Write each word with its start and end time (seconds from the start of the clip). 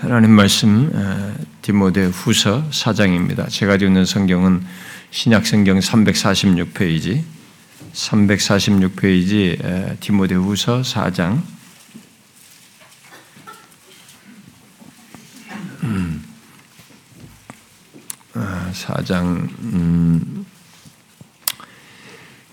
하나님 0.00 0.30
말씀 0.30 0.90
디모데 1.60 2.06
후서 2.06 2.66
4장입니다. 2.70 3.50
제가 3.50 3.74
읽는 3.74 4.06
성경은 4.06 4.64
신약 5.10 5.46
성경 5.46 5.78
346페이지 5.78 7.22
346페이지 7.92 10.00
디모데 10.00 10.36
후서 10.36 10.80
4장 10.80 11.42
4장 18.72 19.50
음, 19.74 20.46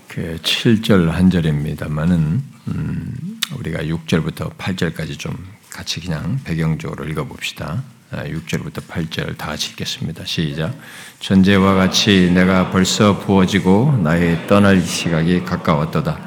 그 0.10 0.38
7절 0.42 1.12
한 1.12 1.30
절입니다만은 1.30 2.44
음, 2.68 3.40
우리가 3.58 3.84
6절부터 3.84 4.58
8절까지 4.58 5.18
좀 5.18 5.58
같이 5.70 6.00
그냥 6.00 6.40
배경적으로 6.44 7.06
읽어봅시다. 7.06 7.84
6절부터 8.12 8.78
아, 8.78 8.94
8절 8.94 9.38
다 9.38 9.48
같이 9.48 9.72
읽겠습니다. 9.72 10.24
시작. 10.26 10.74
전제와 11.20 11.74
같이 11.74 12.32
내가 12.34 12.72
벌써 12.72 13.20
부어지고 13.20 14.00
나의 14.04 14.48
떠날 14.48 14.82
시각이 14.82 15.44
가까웠도다. 15.44 16.18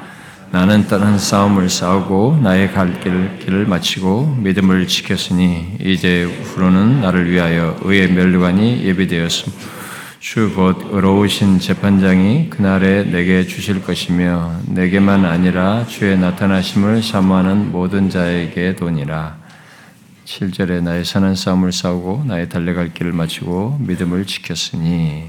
나는 0.51 0.85
떠난 0.87 1.17
싸움을 1.17 1.69
싸우고 1.69 2.41
나의 2.43 2.73
갈 2.73 2.99
길, 2.99 3.39
길을 3.39 3.65
마치고 3.65 4.35
믿음을 4.41 4.85
지켰으니 4.85 5.77
이제 5.79 6.23
후로는 6.25 7.01
나를 7.01 7.31
위하여 7.31 7.77
의의 7.81 8.11
멸류관이 8.11 8.83
예비되었음. 8.83 9.80
주곧 10.21 10.89
의로우신 10.91 11.57
재판장이 11.59 12.51
그날에 12.51 13.03
내게 13.05 13.43
주실 13.47 13.83
것이며 13.83 14.61
내게만 14.67 15.25
아니라 15.25 15.87
주의 15.87 16.15
나타나심을 16.15 17.01
사모하는 17.01 17.71
모든 17.71 18.07
자에게 18.07 18.75
도니라. 18.75 19.39
7절에 20.25 20.83
나의 20.83 21.05
선한 21.05 21.33
싸움을 21.33 21.71
싸우고 21.71 22.25
나의 22.25 22.49
달려갈 22.49 22.93
길을 22.93 23.13
마치고 23.13 23.79
믿음을 23.79 24.27
지켰으니 24.27 25.27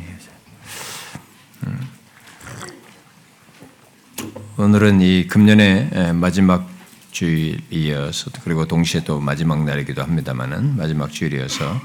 음. 1.67 1.81
오늘은 4.59 5.01
이 5.01 5.27
금년의 5.27 6.13
마지막 6.13 6.69
주일이어서 7.13 8.31
그리고 8.45 8.67
동시에 8.67 9.05
또 9.05 9.21
마지막 9.21 9.65
날이기도 9.65 10.03
합니다만은 10.03 10.77
마지막 10.77 11.11
주일이어서 11.11 11.81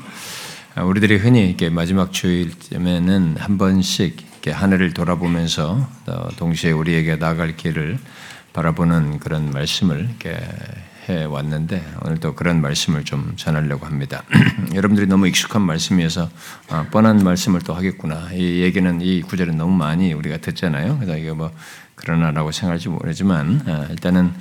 우리들이 0.84 1.18
흔히 1.18 1.48
이렇게 1.48 1.70
마지막 1.70 2.14
주일쯤에는 2.14 3.38
한 3.40 3.58
번씩 3.58 4.22
이렇게 4.32 4.52
하늘을 4.52 4.94
돌아보면서 4.94 5.88
동시에 6.38 6.72
우리에게 6.72 7.16
나아갈 7.16 7.56
길을 7.56 7.98
바라보는 8.54 9.20
그런 9.20 9.50
말씀을 9.52 10.08
이렇게 10.10 10.38
해 11.10 11.24
왔는데 11.24 11.84
오늘도 12.04 12.36
그런 12.36 12.62
말씀을 12.62 13.06
좀 13.06 13.34
전하려고 13.38 13.86
합니다. 13.86 14.24
여러분들이 14.76 15.08
너무 15.08 15.28
익숙한 15.28 15.62
말씀이어서 15.62 16.30
아, 16.70 16.86
뻔한 16.92 17.24
말씀을 17.24 17.62
또 17.62 17.74
하겠구나. 17.74 18.30
이 18.34 18.62
얘기는 18.62 19.02
이 19.02 19.22
구절은 19.22 19.58
너무 19.58 19.76
많이 19.76 20.14
우리가 20.14 20.38
듣잖아요. 20.38 20.98
그래서 20.98 21.18
이게 21.18 21.32
뭐 21.32 21.52
그러나라고 21.96 22.52
생각할지 22.52 22.90
모르지만 22.90 23.62
아, 23.66 23.88
일단은 23.90 24.34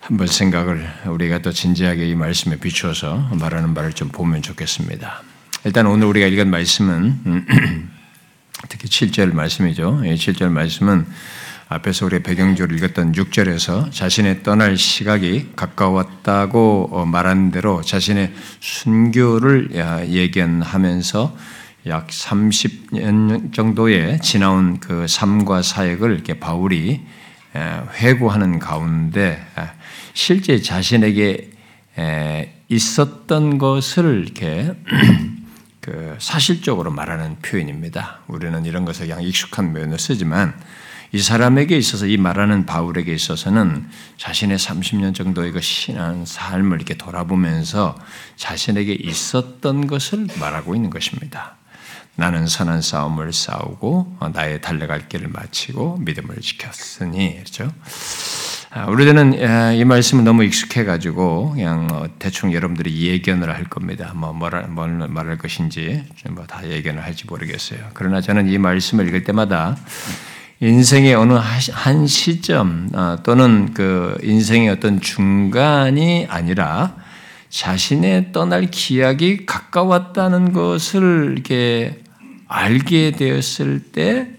한번 0.00 0.26
생각을 0.26 0.88
우리가 1.06 1.38
또 1.38 1.52
진지하게 1.52 2.08
이 2.08 2.14
말씀에 2.14 2.56
비추어서 2.56 3.28
말하는 3.38 3.74
바를 3.74 3.92
좀 3.92 4.08
보면 4.08 4.40
좋겠습니다. 4.40 5.35
일단 5.66 5.88
오늘 5.88 6.06
우리가 6.06 6.28
읽은 6.28 6.48
말씀은 6.48 7.88
특히 8.68 8.88
7절 8.88 9.34
말씀이죠. 9.34 10.00
7절 10.00 10.48
말씀은 10.48 11.04
앞에서 11.68 12.06
우리 12.06 12.22
배경적으로 12.22 12.76
읽었던 12.76 13.10
6절에서 13.10 13.90
자신의 13.90 14.44
떠날 14.44 14.76
시각이 14.76 15.54
가까웠다고 15.56 16.90
어, 16.92 17.04
말한 17.04 17.50
대로 17.50 17.82
자신의 17.82 18.32
순교를 18.60 19.70
예견하면서 20.08 21.36
약 21.88 22.06
30년 22.06 23.52
정도의 23.52 24.20
지나온 24.20 24.78
그 24.78 25.08
삶과 25.08 25.62
사역을 25.62 26.12
이렇게 26.12 26.38
바울이 26.38 27.00
회고하는 27.56 28.60
가운데 28.60 29.44
실제 30.14 30.62
자신에게 30.62 31.50
있었던 32.68 33.58
것을 33.58 34.22
이렇게 34.26 34.72
그 35.86 36.16
사실적으로 36.18 36.90
말하는 36.90 37.36
표현입니다. 37.42 38.18
우리는 38.26 38.64
이런 38.64 38.84
것을 38.84 39.06
그냥 39.06 39.22
익숙한 39.22 39.72
표현을 39.72 40.00
쓰지만 40.00 40.52
이 41.12 41.20
사람에게 41.20 41.78
있어서 41.78 42.06
이 42.06 42.16
말하는 42.16 42.66
바울에게 42.66 43.14
있어서는 43.14 43.88
자신의 44.18 44.58
30년 44.58 45.14
정도의 45.14 45.52
그 45.52 45.60
신앙 45.60 46.24
삶을 46.26 46.78
이렇게 46.78 46.94
돌아보면서 46.94 47.96
자신에게 48.34 48.94
있었던 48.94 49.86
것을 49.86 50.26
말하고 50.40 50.74
있는 50.74 50.90
것입니다. 50.90 51.54
나는 52.16 52.48
선한 52.48 52.82
싸움을 52.82 53.32
싸우고 53.32 54.18
나의 54.34 54.60
달려갈 54.60 55.08
길을 55.08 55.28
마치고 55.28 55.98
믿음을 55.98 56.40
지켰으니 56.40 57.34
그렇죠. 57.34 57.70
아, 58.76 58.84
우리들은 58.90 59.74
이 59.78 59.84
말씀은 59.86 60.22
너무 60.22 60.44
익숙해가지고 60.44 61.52
그냥 61.52 61.86
뭐 61.86 62.10
대충 62.18 62.52
여러분들이 62.52 63.08
예견을 63.08 63.48
할 63.54 63.64
겁니다. 63.64 64.12
뭐 64.14 64.34
뭘, 64.34 64.50
말할 65.08 65.38
것인지 65.38 66.04
뭐다 66.28 66.68
예견을 66.68 67.02
할지 67.02 67.24
모르겠어요. 67.26 67.78
그러나 67.94 68.20
저는 68.20 68.50
이 68.50 68.58
말씀을 68.58 69.08
읽을 69.08 69.24
때마다 69.24 69.78
인생의 70.60 71.14
어느 71.14 71.32
한 71.32 72.06
시점 72.06 72.90
아, 72.92 73.16
또는 73.22 73.72
그 73.72 74.18
인생의 74.22 74.68
어떤 74.68 75.00
중간이 75.00 76.26
아니라 76.28 76.96
자신의 77.48 78.32
떠날 78.32 78.66
기약이 78.66 79.46
가까웠다는 79.46 80.52
것을 80.52 81.32
이렇게 81.32 82.02
알게 82.46 83.12
되었을 83.12 83.84
때 83.92 84.36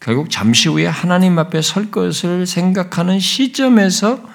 결국 0.00 0.30
잠시 0.30 0.68
후에 0.68 0.86
하나님 0.86 1.38
앞에 1.38 1.60
설 1.60 1.90
것을 1.90 2.46
생각하는 2.46 3.20
시점에서 3.20 4.28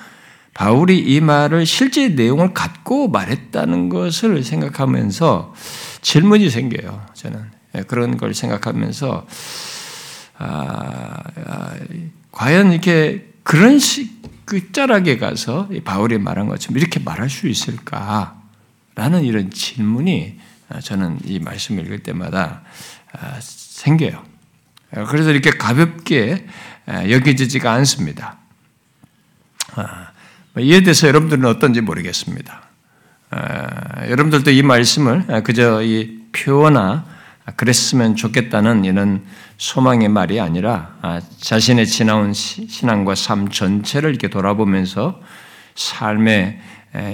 바울이 0.54 0.98
이 1.00 1.20
말을 1.20 1.66
실제 1.66 2.08
내용을 2.10 2.54
갖고 2.54 3.10
말했다는 3.10 3.90
것을 3.90 4.44
생각하면서 4.44 5.54
질문이 6.02 6.50
생겨요. 6.50 7.06
저는 7.14 7.44
예, 7.76 7.82
그런 7.82 8.16
걸 8.16 8.34
생각하면서 8.34 9.28
아, 10.38 11.24
아, 11.46 11.74
과연 12.32 12.72
이렇게 12.72 13.34
그런 13.44 13.80
식 13.80 14.46
끝자락에 14.46 15.18
가서 15.18 15.68
바울이 15.84 16.20
말한 16.20 16.48
것처럼 16.48 16.78
이렇게 16.78 17.00
말할 17.00 17.30
수 17.30 17.48
있을까라는 17.48 19.24
이런 19.24 19.50
질문이 19.50 20.40
저는 20.84 21.20
이 21.26 21.40
말씀을 21.40 21.86
읽을 21.86 22.00
때마다 22.00 22.62
아, 23.12 23.40
생겨요. 23.42 24.35
그래서 24.92 25.32
이렇게 25.32 25.52
가볍게 25.52 26.46
여겨지지가 26.88 27.72
않습니다. 27.74 28.38
아, 29.76 30.10
뭐 30.54 30.64
이에 30.64 30.82
대해서 30.82 31.08
여러분들은 31.08 31.46
어떤지 31.46 31.82
모르겠습니다. 31.82 32.62
여러분들도 34.08 34.52
이 34.52 34.62
말씀을 34.62 35.44
그저 35.44 35.82
이 35.82 36.20
표나 36.32 37.06
그랬으면 37.56 38.16
좋겠다는 38.16 38.86
이런 38.86 39.24
소망의 39.58 40.10
말이 40.10 40.40
아니라 40.40 40.96
아, 41.02 41.22
자신의 41.40 41.88
지나온 41.88 42.34
신앙과 42.34 43.16
삶 43.16 43.50
전체를 43.50 44.10
이렇게 44.10 44.30
돌아보면서 44.30 45.22
삶의 45.76 46.60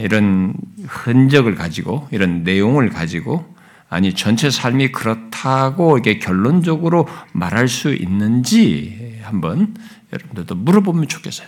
이런 0.02 0.54
흔적을 0.88 1.56
가지고 1.56 2.08
이런 2.12 2.44
내용을 2.44 2.90
가지고 2.90 3.51
아니 3.92 4.14
전체 4.14 4.50
삶이 4.50 4.94
그렇다고 4.94 5.98
이게 5.98 6.18
결론적으로 6.18 7.10
말할 7.34 7.68
수 7.68 7.94
있는지 7.94 9.20
한번 9.22 9.76
여러분들도 10.14 10.56
물어보면 10.56 11.10
좋겠어요. 11.10 11.46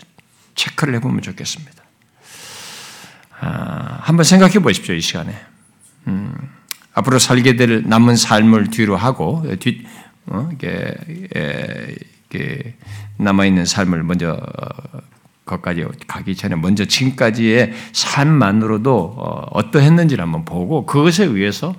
체크를 0.53 0.95
해보면 0.95 1.21
좋겠습니다. 1.21 1.81
아, 3.39 3.99
한번 4.01 4.25
생각해 4.25 4.59
보십시오 4.59 4.93
이 4.93 4.99
시간에. 4.99 5.33
음, 6.07 6.35
앞으로 6.93 7.17
살게 7.17 7.55
될 7.55 7.83
남은 7.85 8.17
삶을 8.17 8.71
뒤로 8.71 8.97
하고 8.97 9.45
뒤 9.61 9.85
어, 10.25 10.49
이게, 10.51 10.93
이게 12.29 12.75
남아 13.19 13.45
있는 13.45 13.63
삶을 13.63 14.03
먼저 14.03 14.33
어, 14.33 14.99
거까지 15.45 15.85
가기 16.07 16.35
전에 16.35 16.55
먼저 16.55 16.83
지금까지의 16.83 17.71
삶만으로도 17.93 19.15
어, 19.17 19.47
어떠했는지를 19.51 20.21
한번 20.21 20.43
보고 20.43 20.85
그것에 20.85 21.23
의해서 21.23 21.73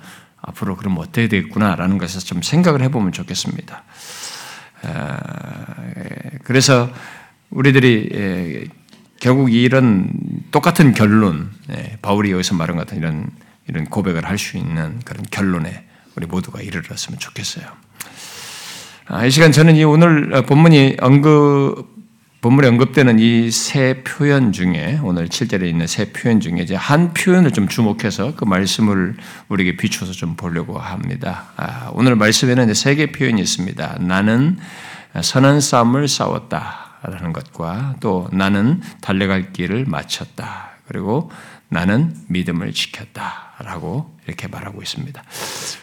앞으로 0.47 0.75
그럼 0.75 0.97
어떻게 0.97 1.27
되겠구나라는 1.27 1.97
것을 1.97 2.21
좀 2.21 2.41
생각을 2.41 2.81
해보면 2.83 3.11
좋겠습니다. 3.11 3.83
그래서 6.43 6.89
우리들이 7.49 8.69
결국 9.19 9.51
이런 9.51 10.11
똑같은 10.51 10.93
결론, 10.93 11.51
바울이 12.01 12.31
여기서 12.31 12.55
말한 12.55 12.77
같은 12.77 12.97
이런 12.97 13.29
이런 13.67 13.85
고백을 13.85 14.25
할 14.25 14.37
수 14.37 14.57
있는 14.57 14.99
그런 15.05 15.25
결론에 15.31 15.85
우리 16.15 16.27
모두가 16.27 16.61
이르렀으면 16.61 17.19
좋겠어요. 17.19 17.65
아, 19.07 19.25
이 19.25 19.31
시간 19.31 19.51
저는 19.51 19.75
이 19.75 19.83
오늘 19.83 20.43
본문이 20.43 20.97
언급 20.99 21.94
본문에 22.45 22.67
언급되는 22.67 23.17
이 23.17 23.49
세 23.49 24.03
표현 24.03 24.51
중에 24.51 24.99
오늘 25.01 25.29
7절에 25.29 25.67
있는 25.67 25.87
세 25.87 26.11
표현 26.11 26.39
중에 26.39 26.57
이제 26.61 26.75
한 26.75 27.11
표현을 27.11 27.49
좀 27.49 27.67
주목해서 27.67 28.35
그 28.35 28.45
말씀을 28.45 29.15
우리에게 29.49 29.77
비춰서 29.77 30.11
좀 30.11 30.35
보려고 30.35 30.77
합니다. 30.77 31.45
아, 31.57 31.89
오늘 31.93 32.15
말씀에는 32.15 32.71
세 32.75 32.93
개 32.97 33.11
표현이 33.11 33.41
있습니다. 33.41 33.97
나는 34.01 34.59
선한 35.19 35.59
싸움을 35.59 36.07
싸웠다라는 36.07 37.33
것과 37.33 37.95
또 37.99 38.29
나는 38.31 38.79
달려갈 39.01 39.51
길을 39.51 39.85
마쳤다. 39.87 40.69
그리고 40.87 41.31
나는 41.75 42.15
믿음을 42.29 42.71
지켰다라고 42.71 44.15
이렇게 44.25 44.47
말하고 44.47 44.81
있습니다. 44.81 45.21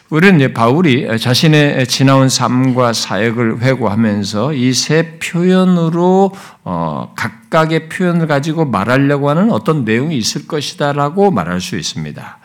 우리는 0.09 0.35
이제 0.37 0.51
바울이 0.51 1.07
자신의 1.19 1.85
지나온 1.87 2.29
삶과 2.29 2.93
사역을 2.93 3.61
회고하면서 3.61 4.53
이 4.53 4.73
세 4.73 5.19
표현으로 5.19 6.31
어, 6.63 7.13
각각의 7.15 7.89
표현을 7.89 8.25
가지고 8.27 8.65
말하려고 8.65 9.29
하는 9.29 9.51
어떤 9.51 9.85
내용이 9.85 10.17
있을 10.17 10.47
것이다라고 10.47 11.29
말할 11.31 11.61
수 11.61 11.77
있습니다. 11.77 12.39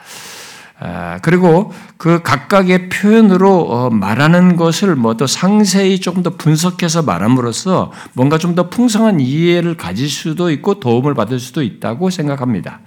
아, 0.81 1.19
그리고 1.23 1.73
그 1.97 2.23
각각의 2.23 2.89
표현으로 2.89 3.62
어, 3.69 3.91
말하는 3.91 4.55
것을 4.55 4.95
뭐 4.95 5.15
더 5.15 5.27
상세히 5.27 5.99
조금 5.99 6.23
더 6.23 6.31
분석해서 6.37 7.03
말함으로써 7.03 7.91
뭔가 8.12 8.39
좀 8.39 8.55
더 8.55 8.71
풍성한 8.71 9.19
이해를 9.19 9.77
가질 9.77 10.09
수도 10.09 10.53
있고 10.53 10.79
도움을 10.79 11.15
받을 11.15 11.41
수도 11.41 11.62
있다고 11.62 12.11
생각합니다. 12.11 12.81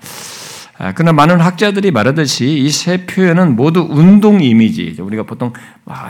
아, 0.81 0.93
그러나 0.93 1.13
많은 1.13 1.39
학자들이 1.39 1.91
말하듯이 1.91 2.57
이 2.57 2.71
세 2.71 3.05
표현은 3.05 3.55
모두 3.55 3.85
운동 3.87 4.41
이미지, 4.41 4.95
우리가 4.99 5.23
보통 5.23 5.53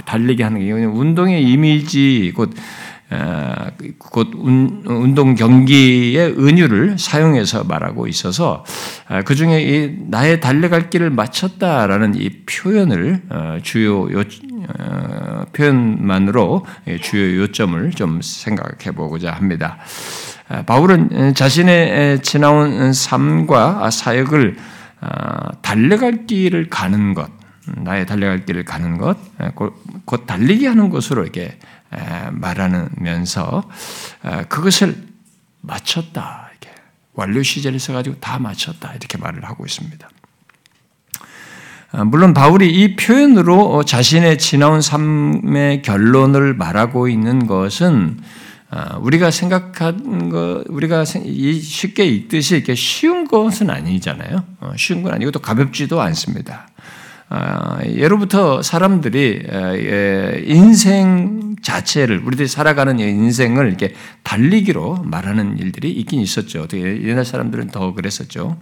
달리기 0.05 0.41
하는 0.43 0.61
게 0.61 0.71
운동의 0.71 1.43
이미지, 1.43 2.31
곧, 2.33 2.53
어, 3.09 3.67
곧 3.97 4.31
운동 4.33 5.35
경기의 5.35 6.39
은유를 6.39 6.97
사용해서 6.97 7.65
말하고 7.65 8.07
있어서 8.07 8.63
아, 9.09 9.21
그 9.23 9.35
중에 9.35 9.61
이 9.61 9.95
나의 10.07 10.39
달려갈 10.39 10.89
길을 10.89 11.09
마쳤다라는 11.09 12.15
이 12.15 12.29
표현을 12.45 13.23
어, 13.29 13.57
주요 13.61 14.09
요, 14.13 14.23
어, 14.79 15.43
표현만으로 15.51 16.65
주요 17.01 17.41
요점을 17.41 17.91
좀 17.91 18.21
생각해 18.21 18.95
보고자 18.95 19.33
합니다. 19.33 19.79
바울은 20.65 21.33
자신의 21.33 22.21
지나온 22.21 22.93
삶과 22.93 23.89
사역을 23.89 24.57
어, 25.01 25.07
달려갈 25.61 26.27
길을 26.27 26.69
가는 26.69 27.13
것, 27.13 27.29
나의 27.65 28.05
달려갈 28.05 28.45
길을 28.45 28.65
가는 28.65 28.97
것, 28.97 29.17
곧 30.05 30.27
달리기 30.27 30.65
하는 30.65 30.89
것으로 30.89 31.23
이렇게 31.23 31.57
말하면서 32.31 33.63
그것을 34.49 34.95
마쳤다. 35.61 36.51
완료 37.13 37.43
시제를 37.43 37.79
써가지고 37.79 38.17
다 38.19 38.39
마쳤다. 38.39 38.93
이렇게 38.93 39.17
말을 39.17 39.43
하고 39.43 39.65
있습니다. 39.65 40.09
어, 41.93 42.05
물론 42.05 42.33
바울이 42.33 42.69
이 42.69 42.95
표현으로 42.95 43.83
자신의 43.83 44.37
지나온 44.37 44.81
삶의 44.81 45.81
결론을 45.81 46.53
말하고 46.53 47.09
있는 47.09 47.47
것은 47.47 48.17
아, 48.19 48.23
우리가 49.01 49.31
생각한 49.31 50.29
거, 50.29 50.63
우리가 50.69 51.03
쉽게 51.05 52.05
읽듯이 52.05 52.55
이렇게 52.55 52.73
쉬운 52.73 53.27
것은 53.27 53.69
아니잖아요. 53.69 54.43
어, 54.61 54.73
쉬운 54.77 55.03
건 55.03 55.13
아니고 55.13 55.31
또 55.31 55.39
가볍지도 55.39 56.01
않습니다. 56.01 56.69
아, 57.33 57.79
예로부터 57.85 58.61
사람들이 58.61 59.43
예, 59.49 60.43
인생 60.45 61.55
자체를 61.61 62.21
우리들이 62.25 62.47
살아가는 62.47 62.99
인생을 62.99 63.67
이렇게 63.67 63.93
달리기로 64.23 65.03
말하는 65.03 65.57
일들이 65.57 65.91
있긴 65.91 66.19
있었죠. 66.19 66.67
옛날 66.73 67.23
사람들은 67.23 67.67
더 67.67 67.93
그랬었죠. 67.93 68.57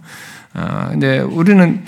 아, 0.52 0.88
근데 0.90 1.18
우리는 1.18 1.84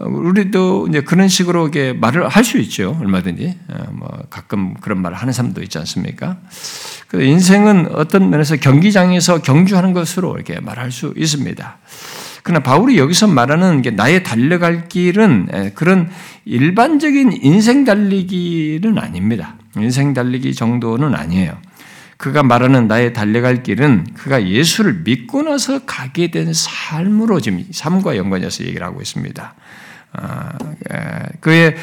우리도 0.00 0.86
이제 0.88 1.00
그런 1.02 1.28
식으로 1.28 1.68
이게 1.68 1.92
말을 1.92 2.28
할 2.28 2.44
수 2.44 2.58
있죠. 2.58 2.96
얼마든지. 3.00 3.58
어, 3.68 3.86
뭐 3.92 4.08
가끔 4.30 4.74
그런 4.74 5.02
말을 5.02 5.16
하는 5.16 5.32
사람도 5.32 5.62
있지 5.62 5.78
않습니까? 5.78 6.38
그 7.08 7.22
인생은 7.22 7.94
어떤 7.94 8.30
면에서 8.30 8.56
경기장에서 8.56 9.42
경주하는 9.42 9.92
것으로 9.92 10.34
이렇게 10.34 10.60
말할 10.60 10.90
수 10.92 11.12
있습니다. 11.16 11.78
그러나 12.42 12.62
바울이 12.62 12.96
여기서 12.96 13.26
말하는 13.26 13.82
게 13.82 13.90
나의 13.90 14.22
달려갈 14.22 14.88
길은 14.88 15.72
그런 15.74 16.08
일반적인 16.46 17.40
인생 17.42 17.84
달리기는 17.84 18.96
아닙니다. 18.98 19.56
인생 19.76 20.14
달리기 20.14 20.54
정도는 20.54 21.14
아니에요. 21.14 21.58
그가 22.16 22.42
말하는 22.42 22.88
나의 22.88 23.12
달려갈 23.12 23.62
길은 23.62 24.08
그가 24.14 24.46
예수를 24.46 25.02
믿고 25.04 25.42
나서 25.42 25.80
가게 25.84 26.30
된 26.30 26.52
삶으로 26.52 27.40
지금 27.40 27.64
삶과 27.70 28.16
연관해서 28.16 28.64
얘기를 28.64 28.84
하고 28.86 29.00
있습니다. 29.00 29.54
아, 30.12 30.56
그의 31.40 31.76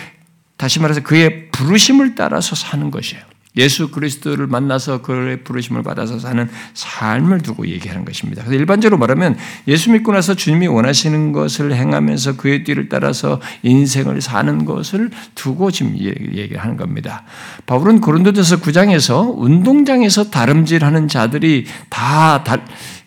다시 0.57 0.79
말해서 0.79 1.01
그의 1.01 1.49
부르심을 1.51 2.15
따라서 2.15 2.55
사는 2.55 2.89
것이에요. 2.91 3.23
예수 3.57 3.89
그리스도를 3.89 4.47
만나서 4.47 5.01
그의 5.01 5.43
부르심을 5.43 5.81
받아서 5.81 6.19
사는 6.19 6.49
삶을 6.73 7.41
두고 7.41 7.67
얘기하는 7.67 8.03
것입니다. 8.03 8.43
그래서 8.43 8.59
일반적으로 8.59 8.97
말하면 8.97 9.37
예수 9.67 9.91
믿고 9.91 10.11
나서 10.11 10.33
주님이 10.33 10.67
원하시는 10.67 11.31
것을 11.31 11.73
행하면서 11.73 12.35
그의 12.35 12.63
뒤를 12.63 12.89
따라서 12.89 13.39
인생을 13.63 14.21
사는 14.21 14.65
것을 14.65 15.09
두고 15.35 15.71
지금 15.71 15.97
얘기하는 15.97 16.75
겁니다. 16.75 17.23
바울은 17.65 18.01
고린도전서 18.01 18.59
9장에서 18.59 19.33
운동장에서 19.37 20.29
다름질하는 20.29 21.07
자들이 21.07 21.65
다 21.89 22.43
달, 22.43 22.65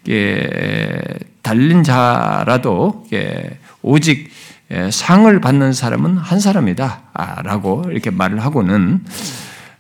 예, 0.09 0.99
달린 1.43 1.83
자라도 1.83 3.05
예, 3.13 3.59
오직 3.83 4.31
예, 4.31 4.48
상을 4.91 5.41
받는 5.41 5.73
사람은 5.73 6.19
한 6.19 6.41
사람이다 6.41 7.03
라고 7.43 7.85
이렇게 7.91 8.11
말을 8.11 8.41
하고는 8.41 9.05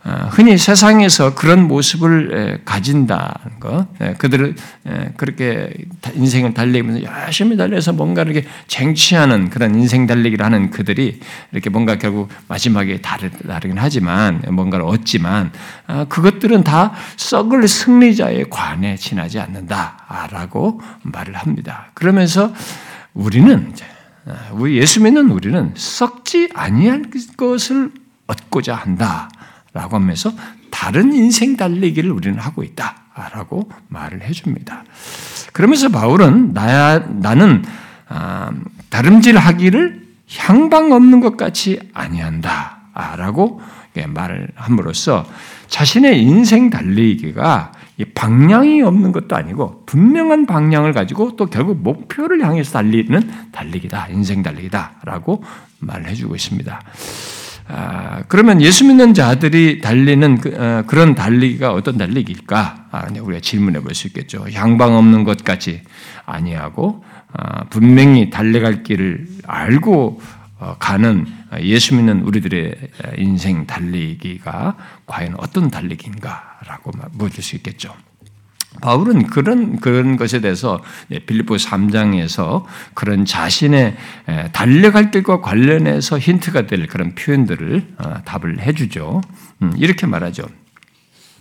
어, 0.05 0.29
흔히 0.31 0.57
세상에서 0.57 1.35
그런 1.35 1.67
모습을 1.67 2.63
가진다는 2.65 3.61
것, 3.61 3.87
그들을 4.17 4.55
그렇게 5.17 5.71
인생을 6.15 6.55
달리면서 6.55 7.03
열심히 7.03 7.57
달려서 7.57 7.93
뭔가 7.93 8.23
이렇게 8.23 8.47
쟁취하는 8.69 9.51
그런 9.51 9.75
인생 9.75 10.07
달리기를 10.07 10.47
하는 10.47 10.71
그들이 10.71 11.21
이렇게 11.53 11.69
뭔가 11.69 11.99
결국 11.99 12.31
마지막에 12.47 13.03
다르긴 13.03 13.77
하지만 13.77 14.41
뭔가를 14.49 14.87
얻지만 14.87 15.51
어, 15.89 16.07
그것들은 16.09 16.65
다 16.65 16.93
썩을 17.17 17.67
승리자의 17.69 18.49
관에 18.49 18.97
지나지 18.97 19.41
않는다라고 19.41 20.81
말을 21.03 21.35
합니다. 21.35 21.89
그러면서 21.93 22.55
우리는 23.13 23.73
어, 23.75 23.98
우리 24.53 24.77
예수 24.77 25.03
믿는 25.03 25.31
우리는 25.31 25.73
썩지 25.75 26.51
아니할 26.55 27.05
것을 27.37 27.91
얻고자 28.27 28.75
한다. 28.75 29.31
라고 29.73 29.97
하면서 29.97 30.33
다른 30.71 31.13
인생 31.13 31.57
달리기를 31.57 32.11
우리는 32.11 32.39
하고 32.39 32.63
있다. 32.63 32.97
라고 33.33 33.69
말을 33.89 34.23
해줍니다. 34.23 34.85
그러면서 35.53 35.89
바울은 35.89 36.53
나야, 36.53 36.99
나는 36.99 37.65
아, 38.09 38.51
다름질 38.91 39.37
하기를 39.37 40.07
향방 40.37 40.93
없는 40.93 41.21
것 41.21 41.37
같이 41.37 41.81
아니한다. 41.93 42.79
라고 43.17 43.61
말을 44.07 44.49
함으로써 44.55 45.27
자신의 45.69 46.23
인생 46.23 46.71
달리기가 46.71 47.73
방향이 48.05 48.83
없는 48.83 49.13
것도 49.13 49.35
아니고 49.37 49.83
분명한 49.87 50.47
방향을 50.47 50.93
가지고 50.93 51.37
또 51.37 51.47
결국 51.47 51.83
목표를 51.83 52.45
향해서 52.45 52.73
달리는 52.73 53.31
달리기다. 53.53 54.09
인생 54.11 54.43
달리기다라고 54.43 55.43
말을 55.81 56.09
해주고 56.09 56.35
있습니다. 56.37 56.81
아, 57.71 58.23
그러면 58.29 58.63
예수 58.63 58.87
믿는 58.87 59.13
자들이 59.13 59.81
달리는 59.83 60.39
그, 60.39 60.55
어, 60.57 60.83
런 60.91 61.15
달리기가 61.15 61.73
어떤 61.73 61.99
달리기일까? 61.99 62.87
아, 62.91 63.07
우리가 63.21 63.41
질문해 63.41 63.81
볼 63.81 63.95
수 63.95 64.07
있겠죠. 64.07 64.47
향방 64.53 64.95
없는 64.97 65.25
것 65.25 65.45
같이 65.45 65.83
아니하고 66.25 67.05
아, 67.33 67.65
분명히 67.65 68.31
달려갈 68.31 68.83
길을 68.83 69.27
알고 69.47 70.21
어, 70.21 70.38
가는 70.79 71.27
예수 71.61 71.95
믿는 71.95 72.23
우리들의 72.23 72.77
인생 73.17 73.67
달리기가 73.67 74.77
과연 75.07 75.35
어떤 75.39 75.71
달리기인가라고 75.71 76.93
물을 77.13 77.43
수 77.43 77.57
있겠죠. 77.57 77.95
바울은 78.81 79.27
그런 79.27 79.81
그런 79.81 80.17
것에 80.17 80.41
대해서 80.41 80.83
빌립보 81.09 81.57
3장에서 81.57 82.65
그런 82.95 83.25
자신의 83.25 83.97
달려갈 84.53 85.11
길과 85.11 85.41
관련해서 85.41 86.19
힌트가 86.19 86.67
될 86.67 86.87
그런 86.87 87.15
표현들을 87.15 87.95
어, 87.99 88.15
답을 88.25 88.61
해주죠. 88.61 89.21
음, 89.63 89.73
이렇게 89.77 90.07
말하죠. 90.07 90.45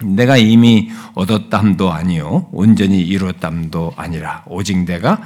내가 0.03 0.38
이미 0.38 0.91
얻었담도 1.15 1.91
아니요 1.91 2.47
온전히 2.51 3.01
이뤘담도 3.01 3.93
아니라 3.97 4.43
오직 4.45 4.86
내가 4.86 5.21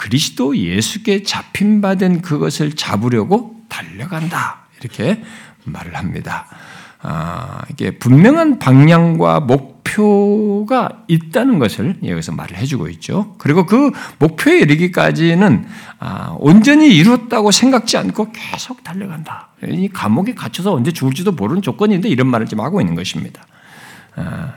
그리스도 0.00 0.56
예수께 0.56 1.24
잡힌 1.24 1.82
바 1.82 1.94
된 1.94 2.22
그것을 2.22 2.72
잡으려고 2.72 3.60
달려간다 3.68 4.60
이렇게 4.80 5.22
말을 5.64 5.94
합니다. 5.94 6.46
아, 7.02 7.60
이게 7.70 7.98
분명한 7.98 8.58
방향과 8.58 9.40
목표가 9.40 11.04
있다는 11.06 11.58
것을 11.58 11.98
여기서 12.02 12.32
말을 12.32 12.56
해주고 12.56 12.88
있죠. 12.88 13.34
그리고 13.36 13.66
그 13.66 13.90
목표에 14.18 14.60
이르기까지는 14.60 15.66
아, 15.98 16.34
온전히 16.38 16.96
이뤘다고 16.96 17.50
생각지 17.50 17.98
않고 17.98 18.32
계속 18.32 18.82
달려간다. 18.82 19.48
이 19.68 19.90
감옥에 19.92 20.34
갇혀서 20.34 20.72
언제 20.72 20.92
죽을지도 20.92 21.32
모르는 21.32 21.60
조건인데 21.60 22.08
이런 22.08 22.26
말을 22.28 22.46
지금 22.46 22.64
하고 22.64 22.80
있는 22.80 22.94
것입니다. 22.94 23.42
아, 24.16 24.54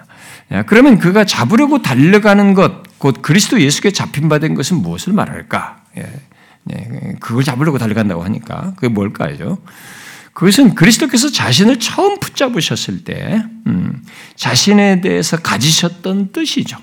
그러면 0.68 1.00
그가 1.00 1.26
잡으려고 1.26 1.82
달려가는 1.82 2.54
것, 2.54 2.93
곧 3.04 3.22
그리스도 3.22 3.60
예수께 3.60 3.92
잡힌 3.92 4.30
바 4.30 4.40
된 4.40 4.56
것은 4.56 4.78
무엇을 4.78 5.12
말할까? 5.12 5.84
예, 5.98 6.22
예, 6.72 7.16
그걸 7.20 7.44
잡으려고 7.44 7.78
달려간다고 7.78 8.24
하니까 8.24 8.74
그게 8.76 8.88
뭘까요? 8.88 9.58
그것은 10.32 10.74
그리스도께서 10.74 11.30
자신을 11.30 11.80
처음 11.80 12.18
붙잡으셨을 12.22 13.04
때 13.04 13.44
음, 13.68 14.02
자신에 14.38 15.02
대해서 15.02 15.36
가지셨던 15.36 16.32
뜻이죠. 16.32 16.78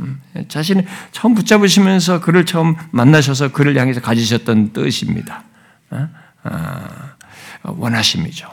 음, 0.00 0.20
자신을 0.48 0.84
처음 1.12 1.36
붙잡으시면서 1.36 2.20
그를 2.20 2.44
처음 2.44 2.74
만나셔서 2.90 3.52
그를 3.52 3.78
향해서 3.78 4.00
가지셨던 4.00 4.72
뜻입니다. 4.72 5.44
어? 5.90 6.08
아, 6.42 7.14
원하심이죠. 7.62 8.48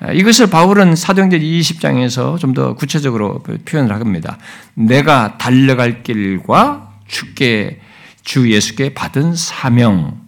어, 0.00 0.12
이것을 0.12 0.48
바울은 0.48 0.94
사도행전 0.94 1.40
20장에서 1.40 2.38
좀 2.38 2.54
더 2.54 2.74
구체적으로 2.74 3.42
표현을 3.64 3.92
합니다. 3.94 4.38
내가 4.74 5.36
달려갈 5.38 6.02
길과 6.02 6.92
주께 7.06 7.80
주 8.22 8.50
예수께 8.50 8.94
받은 8.94 9.34
사명 9.34 10.20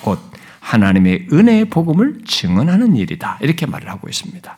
곧 0.00 0.18
하나님의 0.60 1.28
은혜의 1.32 1.66
복음을 1.66 2.18
증언하는 2.26 2.96
일이다. 2.96 3.38
이렇게 3.40 3.66
말을 3.66 3.88
하고 3.88 4.08
있습니다. 4.08 4.56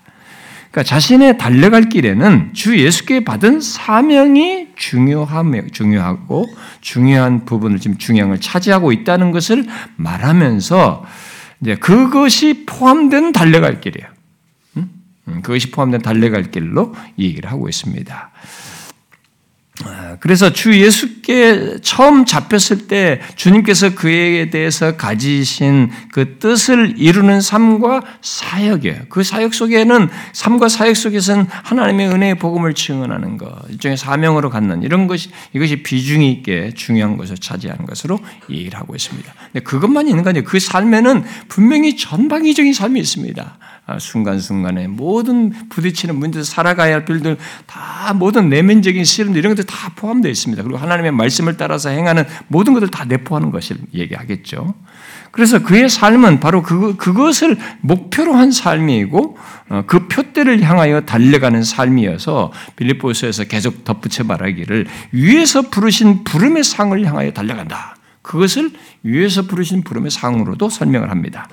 그러니까 0.71 0.83
자신의 0.83 1.39
달려갈 1.39 1.89
길에는 1.89 2.55
주 2.55 2.79
예수께 2.79 3.25
받은 3.25 3.61
사명이 3.61 4.69
중요하며 4.77 5.69
중요하고 5.73 6.47
중요한 6.81 7.45
부분을 7.45 7.79
지금 7.79 7.99
중요을 7.99 8.41
차지하고 8.41 8.93
있다는 8.93 9.33
것을 9.33 9.67
말하면서 9.97 11.05
이제 11.63 11.75
그것이 11.75 12.65
포함된 12.67 13.33
달려갈 13.33 13.81
길이에요. 13.81 14.18
음, 15.29 15.43
그것이 15.43 15.71
포함된 15.71 16.03
달려갈 16.03 16.51
길로 16.51 16.95
얘기를 17.19 17.51
하고 17.51 17.69
있습니다. 17.69 18.31
아, 19.85 20.17
그래서 20.19 20.53
주 20.53 20.79
예수께 20.81 21.79
처음 21.83 22.25
잡혔을 22.25 22.89
때 22.89 23.21
주님께서 23.37 23.95
그에 23.95 24.51
대해서 24.51 24.97
가지신 24.97 25.91
그 26.11 26.39
뜻을 26.39 26.95
이루는 26.97 27.41
삶과 27.41 28.03
사역이에요. 28.21 29.03
그 29.09 29.23
사역 29.23 29.55
속에는 29.55 30.09
삶과 30.33 30.69
사역 30.69 30.97
속에서는 30.97 31.47
하나님의 31.49 32.09
은혜의 32.09 32.35
복음을 32.37 32.75
증언하는 32.75 33.37
것, 33.37 33.53
일종의 33.69 33.97
사명으로 33.97 34.51
갖는 34.51 34.83
이런 34.83 35.07
것이 35.07 35.31
이것이 35.53 35.83
비중이 35.83 36.33
있게 36.33 36.73
중요한 36.75 37.17
것을 37.17 37.37
차지하는 37.39 37.87
것으로 37.87 38.19
얘기를 38.51 38.79
하고 38.79 38.97
있습니다. 38.97 39.33
그것만 39.63 40.09
있는 40.09 40.25
거 40.25 40.31
아니에요. 40.31 40.45
그 40.45 40.59
삶에는 40.59 41.25
분명히 41.49 41.97
전방위적인 41.97 42.73
삶이 42.73 42.99
있습니다. 42.99 43.59
아, 43.91 43.99
순간순간에 43.99 44.87
모든 44.87 45.51
부딪히는 45.71 46.15
문제, 46.15 46.43
살아가야 46.43 46.97
할 46.97 47.07
일들 47.09 47.39
다 47.65 48.13
모든 48.13 48.51
내면적인 48.51 49.03
시름들 49.03 49.39
이런 49.39 49.55
것들 49.55 49.65
다 49.65 49.91
포함되어 49.97 50.31
있습니다. 50.31 50.63
그리고 50.63 50.77
하나님의 50.77 51.13
말씀을 51.13 51.57
따라서 51.57 51.89
행하는 51.89 52.25
모든 52.49 52.75
것을 52.75 52.89
다 52.89 53.07
내포하는 53.07 53.51
것을 53.51 53.79
얘기하겠죠. 53.95 54.75
그래서 55.31 55.63
그의 55.63 55.89
삶은 55.89 56.39
바로 56.41 56.63
그, 56.63 56.97
그것을 56.97 57.57
목표로 57.81 58.35
한 58.35 58.53
삶이고 58.53 59.39
어, 59.71 59.85
그 59.87 60.07
표대를 60.07 60.61
향하여 60.63 61.01
달려가는 61.03 61.63
삶이어서 61.63 62.53
빌립보서에서 62.77 63.45
계속 63.45 63.85
덧붙여 63.85 64.25
말하기를 64.25 64.87
위에서 65.13 65.63
부르신 65.63 66.25
부름의 66.25 66.63
상을 66.63 67.07
향하여 67.07 67.33
달려간다. 67.33 67.97
그것을 68.21 68.71
위에서 69.03 69.47
부르신 69.47 69.83
부름의 69.83 70.11
상으로도 70.11 70.69
설명을 70.69 71.11
합니다. 71.11 71.49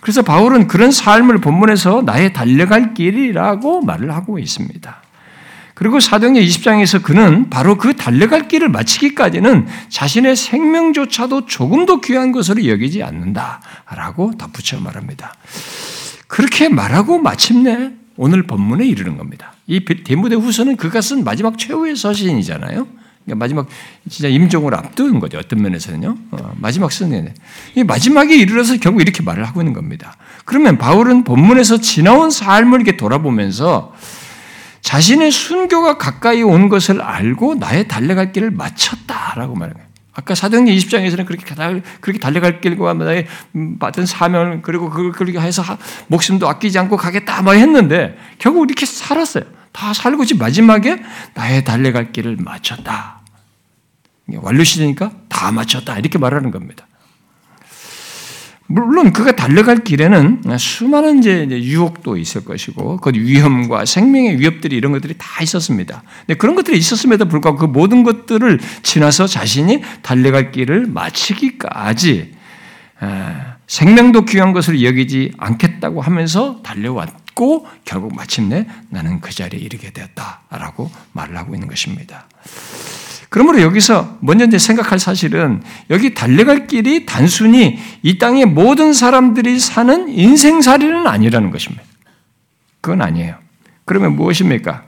그래서 0.00 0.22
바울은 0.22 0.66
그런 0.66 0.90
삶을 0.90 1.38
본문에서 1.38 2.02
나의 2.02 2.32
달려갈 2.32 2.94
길이라고 2.94 3.82
말을 3.82 4.14
하고 4.14 4.38
있습니다. 4.38 5.02
그리고 5.74 5.98
사도행전 5.98 6.42
20장에서 6.44 7.02
그는 7.02 7.48
바로 7.48 7.78
그 7.78 7.96
달려갈 7.96 8.48
길을 8.48 8.68
마치기까지는 8.68 9.66
자신의 9.88 10.36
생명조차도 10.36 11.46
조금도 11.46 12.02
귀한 12.02 12.32
것으로 12.32 12.66
여기지 12.66 13.02
않는다라고 13.02 14.32
덧붙여 14.36 14.78
말합니다. 14.78 15.34
그렇게 16.26 16.68
말하고 16.68 17.18
마침내 17.18 17.92
오늘 18.16 18.42
본문에 18.42 18.86
이르는 18.86 19.16
겁니다. 19.16 19.54
이 19.66 19.82
데모데 19.82 20.34
후서는 20.34 20.76
그가 20.76 21.00
쓴 21.00 21.24
마지막 21.24 21.56
최후의 21.56 21.96
서신이잖아요. 21.96 22.99
그러니까 23.24 23.44
마지막 23.44 23.68
진짜 24.08 24.28
임종을 24.28 24.74
앞두는 24.74 25.20
거죠. 25.20 25.38
어떤 25.38 25.62
면에서는요. 25.62 26.16
어, 26.32 26.52
마지막 26.56 26.90
쓰는 26.90 27.34
이 27.74 27.84
마지막에 27.84 28.34
이르러서 28.36 28.76
결국 28.78 29.02
이렇게 29.02 29.22
말을 29.22 29.46
하고 29.46 29.60
있는 29.60 29.72
겁니다. 29.72 30.16
그러면 30.44 30.78
바울은 30.78 31.24
본문에서 31.24 31.80
지나온 31.80 32.30
삶을 32.30 32.80
이렇게 32.80 32.96
돌아보면서 32.96 33.94
자신의 34.82 35.30
순교가 35.30 35.98
가까이 35.98 36.42
온 36.42 36.68
것을 36.68 37.02
알고 37.02 37.56
나의 37.56 37.86
달려갈 37.86 38.32
길을 38.32 38.50
마쳤다라고 38.50 39.54
거예요. 39.76 39.89
아까 40.12 40.34
사도행전 40.34 40.74
20장에서는 40.74 41.26
그렇게 41.26 41.44
그렇게 42.00 42.18
달려갈 42.18 42.60
길과 42.60 42.94
나의 42.94 43.26
받은 43.78 44.06
사명을 44.06 44.62
그리고 44.62 44.90
그걸 44.90 45.12
그렇게 45.12 45.38
해서 45.38 45.62
목숨도 46.08 46.48
아끼지 46.48 46.78
않고 46.78 46.96
가겠다 46.96 47.42
뭐 47.42 47.52
했는데 47.52 48.18
결국 48.38 48.68
이렇게 48.68 48.86
살았어요. 48.86 49.44
다 49.72 49.92
살고 49.92 50.24
지 50.24 50.34
마지막에 50.34 51.00
나의 51.34 51.64
달려갈 51.64 52.12
길을 52.12 52.38
마쳤다. 52.40 53.20
완료 54.36 54.64
시대니까 54.64 55.12
다 55.28 55.52
마쳤다. 55.52 55.98
이렇게 55.98 56.18
말하는 56.18 56.50
겁니다. 56.50 56.86
물론 58.72 59.12
그가 59.12 59.32
달려갈 59.32 59.82
길에는 59.82 60.42
수많은 60.56 61.18
이제 61.18 61.44
유혹도 61.48 62.16
있을 62.16 62.44
것이고 62.44 62.98
그 62.98 63.10
위험과 63.12 63.84
생명의 63.84 64.38
위협들이 64.38 64.76
이런 64.76 64.92
것들이 64.92 65.14
다 65.18 65.42
있었습니다. 65.42 66.04
근데 66.20 66.38
그런 66.38 66.54
것들이 66.54 66.78
있었음에도 66.78 67.26
불구하고 67.26 67.58
그 67.58 67.64
모든 67.64 68.04
것들을 68.04 68.60
지나서 68.84 69.26
자신이 69.26 69.82
달려갈 70.02 70.52
길을 70.52 70.86
마치기까지 70.86 72.32
생명도 73.66 74.24
귀한 74.26 74.52
것을 74.52 74.84
여기지 74.84 75.32
않겠다고 75.36 76.00
하면서 76.00 76.62
달려왔고 76.62 77.66
결국 77.84 78.14
마침내 78.14 78.66
나는 78.88 79.20
그 79.20 79.34
자리에 79.34 79.58
이르게 79.58 79.90
되었다라고 79.90 80.92
말을 81.12 81.36
하고 81.36 81.54
있는 81.54 81.66
것입니다. 81.66 82.28
그러므로 83.30 83.62
여기서 83.62 84.18
먼저 84.20 84.44
이제 84.44 84.58
생각할 84.58 84.98
사실은 84.98 85.62
여기 85.88 86.14
달려갈 86.14 86.66
길이 86.66 87.06
단순히 87.06 87.78
이 88.02 88.18
땅의 88.18 88.46
모든 88.46 88.92
사람들이 88.92 89.58
사는 89.60 90.08
인생살이는 90.08 91.06
아니라는 91.06 91.50
것입니다. 91.50 91.84
그건 92.80 93.02
아니에요. 93.02 93.36
그러면 93.84 94.16
무엇입니까? 94.16 94.82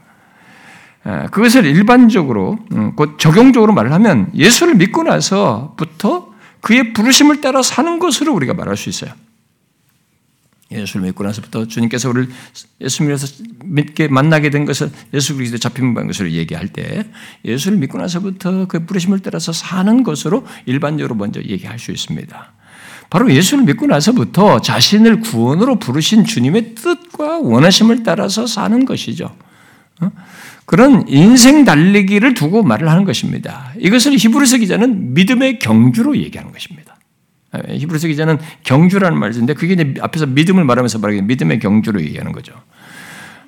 그것을 1.30 1.64
일반적으로, 1.66 2.58
음, 2.72 2.94
곧 2.94 3.16
적용적으로 3.18 3.72
말을 3.72 3.92
하면 3.92 4.30
예수를 4.34 4.74
믿고 4.74 5.04
나서부터 5.04 6.32
그의 6.60 6.92
부르심을 6.92 7.40
따라 7.40 7.62
사는 7.62 7.98
것으로 7.98 8.32
우리가 8.34 8.54
말할 8.54 8.76
수 8.76 8.88
있어요. 8.88 9.12
예수를 10.72 11.06
믿고 11.06 11.24
나서부터 11.24 11.66
주님께서 11.66 12.10
우리를 12.10 12.28
예수 12.80 13.02
믿어서 13.02 13.26
믿게 13.64 14.08
만나게 14.08 14.50
된 14.50 14.64
것을 14.64 14.90
예수 15.14 15.34
그리스도 15.34 15.58
잡힌 15.58 15.94
것을 15.94 16.32
얘기할 16.32 16.68
때 16.68 17.04
예수를 17.44 17.78
믿고 17.78 17.98
나서부터 17.98 18.66
그 18.66 18.84
부르심을 18.86 19.20
따라서 19.20 19.52
사는 19.52 20.02
것으로 20.02 20.46
일반적으로 20.66 21.14
먼저 21.14 21.40
얘기할 21.40 21.78
수 21.78 21.90
있습니다. 21.90 22.52
바로 23.10 23.30
예수를 23.30 23.64
믿고 23.64 23.86
나서부터 23.86 24.62
자신을 24.62 25.20
구원으로 25.20 25.78
부르신 25.78 26.24
주님의 26.24 26.74
뜻과 26.74 27.40
원하심을 27.40 28.02
따라서 28.04 28.46
사는 28.46 28.84
것이죠. 28.86 29.36
어? 30.00 30.10
그런 30.64 31.06
인생 31.08 31.64
달리기를 31.64 32.34
두고 32.34 32.62
말을 32.62 32.88
하는 32.88 33.04
것입니다. 33.04 33.72
이것을 33.78 34.16
히브리서 34.16 34.58
기자는 34.58 35.12
믿음의 35.12 35.58
경주로 35.58 36.16
얘기하는 36.16 36.52
것입니다. 36.52 36.91
예, 37.68 37.76
히브리서 37.76 38.08
기자는 38.08 38.38
경주라는 38.64 39.18
말을 39.18 39.34
쓰는데 39.34 39.54
그게 39.54 39.74
이제 39.74 39.94
앞에서 40.00 40.26
믿음을 40.26 40.64
말하면서 40.64 40.98
말하기 40.98 41.22
믿음의 41.22 41.58
경주로 41.58 42.00
얘기하는 42.00 42.32
거죠. 42.32 42.54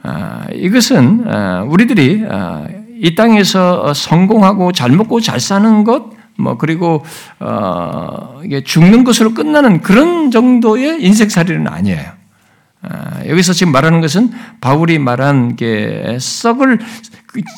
아, 0.03 0.45
이것은 0.53 1.25
아, 1.27 1.63
우리들이 1.63 2.25
아, 2.29 2.67
이 3.01 3.15
땅에서 3.15 3.93
성공하고 3.95 4.73
잘 4.73 4.91
먹고 4.91 5.21
잘 5.21 5.41
사는 5.41 5.85
것, 5.85 6.11
뭐 6.37 6.59
그리고 6.59 7.05
어, 7.41 8.41
이게 8.45 8.63
죽는 8.63 9.05
것으로 9.05 9.35
끝나는 9.35 9.81
그런 9.81 10.31
정도의 10.31 11.03
인생살이는 11.03 11.67
아니에요. 11.67 12.25
여기서 13.27 13.55
지금 13.55 13.73
말하는 13.73 14.03
것은 14.03 14.31
바울이 14.61 14.99
말한 14.99 15.57
게 15.57 16.19
썩을 16.21 16.79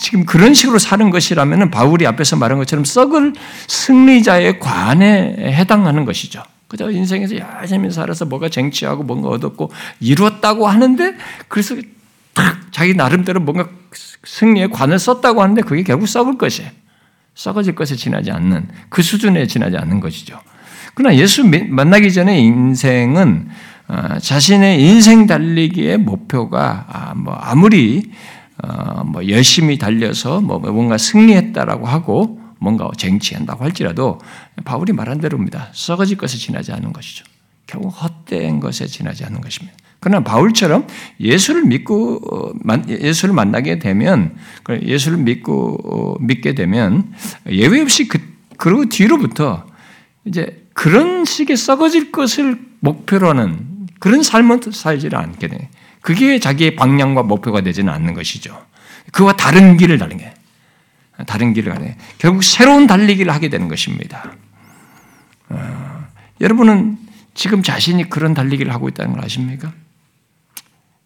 지금 0.00 0.25
그런 0.25 0.54
식으로 0.54 0.78
사는 0.78 1.11
것이라면 1.11 1.71
바울이 1.71 2.06
앞에서 2.06 2.37
말한 2.37 2.59
것처럼 2.59 2.85
썩을 2.85 3.35
승리자의 3.68 4.59
관에 4.59 5.35
해당하는 5.38 6.04
것이죠. 6.04 6.42
그저 6.68 6.90
인생에서 6.90 7.37
열심히 7.38 7.90
살아서 7.90 8.25
뭐가 8.25 8.49
쟁취하고 8.49 9.02
뭔가 9.02 9.28
얻었고 9.28 9.71
이루었다고 10.00 10.66
하는데 10.66 11.14
그래서 11.49 11.76
탁 12.35 12.56
자기 12.73 12.95
나름대로 12.95 13.40
뭔가 13.40 13.68
승리의 14.25 14.71
관을 14.71 14.99
썼다고 14.99 15.42
하는데 15.42 15.62
그게 15.62 15.83
결국 15.83 16.06
썩을 16.06 16.38
것이에요. 16.38 16.71
썩어질 17.35 17.75
것에 17.75 17.97
지나지 17.97 18.30
않는 18.30 18.68
그 18.88 19.02
수준에 19.02 19.47
지나지 19.47 19.76
않는 19.76 20.00
것이죠. 20.00 20.40
그러나 20.95 21.14
예수 21.16 21.45
만나기 21.45 22.12
전에 22.12 22.38
인생은 22.38 23.49
어, 23.88 24.18
자신의 24.18 24.83
인생 24.83 25.26
달리기의 25.26 25.99
목표가 25.99 26.87
아, 26.88 27.14
뭐 27.14 27.35
아무리 27.35 28.11
어, 28.11 28.36
뭐 29.07 29.29
열심히 29.29 29.79
달려서 29.79 30.41
뭐 30.41 30.59
뭔가 30.59 30.99
승리했다라고 30.99 31.87
하고 31.87 32.41
뭔가 32.59 32.91
쟁취한다고 32.97 33.65
할지라도 33.65 34.19
바울이 34.65 34.93
말한 34.93 35.21
대로입니다. 35.21 35.69
썩어질 35.73 36.17
것에 36.17 36.39
지나지 36.39 36.73
않는 36.73 36.93
것이죠. 36.93 37.25
결국 37.67 37.91
헛된 37.91 38.61
것에 38.61 38.87
지나지 38.87 39.25
않는 39.25 39.41
것입니다. 39.41 39.77
그러나 40.01 40.23
바울처럼 40.23 40.87
예수를 41.21 41.65
믿고 41.65 42.21
어, 42.31 42.53
예수를 42.89 43.35
만나게 43.35 43.79
되면 43.79 44.37
예수를 44.83 45.19
믿고 45.19 46.19
믿게 46.21 46.55
되면 46.55 47.13
예외 47.49 47.81
없이 47.81 48.07
그 48.07 48.19
그리고 48.57 48.89
뒤로부터 48.89 49.67
이제 50.25 50.67
그런 50.75 51.25
식의 51.25 51.57
썩어질 51.57 52.13
것을 52.13 52.59
목표로 52.81 53.29
하는 53.29 53.87
그런 53.99 54.23
삶을 54.23 54.61
살지를 54.71 55.19
않게 55.19 55.49
돼. 55.49 55.71
그게 56.07 56.39
자기의 56.39 56.77
방향과 56.77 57.25
목표가 57.25 57.63
되지는 57.63 57.93
않는 57.93 58.15
것이죠. 58.15 58.65
그와 59.11 59.33
다른 59.33 59.77
길을 59.77 59.99
달리는 59.99 60.23
게 60.23 60.33
다른 61.27 61.53
길을 61.53 61.73
가네. 61.73 61.97
결국 62.19 62.45
새로운 62.45 62.87
달리기를 62.87 63.35
하게 63.35 63.49
되는 63.49 63.67
것입니다. 63.67 64.33
어, 65.49 66.07
여러분은 66.41 66.97
지금 67.35 67.61
자신이 67.61 68.09
그런 68.09 68.35
달리기를 68.35 68.73
하고 68.73 68.89
있다는 68.89 69.15
걸 69.15 69.25
아십니까? 69.25 69.73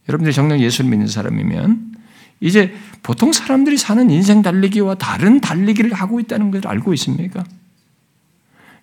여러분들이 0.06 0.34
정녕 0.34 0.60
예수를 0.60 0.90
믿는 0.90 1.06
사람이면 1.06 1.94
이제 2.40 2.76
보통 3.02 3.32
사람들이 3.32 3.78
사는 3.78 4.10
인생 4.10 4.42
달리기와 4.42 4.96
다른 4.96 5.40
달리기를 5.40 5.94
하고 5.94 6.20
있다는 6.20 6.50
걸 6.50 6.60
알고 6.66 6.92
있습니까? 6.92 7.42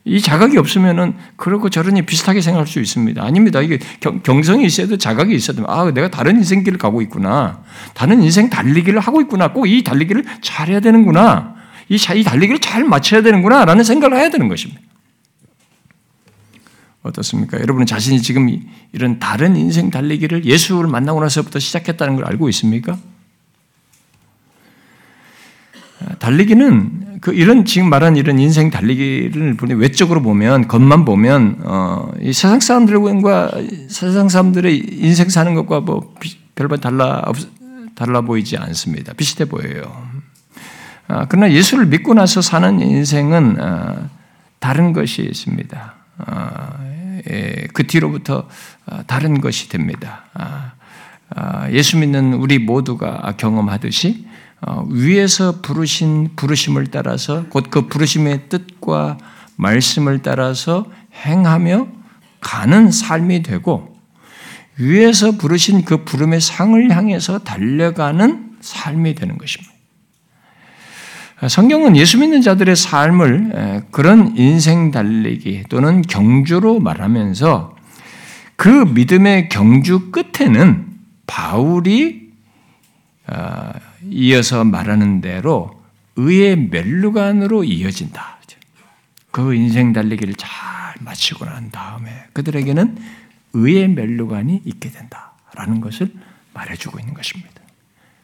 이 0.07 0.21
자각이 0.21 0.57
없으면은 0.57 1.15
그렇고 1.35 1.69
저러니 1.69 2.03
비슷하게 2.03 2.41
생각할 2.41 2.65
수 2.65 2.79
있습니다. 2.79 3.23
아닙니다. 3.23 3.61
이게 3.61 3.79
경, 3.99 4.41
성이 4.41 4.65
있어도 4.65 4.97
자각이 4.97 5.35
있어도 5.35 5.65
아 5.67 5.91
내가 5.91 6.09
다른 6.09 6.37
인생길을 6.37 6.77
가고 6.77 7.01
있구나. 7.01 7.61
다른 7.93 8.23
인생 8.23 8.49
달리기를 8.49 8.99
하고 8.99 9.21
있구나. 9.21 9.53
꼭 9.53 9.67
이 9.67 9.83
달리기를 9.83 10.23
잘해야 10.41 10.79
되는구나. 10.79 11.55
이, 11.89 11.95
이 11.95 12.23
달리기를 12.23 12.59
잘 12.59 12.83
맞춰야 12.85 13.21
되는구나 13.21 13.65
라는 13.65 13.83
생각을 13.83 14.17
해야 14.17 14.29
되는 14.29 14.47
것입니다. 14.47 14.81
어떻습니까? 17.03 17.59
여러분은 17.59 17.85
자신이 17.85 18.21
지금 18.21 18.49
이런 18.91 19.19
다른 19.19 19.55
인생 19.55 19.89
달리기를 19.89 20.45
예수를 20.45 20.89
만나고 20.89 21.21
나서부터 21.21 21.59
시작했다는 21.59 22.15
걸 22.15 22.25
알고 22.25 22.49
있습니까? 22.49 22.97
달리기는 26.19 27.19
그 27.21 27.33
이런 27.33 27.65
지금 27.65 27.89
말한 27.89 28.15
이런 28.15 28.39
인생 28.39 28.69
달리기를 28.69 29.57
외적으로 29.77 30.21
보면 30.21 30.67
겉만 30.67 31.05
보면 31.05 31.61
어, 31.63 32.11
이 32.21 32.33
세상 32.33 32.59
사람들과 32.59 33.51
세상 33.89 34.29
사람들의 34.29 34.77
인생 34.77 35.29
사는 35.29 35.53
것과 35.55 35.79
뭐 35.81 36.13
별반 36.55 36.79
달라 36.79 37.23
달라 37.95 38.21
보이지 38.21 38.57
않습니다. 38.57 39.13
비슷해 39.13 39.45
보여요. 39.45 39.83
아, 41.07 41.25
그러나 41.27 41.51
예수를 41.51 41.87
믿고 41.87 42.13
나서 42.13 42.41
사는 42.41 42.79
인생은 42.79 43.57
아, 43.59 44.09
다른 44.59 44.93
것이 44.93 45.23
있습니다. 45.23 45.93
아, 46.19 46.73
예, 47.29 47.67
그 47.73 47.87
뒤로부터 47.87 48.47
아, 48.85 49.03
다른 49.07 49.41
것이 49.41 49.69
됩니다. 49.69 50.25
아, 50.33 50.73
아, 51.29 51.69
예수 51.71 51.97
믿는 51.97 52.33
우리 52.33 52.59
모두가 52.59 53.33
경험하듯이 53.37 54.25
어, 54.25 54.36
위에서 54.89 55.61
부르신 55.61 56.31
부르심을 56.35 56.87
따라서 56.87 57.45
곧 57.49 57.69
그 57.69 57.87
부르심의 57.87 58.49
뜻과 58.49 59.17
말씀을 59.55 60.21
따라서 60.21 60.85
행하며 61.25 61.87
가는 62.41 62.91
삶이 62.91 63.43
되고 63.43 63.95
위에서 64.77 65.31
부르신 65.31 65.85
그 65.85 66.03
부름의 66.03 66.41
상을 66.41 66.95
향해서 66.95 67.39
달려가는 67.39 68.57
삶이 68.61 69.15
되는 69.15 69.37
것입니다. 69.37 69.73
성경은 71.47 71.95
예수 71.97 72.17
믿는 72.17 72.41
자들의 72.41 72.75
삶을 72.75 73.83
그런 73.91 74.35
인생 74.37 74.89
달리기 74.91 75.65
또는 75.69 76.01
경주로 76.01 76.79
말하면서 76.79 77.75
그 78.55 78.69
믿음의 78.69 79.49
경주 79.49 80.11
끝에는 80.11 80.87
바울이 81.27 82.31
어, 83.27 83.71
이어서 84.11 84.63
말하는 84.63 85.21
대로 85.21 85.83
의의 86.15 86.55
멸류관으로 86.69 87.63
이어진다. 87.63 88.37
그 89.37 89.53
인생 89.53 89.93
달리기를 89.93 90.33
잘 90.33 90.49
마치고 91.01 91.45
난 91.45 91.69
다음에 91.69 92.25
그들에게는 92.33 92.97
의의 93.53 93.87
멸류관이 93.89 94.63
있게 94.65 94.89
된다라는 94.89 95.79
것을 95.79 96.11
말해주고 96.55 96.99
있는 96.99 97.13
것입니다. 97.13 97.61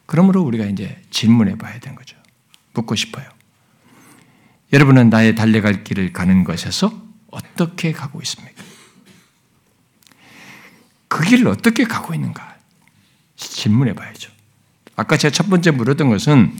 그러므로 0.06 0.42
우리가 0.42 0.64
이제 0.64 1.00
질문해 1.10 1.56
봐야 1.56 1.78
되는 1.78 1.94
거죠. 1.94 2.16
묻고 2.72 2.96
싶어요. 2.96 3.28
여러분은 4.72 5.08
나의 5.08 5.36
달려갈 5.36 5.84
길을 5.84 6.12
가는 6.12 6.42
것에서 6.42 6.92
어떻게 7.30 7.92
가고 7.92 8.20
있습니까? 8.22 8.60
그 11.06 11.22
길을 11.22 11.46
어떻게 11.46 11.84
가고 11.84 12.12
있는가? 12.12 12.56
질문해 13.36 13.94
봐야죠. 13.94 14.33
아까 14.96 15.16
제가 15.16 15.32
첫 15.32 15.50
번째 15.50 15.72
물었던 15.72 16.08
것은 16.08 16.52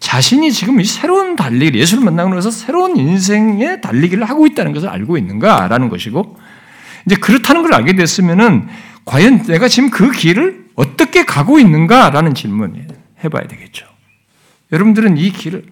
자신이 0.00 0.52
지금 0.52 0.80
이 0.80 0.84
새로운 0.84 1.36
달리기, 1.36 1.78
예수를 1.78 2.04
만나고 2.04 2.34
나서 2.34 2.50
새로운 2.50 2.96
인생의 2.96 3.80
달리기를 3.80 4.24
하고 4.24 4.46
있다는 4.46 4.72
것을 4.72 4.88
알고 4.88 5.16
있는가라는 5.18 5.88
것이고, 5.88 6.38
이제 7.06 7.16
그렇다는 7.16 7.62
걸 7.62 7.74
알게 7.74 7.94
됐으면은 7.94 8.68
과연 9.04 9.44
내가 9.44 9.68
지금 9.68 9.90
그 9.90 10.10
길을 10.10 10.70
어떻게 10.74 11.24
가고 11.24 11.58
있는가라는 11.58 12.34
질문을 12.34 12.88
해봐야 13.22 13.46
되겠죠. 13.46 13.86
여러분들은 14.72 15.16
이 15.18 15.30
길을 15.30 15.66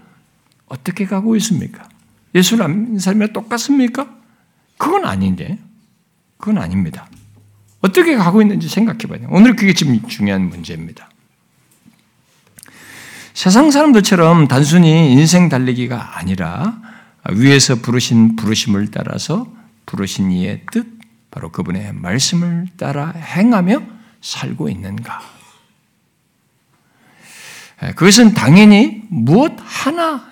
어떻게 0.66 1.06
가고 1.06 1.36
있습니까? 1.36 1.88
예수를 2.34 2.64
안 2.64 2.98
삶이랑 2.98 3.32
똑같습니까? 3.32 4.08
그건 4.78 5.04
아닌데. 5.04 5.58
그건 6.38 6.58
아닙니다. 6.58 7.08
어떻게 7.80 8.16
가고 8.16 8.42
있는지 8.42 8.68
생각해 8.68 8.98
봐요. 9.08 9.28
오늘 9.30 9.56
그게 9.56 9.74
지금 9.74 10.00
중요한 10.06 10.48
문제입니다. 10.48 11.08
세상 13.34 13.70
사람들처럼 13.70 14.46
단순히 14.46 15.12
인생 15.12 15.48
달리기가 15.48 16.18
아니라 16.18 16.78
위에서 17.30 17.76
부르신 17.76 18.36
부르심을 18.36 18.90
따라서 18.90 19.46
부르신 19.86 20.30
이의 20.30 20.62
뜻, 20.70 20.86
바로 21.30 21.50
그분의 21.50 21.94
말씀을 21.94 22.66
따라 22.76 23.10
행하며 23.10 23.80
살고 24.20 24.68
있는가? 24.68 25.20
그것은 27.96 28.34
당연히 28.34 29.02
무엇 29.08 29.56
하나 29.58 30.30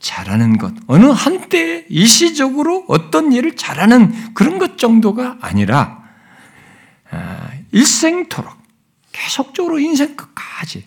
잘하는 0.00 0.58
것, 0.58 0.74
어느 0.86 1.06
한때 1.06 1.86
일시적으로 1.88 2.84
어떤 2.88 3.32
일을 3.32 3.56
잘하는 3.56 4.34
그런 4.34 4.58
것 4.58 4.76
정도가 4.76 5.38
아니라 5.40 6.04
아, 7.10 7.48
일생토록 7.72 8.52
계속적으로 9.12 9.78
인생 9.78 10.14
끝까지 10.14 10.84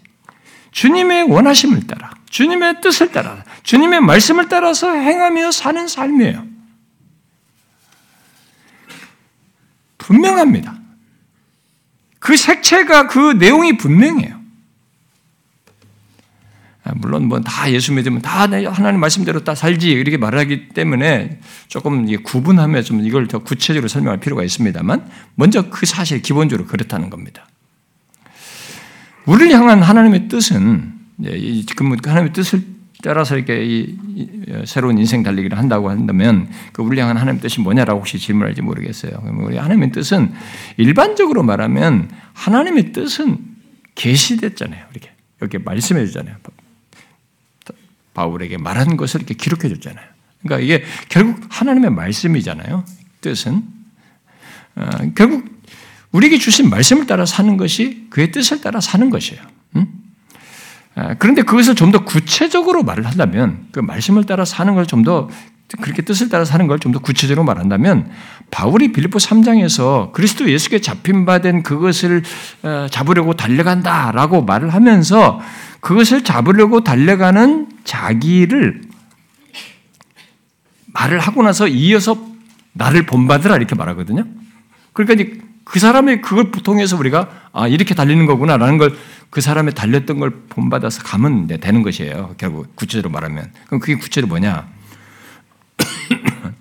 주님의 0.71 1.23
원하심을 1.23 1.87
따라, 1.87 2.11
주님의 2.29 2.81
뜻을 2.81 3.11
따라, 3.11 3.43
주님의 3.63 4.01
말씀을 4.01 4.49
따라서 4.49 4.91
행하며 4.91 5.51
사는 5.51 5.87
삶이에요. 5.87 6.45
분명합니다. 9.97 10.77
그 12.19 12.35
색채가 12.37 13.07
그 13.07 13.33
내용이 13.33 13.77
분명해요. 13.77 14.37
아, 16.83 16.93
물론 16.95 17.27
뭐 17.27 17.41
다 17.41 17.69
예수 17.71 17.91
믿으면 17.91 18.21
다 18.21 18.41
하나님 18.41 18.99
말씀대로 18.99 19.43
다 19.43 19.55
살지 19.55 19.91
이렇게 19.91 20.15
말하기 20.17 20.69
때문에 20.69 21.39
조금 21.67 22.05
구분하며 22.23 22.81
좀 22.83 23.05
이걸 23.05 23.27
더 23.27 23.39
구체적으로 23.39 23.89
설명할 23.89 24.19
필요가 24.19 24.43
있습니다만 24.43 25.09
먼저 25.35 25.69
그 25.69 25.85
사실 25.85 26.21
기본적으로 26.21 26.67
그렇다는 26.67 27.09
겁니다. 27.09 27.47
우리를 29.27 29.51
향한 29.53 29.83
하나님의 29.83 30.27
뜻은 30.27 30.93
하나님의 32.03 32.33
뜻을 32.33 32.63
따라서 33.03 33.35
이렇게 33.35 33.63
이, 33.63 33.95
새로운 34.65 34.97
인생 34.97 35.21
달리기를 35.21 35.57
한다고 35.57 35.89
한다면 35.89 36.49
그 36.73 36.81
우리를 36.81 37.01
향한 37.01 37.17
하나님의 37.17 37.41
뜻이 37.41 37.61
뭐냐라고 37.61 37.99
혹시 37.99 38.17
질문할지 38.17 38.61
모르겠어요. 38.61 39.21
우리 39.39 39.57
하나님의 39.57 39.91
뜻은 39.91 40.33
일반적으로 40.77 41.43
말하면 41.43 42.09
하나님의 42.33 42.93
뜻은 42.93 43.37
계시됐잖아요. 43.93 44.85
이렇게 44.91 45.11
이렇게 45.39 45.57
말씀해 45.59 46.05
주잖아요. 46.07 46.37
바울에게 48.13 48.57
말한 48.57 48.97
것을 48.97 49.21
이렇게 49.21 49.35
기록해 49.35 49.69
줬잖아요. 49.75 50.05
그러니까 50.41 50.63
이게 50.63 50.83
결국 51.09 51.39
하나님의 51.49 51.91
말씀이잖아요. 51.91 52.83
뜻은 53.21 53.63
어, 54.75 54.89
결국 55.15 55.56
우리에게 56.11 56.37
주신 56.37 56.69
말씀을 56.69 57.05
따라 57.05 57.25
사는 57.25 57.57
것이 57.57 58.07
그의 58.09 58.31
뜻을 58.31 58.61
따라 58.61 58.79
사는 58.79 59.09
것이에요. 59.09 59.41
음? 59.75 59.87
어, 60.95 61.13
그런데 61.19 61.41
그것을 61.43 61.75
좀 61.75 61.91
더 61.91 62.03
구체적으로 62.03 62.83
말을 62.83 63.05
한다면 63.05 63.67
그 63.71 63.79
말씀을 63.79 64.23
따라 64.23 64.45
사는 64.45 64.73
걸 64.73 64.85
좀 64.85 65.03
더 65.03 65.29
그렇게 65.81 66.01
뜻을 66.01 66.29
따라 66.29 66.45
사는 66.45 66.65
걸 66.67 66.79
좀 66.79 66.93
더 66.93 66.99
구체적으로 66.99 67.43
말한다면 67.43 68.09
바울이 68.51 68.93
빌립보 68.93 69.19
3장에서 69.19 70.13
그리스도 70.13 70.49
예수께 70.49 70.79
잡힌 70.79 71.25
바 71.25 71.39
된 71.39 71.61
그것을 71.61 72.23
어, 72.63 72.87
잡으려고 72.89 73.33
달려간다라고 73.33 74.43
말을 74.43 74.73
하면서 74.73 75.41
그것을 75.81 76.23
잡으려고 76.23 76.83
달려가는 76.83 77.67
자기를 77.83 78.81
말을 80.93 81.19
하고 81.19 81.43
나서 81.43 81.67
이어서 81.67 82.17
나를 82.73 83.05
본받으라 83.05 83.55
이렇게 83.57 83.75
말하거든요. 83.75 84.25
그러니까 84.93 85.46
그 85.67 85.79
사람의 85.79 86.21
그걸 86.21 86.51
통해서 86.51 86.97
우리가 86.97 87.49
아 87.51 87.67
이렇게 87.67 87.93
달리는 87.95 88.25
거구나라는 88.25 88.77
걸 88.77 88.95
그 89.29 89.41
사람의 89.41 89.73
달렸던 89.75 90.19
걸 90.19 90.31
본받아서 90.47 91.03
가면 91.03 91.47
되는 91.47 91.81
것이에요. 91.81 92.35
결국 92.37 92.75
구체적으로 92.75 93.11
말하면 93.11 93.53
그럼 93.65 93.79
그게 93.79 93.95
구체로 93.95 94.27
뭐냐? 94.27 94.69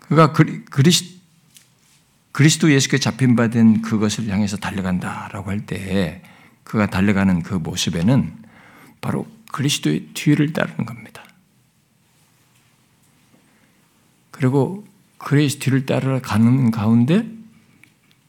그가 0.00 0.32
그리스 0.32 1.20
그리스도 2.32 2.72
예수께 2.72 2.98
잡힌 2.98 3.36
바 3.36 3.48
된 3.48 3.82
그것을 3.82 4.28
향해서 4.28 4.56
달려간다라고 4.58 5.50
할 5.50 5.66
때 5.66 6.22
그가 6.64 6.86
달려가는 6.86 7.42
그 7.42 7.54
모습에는 7.54 8.32
바로 9.00 9.26
그리스도의 9.52 10.08
뒤를 10.14 10.52
따르는 10.52 10.86
겁니다. 10.86 11.22
그리고 14.30 14.86
그의 15.22 15.48
뒤를 15.48 15.86
따라가는 15.86 16.70
가운데 16.72 17.26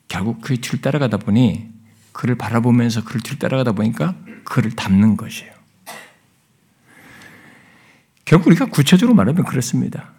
결국 0.08 0.42
그의 0.42 0.60
뒤를 0.60 0.80
따라가다 0.80 1.18
보니 1.18 1.68
그를 2.12 2.36
바라보면서 2.36 3.04
그를 3.04 3.22
뒤를 3.22 3.40
따라가다 3.40 3.72
보니까 3.72 4.16
그를 4.44 4.72
닮는 4.72 5.18
것이에요. 5.18 5.52
결국 8.26 8.48
우리가 8.48 8.68
구체적으로 8.68 9.16
말하면 9.16 9.44
그렇습니다. 9.44 10.12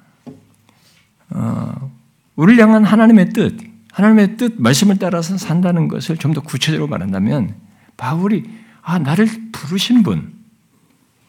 어, 1.30 1.92
우리를 2.34 2.62
향한 2.62 2.84
하나님의 2.84 3.30
뜻, 3.30 3.56
하나님의 3.92 4.36
뜻, 4.36 4.60
말씀을 4.60 4.98
따라서 4.98 5.38
산다는 5.38 5.86
것을 5.88 6.16
좀 6.16 6.34
더 6.34 6.40
구체적으로 6.40 6.88
말한다면 6.88 7.54
바울이 7.96 8.50
아 8.82 8.98
나를 8.98 9.28
부르신 9.52 10.02
분, 10.02 10.34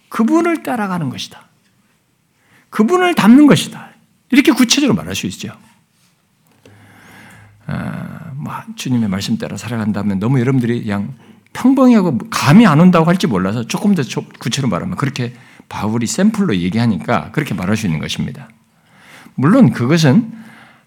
그분을 0.10 0.64
따라가는 0.64 1.10
것이다. 1.10 1.46
그분을 2.72 3.14
닮는 3.14 3.46
것이다. 3.46 3.95
이렇게 4.32 4.52
구체적으로 4.52 4.96
말할 4.96 5.16
수 5.16 5.28
있죠. 5.28 5.56
아, 7.68 8.32
뭐 8.36 8.54
주님의 8.76 9.10
말씀 9.10 9.38
따라 9.38 9.58
살아간다면 9.58 10.20
너무 10.20 10.40
여러분들이 10.40 10.84
그냥 10.84 11.16
평범하고 11.54 12.18
감이 12.30 12.68
안 12.68 12.80
온다고 12.80 13.06
할지 13.06 13.28
몰라서 13.28 13.66
조금 13.66 13.96
더 13.96 14.04
구체로 14.40 14.68
말하면 14.68 14.98
그렇게 14.98 15.34
바울이 15.70 16.06
샘플로 16.06 16.58
얘기하니까 16.58 17.32
그렇게 17.32 17.54
말할 17.54 17.78
수 17.78 17.88
있는 17.88 18.00
것입니다. 18.00 18.50
물론 19.36 19.72
그것은 19.72 20.32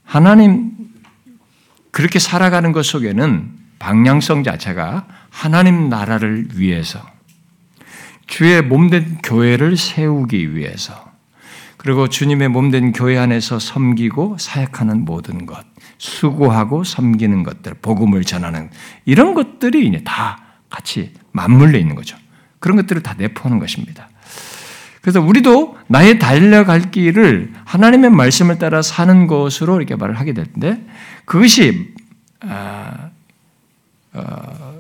하나님 0.05 0.72
그렇게 1.90 2.18
살아가는 2.18 2.70
것 2.72 2.85
속에는 2.85 3.51
방향성 3.79 4.44
자체가 4.44 5.07
하나님 5.31 5.88
나라를 5.88 6.48
위해서 6.55 7.01
주의 8.27 8.62
몸된 8.62 9.18
교회를 9.22 9.77
세우기 9.77 10.55
위해서 10.55 11.08
그리고 11.79 12.09
주님의 12.09 12.49
몸된 12.49 12.93
교회 12.93 13.17
안에서 13.17 13.59
섬기고 13.59 14.37
사역하는 14.38 15.05
모든 15.05 15.47
것, 15.47 15.64
수고하고 15.97 16.85
섬기는 16.85 17.45
것들, 17.45 17.75
복음을 17.81 18.25
전하는 18.25 18.69
이런 19.05 19.33
것들이 19.33 19.87
이제 19.87 20.03
다 20.05 20.43
같이 20.69 21.14
맞물려 21.33 21.79
있는 21.79 21.95
거죠. 21.95 22.17
그런 22.59 22.77
것들을 22.77 23.03
다 23.03 23.14
내포하는 23.17 23.61
것입니다. 23.61 24.11
그래서 25.01 25.21
우리도 25.21 25.79
나의 25.87 26.19
달려갈 26.19 26.91
길을 26.91 27.53
하나님의 27.64 28.11
말씀을 28.11 28.59
따라 28.59 28.83
사는 28.83 29.27
것으로 29.29 29.77
이렇게 29.77 29.95
말을 29.95 30.19
하게 30.19 30.33
되는데 30.35 30.85
그것이 31.25 31.95
아, 32.41 33.11
어, 34.12 34.78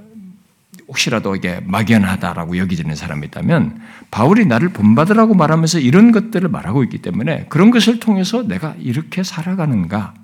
혹시라도 0.98 1.36
이게 1.36 1.60
막연하다라고 1.64 2.58
여기지는 2.58 2.94
사람이 2.96 3.26
있다면 3.28 3.80
바울이 4.10 4.46
나를 4.46 4.70
본받으라고 4.70 5.34
말하면서 5.34 5.78
이런 5.78 6.12
것들을 6.12 6.48
말하고 6.48 6.82
있기 6.84 6.98
때문에 6.98 7.46
그런 7.48 7.70
것을 7.70 8.00
통해서 8.00 8.42
내가 8.42 8.74
이렇게 8.78 9.22
살아가는가, 9.22 10.14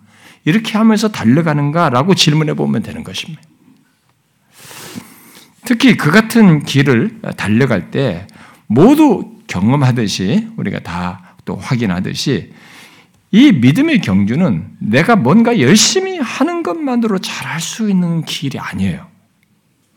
이렇게 0.44 0.76
하면서 0.76 1.08
달려가는가라고 1.08 2.14
질문해 2.14 2.54
보면 2.54 2.82
되는 2.82 3.04
것입니다. 3.04 3.42
특히 5.64 5.96
그 5.96 6.10
같은 6.10 6.62
길을 6.64 7.20
달려갈 7.37 7.90
때 7.90 8.26
모두 8.66 9.32
경험하듯이 9.46 10.48
우리가 10.56 10.80
다 10.80 11.34
또 11.44 11.56
확인하듯이 11.56 12.52
이 13.30 13.52
믿음의 13.52 14.00
경주는 14.00 14.64
내가 14.78 15.16
뭔가 15.16 15.58
열심히 15.60 16.18
하는 16.18 16.62
것만으로 16.62 17.18
잘할 17.18 17.60
수 17.60 17.90
있는 17.90 18.24
길이 18.24 18.58
아니에요. 18.58 19.06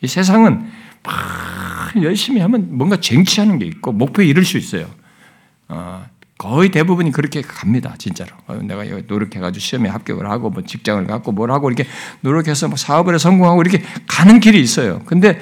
이 0.02 0.08
세상은 0.08 0.70
막 1.04 2.04
열심히 2.04 2.42
하면 2.42 2.68
뭔가 2.72 2.98
쟁취하는 2.98 3.60
게 3.60 3.66
있고 3.66 3.92
목표에 3.92 4.26
이를 4.26 4.44
수 4.44 4.58
있어요. 4.58 4.88
어, 5.70 6.06
거의 6.38 6.70
대부분이 6.70 7.12
그렇게 7.12 7.42
갑니다, 7.42 7.96
진짜로. 7.98 8.32
어, 8.46 8.56
내가 8.56 8.84
노력해가지고 9.08 9.60
시험에 9.60 9.90
합격을 9.90 10.30
하고, 10.30 10.50
뭐 10.50 10.64
직장을 10.64 11.06
갖고 11.08 11.32
뭘 11.32 11.52
하고, 11.52 11.70
이렇게 11.70 11.90
노력해서 12.22 12.68
뭐 12.68 12.78
사업을 12.78 13.18
성공하고, 13.18 13.62
이렇게 13.62 13.84
가는 14.06 14.40
길이 14.40 14.62
있어요. 14.62 15.02
근데 15.06 15.40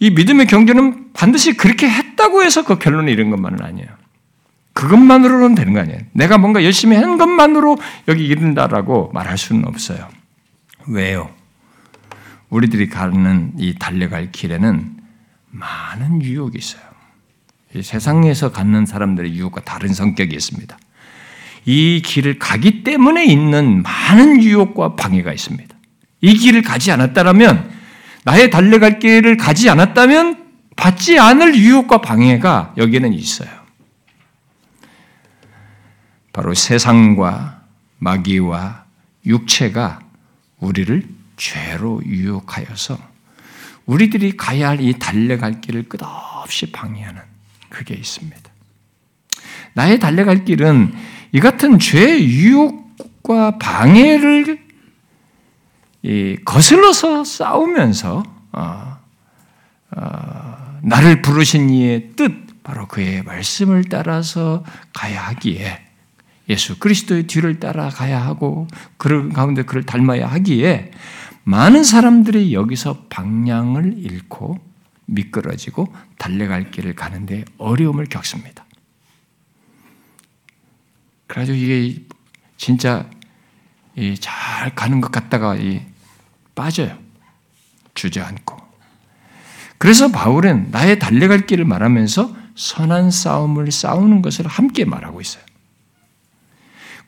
이 0.00 0.10
믿음의 0.10 0.46
경주는 0.46 1.12
반드시 1.12 1.56
그렇게 1.56 1.88
했다고 1.88 2.42
해서 2.44 2.64
그 2.64 2.78
결론이 2.78 3.10
이런 3.10 3.30
것만은 3.30 3.62
아니에요. 3.62 3.88
그것만으로는 4.74 5.54
되는 5.56 5.72
거 5.72 5.80
아니에요. 5.80 5.98
내가 6.12 6.38
뭔가 6.38 6.62
열심히 6.62 6.96
한 6.96 7.18
것만으로 7.18 7.78
여기 8.06 8.24
이른다라고 8.24 9.10
말할 9.12 9.36
수는 9.36 9.66
없어요. 9.66 10.08
왜요? 10.86 11.30
우리들이 12.50 12.88
가는 12.88 13.52
이 13.58 13.74
달려갈 13.78 14.32
길에는 14.32 14.96
많은 15.50 16.22
유혹이 16.22 16.58
있어요. 16.58 16.82
세상에서 17.82 18.50
갖는 18.50 18.86
사람들의 18.86 19.34
유혹과 19.34 19.62
다른 19.62 19.92
성격이 19.92 20.34
있습니다. 20.34 20.78
이 21.66 22.02
길을 22.04 22.38
가기 22.38 22.82
때문에 22.82 23.26
있는 23.26 23.82
많은 23.82 24.42
유혹과 24.42 24.96
방해가 24.96 25.32
있습니다. 25.32 25.76
이 26.22 26.34
길을 26.34 26.62
가지 26.62 26.90
않았다면 26.90 27.70
나의 28.24 28.50
달려갈 28.50 28.98
길을 28.98 29.36
가지 29.36 29.68
않았다면 29.68 30.48
받지 30.76 31.18
않을 31.18 31.56
유혹과 31.56 32.00
방해가 32.00 32.74
여기에는 32.76 33.12
있어요. 33.12 33.50
바로 36.32 36.54
세상과 36.54 37.62
마귀와 37.98 38.84
육체가 39.26 40.00
우리를 40.60 41.17
죄로 41.38 42.02
유혹하여서 42.04 42.98
우리들이 43.86 44.36
가야 44.36 44.68
할 44.68 44.80
이 44.80 44.98
달려갈 44.98 45.60
길을 45.60 45.88
끝없이 45.88 46.70
방해하는 46.70 47.22
그게 47.70 47.94
있습니다. 47.94 48.38
나의 49.74 49.98
달려갈 49.98 50.44
길은 50.44 50.92
이 51.32 51.40
같은 51.40 51.78
죄의 51.78 52.26
유혹과 52.26 53.58
방해를 53.58 54.66
거슬러서 56.44 57.24
싸우면서 57.24 58.22
어, 58.52 58.98
어, 59.90 60.78
나를 60.82 61.22
부르신 61.22 61.70
이의 61.70 62.10
뜻, 62.16 62.62
바로 62.62 62.86
그의 62.86 63.22
말씀을 63.22 63.84
따라서 63.84 64.64
가야 64.92 65.22
하기에 65.22 65.86
예수 66.48 66.78
그리스도의 66.78 67.26
뒤를 67.26 67.60
따라 67.60 67.88
가야 67.88 68.24
하고 68.24 68.68
그를 68.96 69.30
가운데 69.30 69.62
그를 69.62 69.84
닮아야 69.84 70.26
하기에 70.28 70.90
많은 71.44 71.84
사람들이 71.84 72.52
여기서 72.52 73.06
방향을 73.08 73.94
잃고 73.96 74.58
미끄러지고 75.06 75.92
달려갈 76.18 76.70
길을 76.70 76.94
가는데 76.94 77.44
어려움을 77.56 78.06
겪습니다. 78.06 78.64
그래가지고 81.26 81.56
이게 81.56 82.02
진짜 82.56 83.08
잘 84.20 84.74
가는 84.74 85.00
것 85.00 85.10
같다가 85.10 85.56
빠져요. 86.54 86.98
주저앉고. 87.94 88.56
그래서 89.78 90.10
바울은 90.10 90.70
나의 90.70 90.98
달려갈 90.98 91.46
길을 91.46 91.64
말하면서 91.64 92.36
선한 92.56 93.10
싸움을 93.10 93.70
싸우는 93.70 94.22
것을 94.22 94.46
함께 94.46 94.84
말하고 94.84 95.20
있어요. 95.20 95.44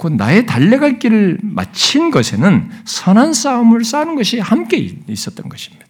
곧 0.00 0.14
나의 0.14 0.46
달려갈 0.46 0.98
길을 0.98 1.40
마친 1.42 2.10
것에는 2.10 2.70
선한 2.86 3.34
싸움을 3.34 3.84
싸는 3.84 4.16
것이 4.16 4.40
함께 4.40 4.96
있었던 5.06 5.46
것입니다. 5.50 5.86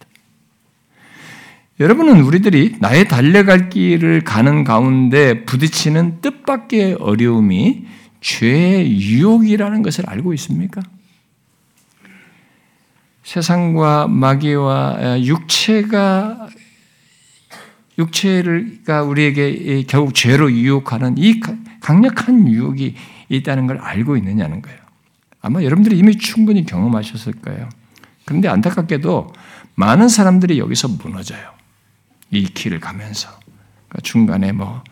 여러분은 1.79 2.21
우리들이 2.23 2.75
나의 2.81 3.07
달려갈 3.07 3.71
길을 3.71 4.23
가는 4.25 4.65
가운데 4.65 5.45
부딪히는 5.45 6.23
뜻밖의 6.23 6.95
어려움이 6.95 7.87
죄의 8.21 9.01
유혹이라는 9.01 9.83
것을 9.83 10.11
알고 10.11 10.35
있습니까? 10.35 10.83
세상과 13.23 14.09
마귀와 14.09 15.21
육체가 15.23 16.49
육체가 18.01 19.03
우리에게 19.03 19.85
결국 19.87 20.15
죄로 20.15 20.51
유혹하는 20.51 21.17
이 21.17 21.41
강력한 21.81 22.49
유혹이 22.49 22.97
있다는 23.29 23.67
걸 23.67 23.79
알고 23.79 24.17
있느냐는 24.17 24.61
거예요. 24.63 24.79
아마 25.41 25.63
여러분들이 25.63 25.97
이미 25.97 26.19
충분히 26.19 26.67
경험하셨을 26.67 27.35
거예요. 27.35 27.69
그런데 28.25 28.49
안타깝게도 28.49 29.33
많은 29.75 30.09
사람들이 30.09 30.59
여기서 30.59 30.89
무너져요. 30.89 31.53
이 32.31 32.45
길을 32.45 32.81
가면서. 32.81 33.29
그러니까 33.89 34.01
중간에 34.03 34.53
뭐 34.53 34.83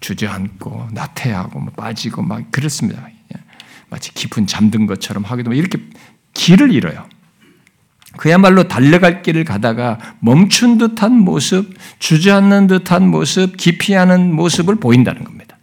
주저앉고 0.00 0.88
나태하고 0.92 1.60
뭐 1.60 1.72
빠지고 1.72 2.22
막 2.22 2.50
그렇습니다. 2.50 3.08
마치 3.90 4.12
깊은 4.12 4.46
잠든 4.46 4.86
것처럼 4.86 5.24
하기도 5.24 5.52
이렇게 5.52 5.78
길을 6.32 6.72
잃어요. 6.72 7.06
그야말로 8.16 8.68
달려갈 8.68 9.22
길을 9.22 9.44
가다가 9.44 9.98
멈춘 10.20 10.78
듯한 10.78 11.18
모습, 11.18 11.74
주저앉는 11.98 12.66
듯한 12.68 13.08
모습, 13.08 13.56
기피하는 13.56 14.32
모습을 14.34 14.76
보인다는 14.76 15.24
겁니다. 15.24 15.56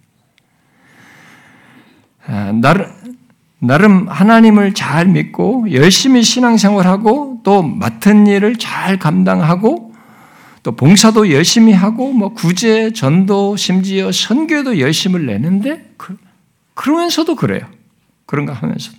아, 2.28 2.52
나름 3.60 4.08
하나님을 4.08 4.74
잘 4.74 5.06
믿고 5.08 5.72
열심히 5.72 6.24
신앙생활하고 6.24 7.42
또 7.44 7.62
맡은 7.62 8.28
일을 8.28 8.56
잘 8.58 8.98
감당하고 8.98 9.94
또 10.64 10.76
봉사도 10.76 11.32
열심히 11.32 11.74
하고 11.74 12.12
뭐 12.12 12.34
구제, 12.34 12.92
전도, 12.94 13.56
심지어 13.58 14.12
선교도 14.12 14.80
열심을 14.80 15.26
내는데 15.26 15.92
그, 15.98 16.18
그러면서도 16.74 17.36
그래요. 17.36 17.62
그런가 18.26 18.54
하면서 18.54 18.92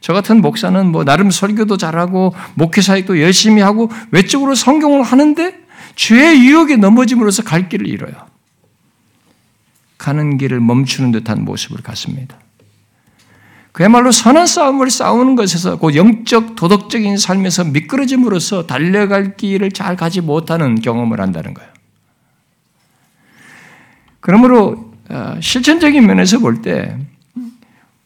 저 0.00 0.12
같은 0.12 0.40
목사는 0.40 0.86
뭐 0.90 1.04
나름 1.04 1.30
설교도 1.30 1.76
잘하고 1.76 2.34
목회 2.54 2.80
사역도 2.80 3.20
열심히 3.20 3.62
하고 3.62 3.90
외적으로 4.10 4.54
성경을 4.54 5.02
하는데 5.02 5.58
죄의 5.96 6.44
유혹에 6.44 6.76
넘어짐으로써 6.76 7.42
갈 7.42 7.68
길을 7.68 7.86
잃어요. 7.86 8.12
가는 9.96 10.38
길을 10.38 10.60
멈추는 10.60 11.10
듯한 11.10 11.44
모습을 11.44 11.82
갖습니다. 11.82 12.38
그야말로 13.72 14.10
선한 14.10 14.46
싸움을 14.46 14.90
싸우는 14.90 15.36
것에서 15.36 15.78
그 15.78 15.94
영적 15.94 16.56
도덕적인 16.56 17.16
삶에서 17.16 17.64
미끄러짐으로써 17.64 18.66
달려갈 18.66 19.36
길을 19.36 19.72
잘 19.72 19.96
가지 19.96 20.20
못하는 20.20 20.80
경험을 20.80 21.20
한다는 21.20 21.54
거예요. 21.54 21.70
그러므로 24.20 24.92
어, 25.10 25.38
실천적인 25.40 26.06
면에서 26.06 26.38
볼 26.38 26.62
때 26.62 26.96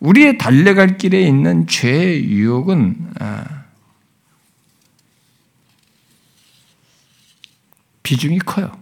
우리의 0.03 0.37
달려갈 0.37 0.99
길에 0.99 1.23
있는 1.23 1.69
죄의 1.69 2.29
유혹은 2.29 2.97
아, 3.21 3.63
비중이 8.03 8.41
커요. 8.41 8.73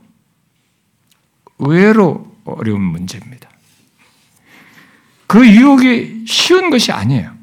의외로 1.59 2.35
어려운 2.45 2.81
문제입니다. 2.81 3.51
그 5.27 5.47
유혹이 5.47 6.25
쉬운 6.27 6.71
것이 6.71 6.91
아니에요. 6.91 7.37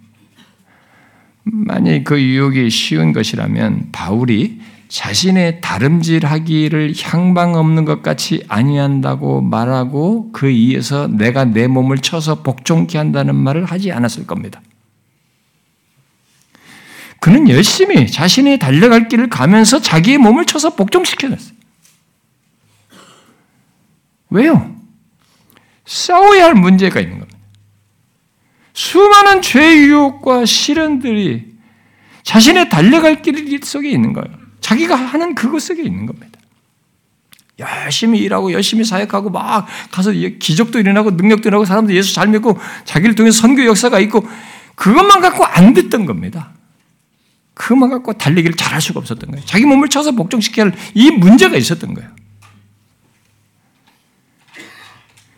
만약 1.44 2.04
그 2.04 2.20
유혹이 2.20 2.72
쉬운 2.72 3.14
것이라면 3.14 3.92
바울이 3.92 4.60
자신의 4.88 5.60
다름질하기를 5.62 6.94
향방 7.02 7.56
없는 7.56 7.86
것 7.86 8.02
같이 8.02 8.44
아니한다고 8.48 9.42
말하고 9.42 10.32
그 10.32 10.50
이에서 10.50 11.08
내가 11.08 11.46
내 11.46 11.68
몸을 11.68 11.98
쳐서 11.98 12.42
복종케 12.42 12.98
한다는 12.98 13.36
말을 13.36 13.66
하지 13.66 13.92
않았을 13.92 14.26
겁니다. 14.26 14.62
그는 17.20 17.50
열심히 17.50 18.10
자신이 18.10 18.60
달려갈 18.60 19.10
길을 19.10 19.30
가면서 19.30 19.82
자기의 19.82 20.18
몸을 20.20 20.46
쳐서 20.46 20.76
복종시켜냈어요. 20.76 21.58
왜요? 24.30 24.76
싸워야 25.86 26.46
할 26.46 26.54
문제가 26.54 27.00
있는 27.00 27.20
겁니다. 27.20 27.38
수많은 28.74 29.42
죄 29.42 29.76
유혹과 29.76 30.46
시련들이 30.46 31.58
자신의 32.24 32.70
달려갈 32.70 33.22
길 33.22 33.60
속에 33.64 33.90
있는 33.90 34.14
거예요. 34.14 34.47
자기가 34.68 34.96
하는 34.96 35.34
그것 35.34 35.62
속에 35.62 35.82
있는 35.82 36.06
겁니다. 36.06 36.38
열심히 37.58 38.20
일하고 38.20 38.52
열심히 38.52 38.84
사역하고 38.84 39.30
막 39.30 39.66
가서 39.92 40.12
기적도 40.12 40.78
일어나고 40.78 41.12
능력도 41.12 41.48
일어나고 41.48 41.64
사람들 41.64 41.96
예수 41.96 42.14
잘 42.14 42.28
믿고 42.28 42.60
자기를 42.84 43.16
통해서 43.16 43.40
선교 43.40 43.66
역사가 43.66 44.00
있고 44.02 44.28
그것만 44.76 45.22
갖고 45.22 45.46
안 45.46 45.74
됐던 45.74 46.06
겁니다. 46.06 46.52
그것만 47.54 47.90
갖고 47.90 48.14
달리기를 48.14 48.58
잘할 48.58 48.82
수가 48.82 49.00
없었던 49.00 49.32
거예요. 49.32 49.46
자기 49.46 49.66
몸을 49.66 49.88
쳐서 49.88 50.12
복종시켜야 50.12 50.66
할 50.66 50.76
이 50.94 51.12
문제가 51.12 51.56
있었던 51.56 51.94
거예요. 51.94 52.10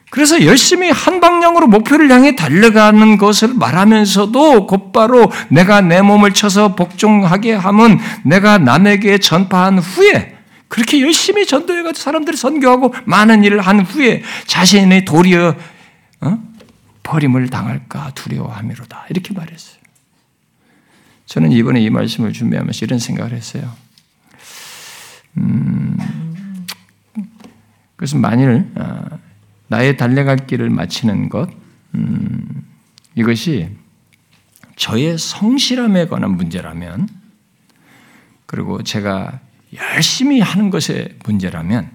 그래서 0.10 0.44
열심히 0.44 0.90
한 0.90 1.20
방향으로 1.20 1.68
목표를 1.68 2.12
향해 2.12 2.36
달려가는 2.36 3.18
것을 3.18 3.54
말하면서도 3.54 4.66
곧바로 4.66 5.32
내가 5.50 5.82
내 5.82 6.02
몸을 6.02 6.34
쳐서 6.34 6.76
복종하게 6.76 7.54
하면 7.54 8.00
내가 8.24 8.58
남에게 8.58 9.20
전파한 9.20 9.78
후에 9.78 10.36
그렇게 10.68 11.02
열심히 11.02 11.46
전도해가지고 11.46 12.02
사람들이 12.02 12.38
선교하고 12.38 12.94
많은 13.06 13.44
일을 13.44 13.62
한 13.62 13.82
후에 13.82 14.24
자신의 14.46 15.06
도리어 15.06 15.56
어? 16.22 16.38
버림을 17.04 17.50
당할까 17.50 18.12
두려워함이로다 18.16 19.08
이렇게 19.10 19.34
말했어요. 19.34 19.80
저는 21.26 21.52
이번에 21.52 21.82
이 21.82 21.90
말씀을 21.90 22.34
준비하면서 22.34 22.86
이런 22.86 22.98
생각을 22.98 23.34
했어요. 23.34 23.72
음, 25.38 25.98
그래서 27.96 28.18
만일 28.18 28.68
어, 28.76 29.20
나의 29.70 29.98
달려갈 29.98 30.36
길을 30.48 30.70
마치는 30.70 31.30
것, 31.30 31.50
음, 31.96 32.68
이것이 33.16 33.70
저의 34.76 35.18
성실함에 35.18 36.08
관한 36.08 36.32
문제라면, 36.32 37.08
그리고 38.46 38.84
제가 38.84 39.40
열심히 39.76 40.42
하는 40.42 40.72
것의 40.72 41.18
문제라면, 41.24 41.92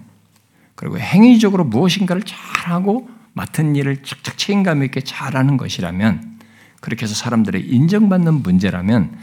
그리고 0.75 0.97
행위적으로 0.99 1.65
무엇인가를 1.65 2.23
잘하고 2.23 3.09
맡은 3.33 3.75
일을 3.75 4.03
착착 4.03 4.37
책임감 4.37 4.83
있게 4.85 5.01
잘하는 5.01 5.57
것이라면, 5.57 6.39
그렇게 6.79 7.03
해서 7.03 7.13
사람들의 7.13 7.67
인정받는 7.67 8.41
문제라면, 8.41 9.17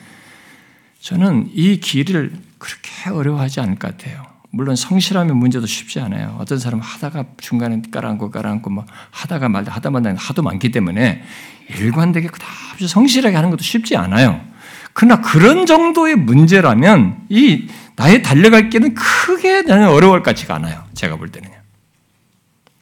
저는 1.00 1.50
이 1.54 1.80
길을 1.80 2.32
그렇게 2.58 3.10
어려워하지 3.10 3.60
않을 3.60 3.76
것 3.76 3.96
같아요. 3.96 4.31
물론 4.54 4.76
성실하면 4.76 5.36
문제도 5.38 5.66
쉽지 5.66 5.98
않아요. 6.00 6.36
어떤 6.38 6.58
사람은 6.58 6.84
하다가 6.84 7.24
중간에 7.38 7.80
깔아앉고 7.90 8.30
깔아앉고 8.30 8.68
뭐 8.68 8.84
하다가 9.10 9.48
말다 9.48 9.72
하다 9.72 9.90
말다 9.90 10.14
하도 10.16 10.42
많기 10.42 10.70
때문에 10.70 11.22
일관되게 11.70 12.28
그다지 12.28 12.86
성실하게 12.86 13.34
하는 13.34 13.48
것도 13.50 13.62
쉽지 13.62 13.96
않아요. 13.96 14.44
그러나 14.92 15.22
그런 15.22 15.64
정도의 15.64 16.16
문제라면 16.16 17.26
이 17.30 17.66
나의 17.96 18.22
달려갈 18.22 18.68
길은 18.68 18.94
크게 18.94 19.62
나는 19.62 19.88
어려울 19.88 20.18
것 20.18 20.26
같지가 20.26 20.54
않아요. 20.56 20.84
제가 20.92 21.16
볼 21.16 21.30
때는요. 21.30 21.54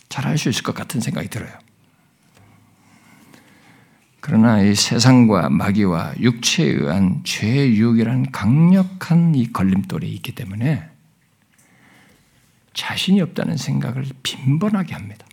잘 0.08 0.26
할 0.26 0.36
수 0.38 0.48
있을 0.48 0.64
것 0.64 0.74
같은 0.74 1.00
생각이 1.00 1.28
들어요. 1.28 1.52
그러나 4.18 4.60
이 4.60 4.74
세상과 4.74 5.50
마귀와 5.50 6.14
육체에 6.18 6.66
의한 6.66 7.20
죄의 7.22 7.76
유혹이라는 7.76 8.32
강력한 8.32 9.36
이 9.36 9.52
걸림돌이 9.52 10.08
있기 10.14 10.34
때문에 10.34 10.89
자신이 12.74 13.20
없다는 13.20 13.56
생각을 13.56 14.04
빈번하게 14.22 14.94
합니다. 14.94 15.26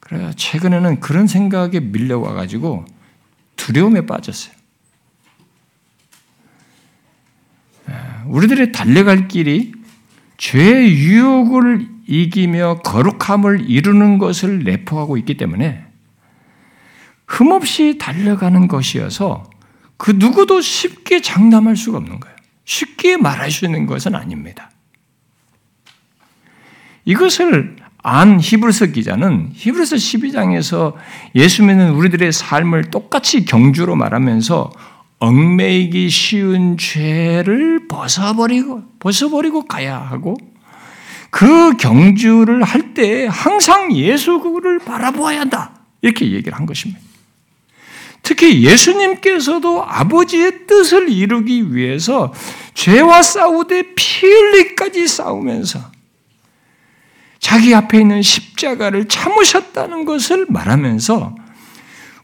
그래 0.00 0.32
최근에는 0.36 1.00
그런 1.00 1.26
생각에 1.26 1.80
밀려와 1.80 2.32
가지고 2.32 2.84
두려움에 3.56 4.06
빠졌어요. 4.06 4.56
우리들의 8.26 8.72
달려갈 8.72 9.28
길이 9.28 9.72
죄의 10.36 10.94
유혹을 10.94 11.88
이기며 12.06 12.80
거룩함을 12.84 13.68
이루는 13.68 14.18
것을 14.18 14.64
내포하고 14.64 15.16
있기 15.18 15.36
때문에 15.36 15.84
흠없이 17.26 17.98
달려가는 17.98 18.68
것이어서 18.68 19.48
그 19.96 20.12
누구도 20.12 20.60
쉽게 20.60 21.20
장담할 21.20 21.76
수가 21.76 21.98
없는 21.98 22.20
거예요. 22.20 22.37
쉽게 22.68 23.16
말할 23.16 23.50
수 23.50 23.64
있는 23.64 23.86
것은 23.86 24.14
아닙니다. 24.14 24.70
이것을 27.06 27.76
안 28.02 28.38
히브리서 28.38 28.86
기자는 28.86 29.52
히브리서 29.54 29.96
12장에서 29.96 30.92
예수 31.34 31.64
믿는 31.64 31.92
우리들의 31.92 32.30
삶을 32.30 32.90
똑같이 32.90 33.46
경주로 33.46 33.96
말하면서 33.96 34.70
얽매이기 35.18 36.10
쉬운 36.10 36.76
죄를 36.76 37.88
벗어버리고 37.88 38.82
벗어버리고 38.98 39.64
가야 39.64 39.98
하고 39.98 40.36
그 41.30 41.74
경주를 41.78 42.62
할 42.62 42.92
때 42.92 43.28
항상 43.30 43.94
예수를 43.94 44.80
바라보아야 44.80 45.40
한다. 45.40 45.72
이렇게 46.02 46.32
얘기를 46.32 46.58
한 46.58 46.66
것입니다. 46.66 47.00
특히 48.28 48.62
예수님께서도 48.62 49.82
아버지의 49.82 50.66
뜻을 50.66 51.08
이루기 51.08 51.74
위해서 51.74 52.34
죄와 52.74 53.22
싸우되 53.22 53.94
피 53.94 54.26
흘리까지 54.26 55.08
싸우면서 55.08 55.80
자기 57.38 57.74
앞에 57.74 58.00
있는 58.00 58.20
십자가를 58.20 59.08
참으셨다는 59.08 60.04
것을 60.04 60.44
말하면서 60.50 61.36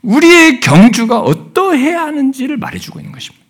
우리의 0.02 0.60
경주가 0.60 1.20
어떠해야 1.20 2.02
하는지를 2.02 2.58
말해주고 2.58 3.00
있는 3.00 3.10
것입니다. 3.10 3.42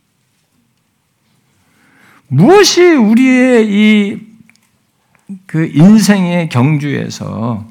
무엇이 2.28 2.82
우리의 2.82 3.66
이 3.66 4.34
그 5.46 5.66
인생의 5.72 6.48
경주에서 6.50 7.66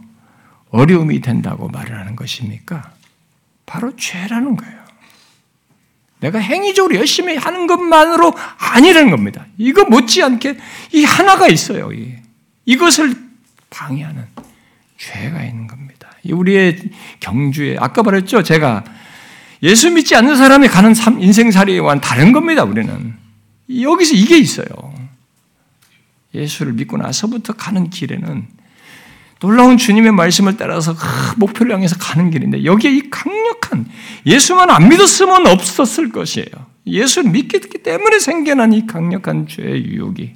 어려움이 0.71 1.21
된다고 1.21 1.69
말을 1.69 1.97
하는 1.97 2.15
것입니까? 2.15 2.92
바로 3.73 3.95
죄라는 3.95 4.55
거예요. 4.55 4.83
내가 6.19 6.37
행위적으로 6.37 6.95
열심히 6.95 7.35
하는 7.35 7.65
것만으로 7.65 8.31
아니라는 8.59 9.09
겁니다. 9.09 9.47
이거 9.57 9.83
못지않게 9.85 10.57
이 10.91 11.03
하나가 11.03 11.47
있어요. 11.47 11.89
이것을 12.65 13.15
방해하는 13.71 14.27
죄가 14.99 15.43
있는 15.43 15.65
겁니다. 15.65 16.11
우리의 16.23 16.91
경주에 17.19 17.77
아까 17.79 18.03
말했죠. 18.03 18.43
제가 18.43 18.83
예수 19.63 19.89
믿지 19.89 20.15
않는 20.15 20.37
사람이 20.37 20.67
가는 20.67 20.93
인생살이와는 21.19 21.99
다른 21.99 22.31
겁니다. 22.31 22.63
우리는 22.63 23.15
여기서 23.81 24.13
이게 24.13 24.37
있어요. 24.37 24.67
예수를 26.35 26.73
믿고 26.73 26.97
나서부터 26.97 27.53
가는 27.53 27.89
길에는 27.89 28.47
놀라운 29.43 29.75
주님의 29.75 30.13
말씀을 30.13 30.55
따라서 30.55 30.95
목표를 31.35 31.73
향해서 31.73 31.97
가는 31.99 32.31
길인데 32.31 32.63
여기에 32.63 32.91
이 32.91 33.09
강력한 33.09 33.85
예수만 34.25 34.69
안 34.69 34.87
믿었으면 34.87 35.47
없었을 35.47 36.13
것이에요. 36.13 36.47
예수를 36.87 37.29
믿기 37.29 37.59
때문에 37.59 38.19
생겨난 38.19 38.71
이 38.71 38.87
강력한 38.87 39.45
죄의 39.45 39.85
유혹이 39.85 40.33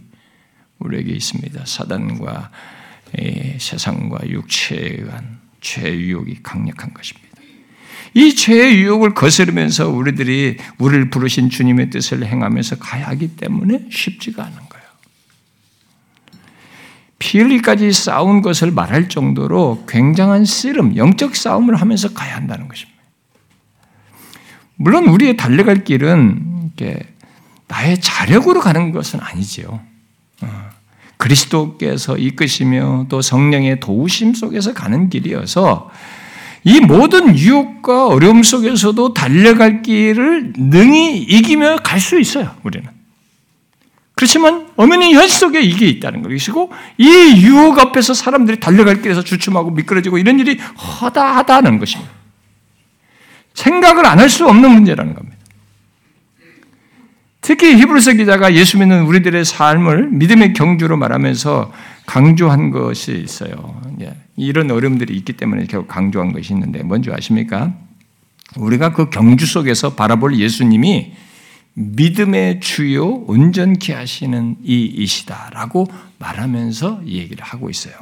우리에게 0.79 1.13
있습니다. 1.13 1.61
사단과 1.65 2.51
세상과 3.57 4.27
육체에 4.27 4.97
의한 4.99 5.39
죄의 5.61 6.01
유혹이 6.01 6.39
강력한 6.43 6.93
것입니다. 6.93 7.27
이 8.13 8.35
죄의 8.35 8.77
유혹을 8.81 9.13
거스르면서 9.13 9.87
우리들이 9.87 10.57
우리를 10.79 11.09
부르신 11.09 11.49
주님의 11.49 11.91
뜻을 11.91 12.25
행하면서 12.25 12.79
가야 12.79 13.07
하기 13.07 13.37
때문에 13.37 13.85
쉽지가 13.89 14.43
않은 14.43 14.55
거예요. 14.55 14.66
피 17.19 17.39
흘리까지 17.39 17.91
싸운 17.93 18.41
것을 18.41 18.71
말할 18.71 19.09
정도로 19.09 19.85
굉장한 19.87 20.45
씨름, 20.45 20.95
영적 20.95 21.35
싸움을 21.35 21.75
하면서 21.75 22.13
가야 22.13 22.35
한다는 22.35 22.67
것입니다. 22.67 22.97
물론 24.75 25.07
우리의 25.07 25.37
달려갈 25.37 25.83
길은 25.83 26.71
나의 27.67 27.99
자력으로 27.99 28.61
가는 28.61 28.91
것은 28.91 29.19
아니지요. 29.19 29.79
어. 30.41 30.69
그리스도께서 31.17 32.17
이끄시며 32.17 33.07
또 33.09 33.21
성령의 33.21 33.79
도우심 33.79 34.35
속에서 34.35 34.73
가는 34.73 35.09
길이어서 35.09 35.89
이 36.63 36.79
모든 36.79 37.37
유혹과 37.37 38.07
어려움 38.07 38.43
속에서도 38.43 39.13
달려갈 39.13 39.81
길을 39.81 40.53
능히 40.57 41.17
이기며 41.17 41.77
갈 41.77 41.99
수 41.99 42.19
있어요, 42.19 42.55
우리는. 42.63 42.96
그렇지만 44.17 44.67
어머니 44.75 45.13
현실 45.13 45.29
속에 45.37 45.61
이게 45.61 45.85
있다는 45.87 46.23
것이고 46.23 46.71
이 46.97 47.05
유혹 47.45 47.77
앞에서 47.77 48.15
사람들이 48.15 48.59
달려갈 48.59 48.99
길에서 48.99 49.21
주춤하고 49.23 49.69
미끄러지고 49.69 50.17
이런 50.17 50.39
일이 50.39 50.57
허다하다는 50.57 51.77
것입니다. 51.77 52.11
생각을 53.53 54.07
안 54.07 54.17
할 54.19 54.27
수 54.29 54.47
없는 54.47 54.71
문제라는 54.71 55.13
겁니다. 55.13 55.37
특히 57.41 57.75
히브리서 57.77 58.13
기자가 58.13 58.55
예수 58.55 58.79
믿는 58.79 59.03
우리들의 59.03 59.45
삶을 59.45 60.09
믿음의 60.09 60.53
경주로 60.53 60.97
말하면서 60.97 61.71
강조한 62.07 62.71
것이 62.71 63.21
있어요. 63.23 63.79
예, 64.01 64.15
이런 64.35 64.71
어려움들이 64.71 65.15
있기 65.15 65.33
때문에 65.33 65.65
결국 65.65 65.89
강조한 65.89 66.31
것이 66.33 66.53
있는데 66.53 66.81
뭔지 66.81 67.11
아십니까? 67.11 67.71
우리가 68.55 68.93
그 68.93 69.11
경주 69.11 69.45
속에서 69.45 69.93
바라볼 69.93 70.37
예수님이 70.37 71.13
믿음의 71.79 72.59
주요 72.59 73.05
온전케 73.27 73.93
하시는 73.93 74.55
이이시다라고 74.63 75.85
말하면서 76.17 77.03
얘기를 77.05 77.43
하고 77.43 77.69
있어요. 77.69 77.93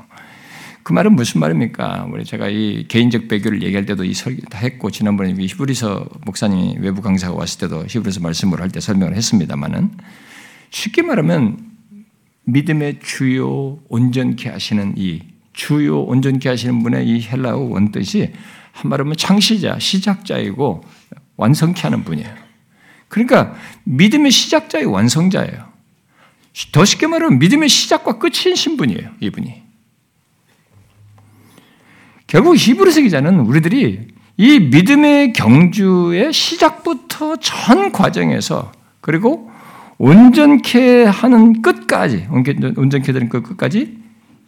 그 0.83 0.93
말은 0.93 1.13
무슨 1.13 1.41
말입니까? 1.41 2.07
우리 2.09 2.23
제가 2.23 2.47
이 2.47 2.85
개인적 2.87 3.27
배교를 3.27 3.63
얘기할 3.63 3.85
때도 3.85 4.05
이 4.05 4.13
설교 4.13 4.47
다 4.47 4.59
했고 4.59 4.91
지난번에 4.91 5.33
히브리서 5.37 6.07
목사님 6.25 6.81
외부 6.81 7.01
강사가 7.01 7.33
왔을 7.35 7.59
때도 7.59 7.85
히브리서 7.89 8.21
말씀을 8.21 8.61
할 8.61 8.69
때 8.69 8.79
설명을 8.79 9.13
했습니다만은 9.13 9.91
쉽게 10.69 11.01
말하면 11.01 11.57
믿음의 12.45 12.99
주요 13.03 13.79
온전케 13.89 14.47
하시는 14.47 14.93
이 14.95 15.19
주요 15.51 16.01
온전케 16.03 16.47
하시는 16.47 16.81
분의 16.81 17.09
이 17.09 17.21
헬라어 17.23 17.57
원뜻이 17.57 18.31
한말하면 18.71 19.17
창시자, 19.17 19.79
시작자이고 19.79 20.81
완성케 21.35 21.81
하는 21.81 22.05
분이에요. 22.05 22.44
그러니까 23.07 23.55
믿음의 23.83 24.31
시작자의 24.31 24.85
완성자예요. 24.85 25.73
더 26.71 26.85
쉽게 26.85 27.07
말하면 27.07 27.39
믿음의 27.39 27.69
시작과 27.69 28.17
끝인 28.17 28.55
신분이에요, 28.55 29.11
이분이. 29.19 29.63
결국 32.27 32.55
히브리서 32.55 33.01
기자는 33.01 33.39
우리들이 33.41 34.07
이 34.37 34.59
믿음의 34.59 35.33
경주의 35.33 36.33
시작부터 36.33 37.37
전 37.37 37.91
과정에서 37.91 38.71
그리고 39.01 39.51
온전케 39.97 41.05
하는 41.05 41.61
끝까지 41.61 42.27
온전케 42.29 43.13
되는 43.13 43.29
그 43.29 43.41
끝까지 43.41 43.97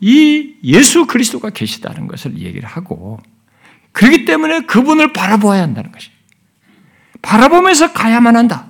이 0.02 0.56
예수 0.64 1.06
그리스도가 1.06 1.50
계시다는 1.50 2.08
것을 2.08 2.38
얘기를 2.40 2.68
하고 2.68 3.20
그렇기 3.94 4.26
때문에 4.26 4.62
그분을 4.62 5.14
바라보아야 5.14 5.62
한다는 5.62 5.92
것이 5.92 6.10
바라보면서 7.28 7.92
가야만 7.92 8.38
한다. 8.38 8.68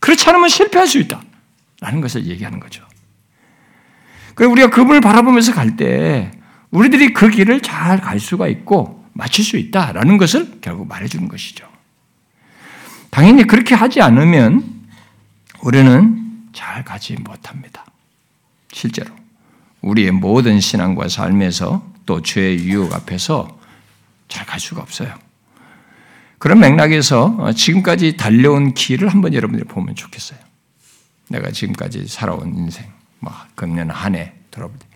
그렇지 0.00 0.28
않으면 0.28 0.48
실패할 0.48 0.88
수 0.88 0.98
있다. 0.98 1.22
라는 1.80 2.00
것을 2.00 2.26
얘기하는 2.26 2.58
거죠. 2.58 2.84
그리고 4.34 4.52
우리가 4.52 4.70
그분을 4.70 5.00
바라보면서 5.00 5.54
갈 5.54 5.76
때 5.76 6.32
우리들이 6.70 7.12
그 7.12 7.28
길을 7.30 7.60
잘 7.62 8.00
갈 8.00 8.18
수가 8.18 8.48
있고 8.48 9.04
마칠 9.12 9.44
수 9.44 9.56
있다라는 9.56 10.18
것을 10.18 10.58
결국 10.60 10.88
말해주는 10.88 11.28
것이죠. 11.28 11.68
당연히 13.10 13.44
그렇게 13.46 13.74
하지 13.76 14.00
않으면 14.00 14.64
우리는 15.62 16.48
잘 16.52 16.84
가지 16.84 17.14
못합니다. 17.20 17.84
실제로. 18.72 19.14
우리의 19.80 20.10
모든 20.10 20.60
신앙과 20.60 21.08
삶에서 21.08 21.86
또 22.04 22.20
죄의 22.20 22.64
유혹 22.64 22.92
앞에서 22.94 23.58
잘 24.28 24.44
갈 24.46 24.58
수가 24.58 24.82
없어요. 24.82 25.14
그런 26.40 26.58
맥락에서 26.58 27.52
지금까지 27.52 28.16
달려온 28.16 28.72
길을 28.72 29.08
한번 29.10 29.34
여러분들이 29.34 29.68
보면 29.68 29.94
좋겠어요. 29.94 30.38
내가 31.28 31.50
지금까지 31.50 32.08
살아온 32.08 32.56
인생, 32.56 32.90
뭐, 33.18 33.30
금년 33.54 33.90
한 33.90 34.14
해 34.14 34.32
돌아볼 34.50 34.78
때. 34.78 34.86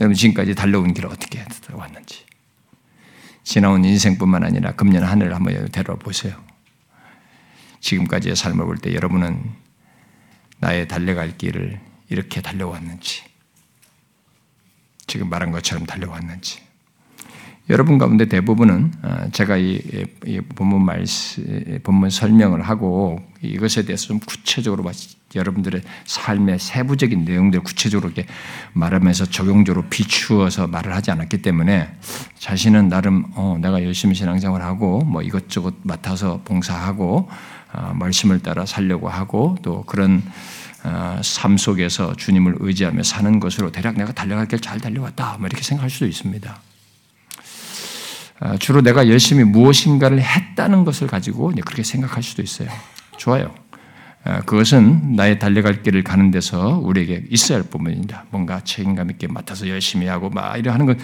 여러분 0.00 0.14
지금까지 0.14 0.54
달려온 0.54 0.94
길을 0.94 1.10
어떻게 1.10 1.44
왔는지 1.70 2.24
지나온 3.44 3.84
인생뿐만 3.84 4.44
아니라 4.44 4.72
금년 4.72 5.04
한 5.04 5.20
해를 5.20 5.34
한번 5.34 5.68
되돌아보세요. 5.70 6.42
지금까지의 7.80 8.34
삶을 8.34 8.64
볼 8.64 8.78
때 8.78 8.94
여러분은 8.94 9.52
나의 10.58 10.88
달려갈 10.88 11.36
길을 11.36 11.78
이렇게 12.08 12.40
달려왔는지 12.40 13.24
지금 15.06 15.28
말한 15.28 15.50
것처럼 15.50 15.84
달려왔는지 15.84 16.60
여러분 17.70 17.96
가운데 17.96 18.24
대부분은 18.24 18.92
어, 19.02 19.28
제가 19.30 19.56
이 19.56 19.80
본문 20.56 20.84
말씀, 20.84 21.78
본문 21.84 22.10
설명을 22.10 22.62
하고 22.62 23.20
이것에 23.40 23.84
대해서 23.84 24.08
좀 24.08 24.18
구체적으로 24.18 24.82
여러분들의 25.34 25.82
삶의 26.04 26.58
세부적인 26.58 27.24
내용들을 27.24 27.62
구체적으로 27.62 28.10
이렇게 28.10 28.28
말하면서 28.72 29.26
적용적으로 29.26 29.86
비추어서 29.88 30.66
말을 30.66 30.92
하지 30.94 31.12
않았기 31.12 31.40
때문에 31.40 31.88
자신은 32.38 32.88
나름 32.88 33.26
어, 33.34 33.56
내가 33.60 33.82
열심히 33.84 34.16
신앙생활 34.16 34.60
하고 34.60 34.98
뭐 35.04 35.22
이것저것 35.22 35.74
맡아서 35.82 36.40
봉사하고 36.44 37.28
어, 37.72 37.92
말씀을 37.94 38.40
따라 38.40 38.66
살려고 38.66 39.08
하고 39.08 39.56
또 39.62 39.84
그런 39.84 40.22
어, 40.84 41.20
삶 41.22 41.56
속에서 41.56 42.16
주님을 42.16 42.56
의지하며 42.58 43.04
사는 43.04 43.38
것으로 43.38 43.70
대략 43.70 43.96
내가 43.96 44.12
달려갈 44.12 44.48
길 44.48 44.58
잘 44.58 44.80
달려왔다 44.80 45.36
뭐 45.38 45.46
이렇게 45.46 45.62
생각할 45.62 45.88
수도 45.90 46.06
있습니다. 46.06 46.71
어, 48.44 48.56
주로 48.58 48.80
내가 48.82 49.08
열심히 49.08 49.44
무엇인가를 49.44 50.20
했다는 50.20 50.84
것을 50.84 51.06
가지고 51.06 51.52
그렇게 51.64 51.84
생각할 51.84 52.24
수도 52.24 52.42
있어요. 52.42 52.68
좋아요. 53.16 53.54
어, 54.24 54.40
그것은 54.44 55.14
나의 55.14 55.38
달려갈 55.38 55.82
길을 55.82 56.02
가는 56.02 56.32
데서 56.32 56.80
우리에게 56.82 57.24
있어야 57.30 57.58
할 57.58 57.64
부분입니다. 57.68 58.24
뭔가 58.30 58.60
책임감 58.64 59.10
있게 59.12 59.28
맡아서 59.28 59.68
열심히 59.68 60.08
하고 60.08 60.28
막 60.28 60.56
이러 60.56 60.72
하는 60.72 60.86
건 60.86 60.98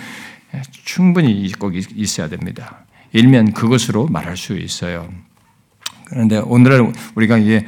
충분히 0.85 1.51
꼭 1.53 1.75
있어야 1.77 2.29
됩니다. 2.29 2.85
일면 3.13 3.53
그것으로 3.53 4.09
말할 4.09 4.37
수 4.37 4.57
있어요. 4.57 5.09
그런데 6.07 6.39
오늘은 6.39 6.93
우리가 7.15 7.39
이게 7.39 7.65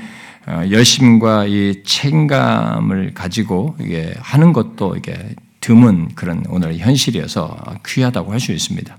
어, 0.48 0.64
열심과 0.68 1.44
이 1.46 1.84
책임감을 1.84 3.14
가지고 3.14 3.76
이게 3.78 4.14
하는 4.18 4.52
것도 4.52 4.96
이게 4.96 5.36
드문 5.60 6.08
그런 6.14 6.42
오늘 6.48 6.76
현실이어서 6.78 7.56
귀하다고 7.86 8.32
할 8.32 8.40
수 8.40 8.50
있습니다. 8.50 8.96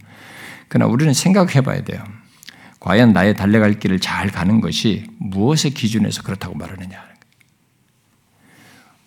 그러나 0.71 0.89
우리는 0.89 1.13
생각해 1.13 1.59
봐야 1.59 1.83
돼요. 1.83 2.01
과연 2.79 3.11
나의 3.11 3.35
달려갈 3.35 3.77
길을 3.77 3.99
잘 3.99 4.31
가는 4.31 4.61
것이 4.61 5.05
무엇의 5.17 5.71
기준에서 5.71 6.23
그렇다고 6.23 6.55
말하느냐. 6.55 6.97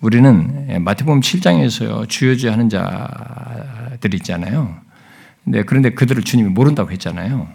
우리는 0.02 0.84
마태복음 0.84 1.20
7장에서요, 1.20 2.06
주여주 2.06 2.50
하는 2.50 2.68
자들이 2.68 4.18
있잖아요. 4.18 4.78
네, 5.44 5.62
그런데 5.62 5.88
그들을 5.94 6.22
주님이 6.22 6.50
모른다고 6.50 6.90
했잖아요. 6.92 7.48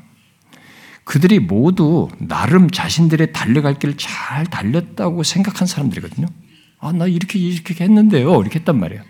그들이 1.04 1.38
모두 1.38 2.08
나름 2.18 2.72
자신들의 2.72 3.32
달려갈 3.32 3.76
길을 3.76 3.96
잘 3.98 4.48
달렸다고 4.48 5.22
생각한 5.22 5.68
사람들이거든요. 5.68 6.26
아, 6.80 6.92
나 6.94 7.06
이렇게, 7.06 7.38
이렇게 7.38 7.84
했는데요. 7.84 8.42
이렇게 8.42 8.58
했단 8.58 8.80
말이에요. 8.80 9.04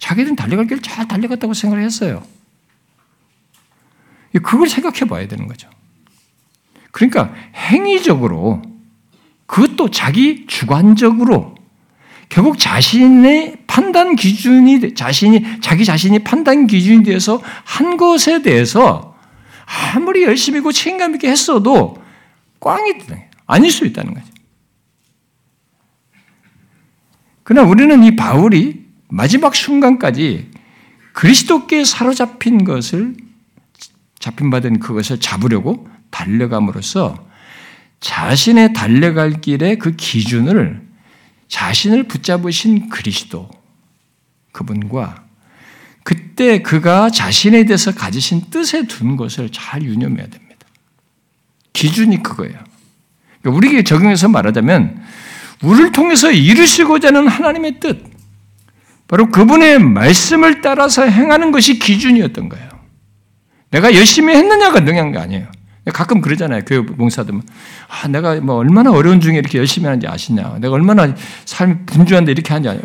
자기들은 0.00 0.36
달려갈 0.36 0.66
길을 0.66 0.82
잘 0.82 1.08
달려갔다고 1.08 1.54
생각을 1.54 1.82
했어요. 1.82 2.22
그걸 4.42 4.68
생각해 4.68 5.00
봐야 5.08 5.28
되는 5.28 5.46
거죠. 5.46 5.68
그러니까 6.90 7.34
행위적으로 7.54 8.62
그것도 9.46 9.90
자기 9.90 10.46
주관적으로 10.46 11.54
결국 12.28 12.58
자신의 12.58 13.58
판단 13.66 14.16
기준이 14.16 14.94
자신이 14.94 15.60
자기 15.60 15.84
자신이 15.84 16.20
판단 16.20 16.66
기준이 16.66 17.04
되어서 17.04 17.40
한 17.64 17.96
것에 17.96 18.42
대해서 18.42 19.16
아무리 19.94 20.22
열심히 20.22 20.60
고 20.60 20.72
책임감 20.72 21.14
있게 21.14 21.28
했어도 21.28 22.02
꽝이 22.60 22.94
아닐 23.46 23.70
수 23.70 23.84
있다는 23.86 24.14
거죠. 24.14 24.26
그러나 27.42 27.68
우리는 27.68 28.02
이 28.04 28.16
바울이 28.16 28.84
마지막 29.08 29.54
순간까지 29.54 30.50
그리스도께 31.12 31.84
사로잡힌 31.84 32.64
것을 32.64 33.14
잡힌 34.18 34.50
받은 34.50 34.80
그것을 34.80 35.20
잡으려고 35.20 35.88
달려감으로써 36.10 37.26
자신의 38.00 38.72
달려갈 38.72 39.40
길의 39.40 39.78
그 39.78 39.96
기준을 39.96 40.82
자신을 41.48 42.04
붙잡으신 42.04 42.88
그리스도 42.88 43.48
그분과 44.52 45.24
그때 46.02 46.60
그가 46.62 47.10
자신에 47.10 47.64
대해서 47.64 47.92
가지신 47.92 48.50
뜻에 48.50 48.86
둔 48.86 49.16
것을 49.16 49.50
잘 49.50 49.82
유념해야 49.82 50.26
됩니다. 50.26 50.66
기준이 51.72 52.22
그거예요. 52.22 52.54
그러니까 53.40 53.56
우리에게 53.56 53.84
적용해서 53.84 54.28
말하자면 54.28 55.02
우리를 55.62 55.92
통해서 55.92 56.30
이루시고자 56.30 57.08
하는 57.08 57.26
하나님의 57.26 57.80
뜻, 57.80 58.04
바로 59.08 59.30
그분의 59.30 59.78
말씀을 59.78 60.60
따라서 60.60 61.04
행하는 61.04 61.52
것이 61.52 61.78
기준이었던 61.78 62.48
거예요. 62.48 62.73
내가 63.74 63.92
열심히 63.92 64.36
했느냐가 64.36 64.78
능한 64.80 65.10
게 65.10 65.18
아니에요. 65.18 65.48
가끔 65.92 66.20
그러잖아요. 66.20 66.62
교회 66.64 66.86
봉사들. 66.86 67.34
아, 67.88 68.06
내가 68.08 68.36
뭐 68.36 68.54
얼마나 68.54 68.92
어려운 68.92 69.20
중에 69.20 69.36
이렇게 69.36 69.58
열심히 69.58 69.86
하는지 69.86 70.06
아시냐. 70.06 70.58
내가 70.60 70.74
얼마나 70.74 71.12
삶이 71.44 71.84
분주한데 71.86 72.30
이렇게 72.30 72.54
하냐. 72.54 72.76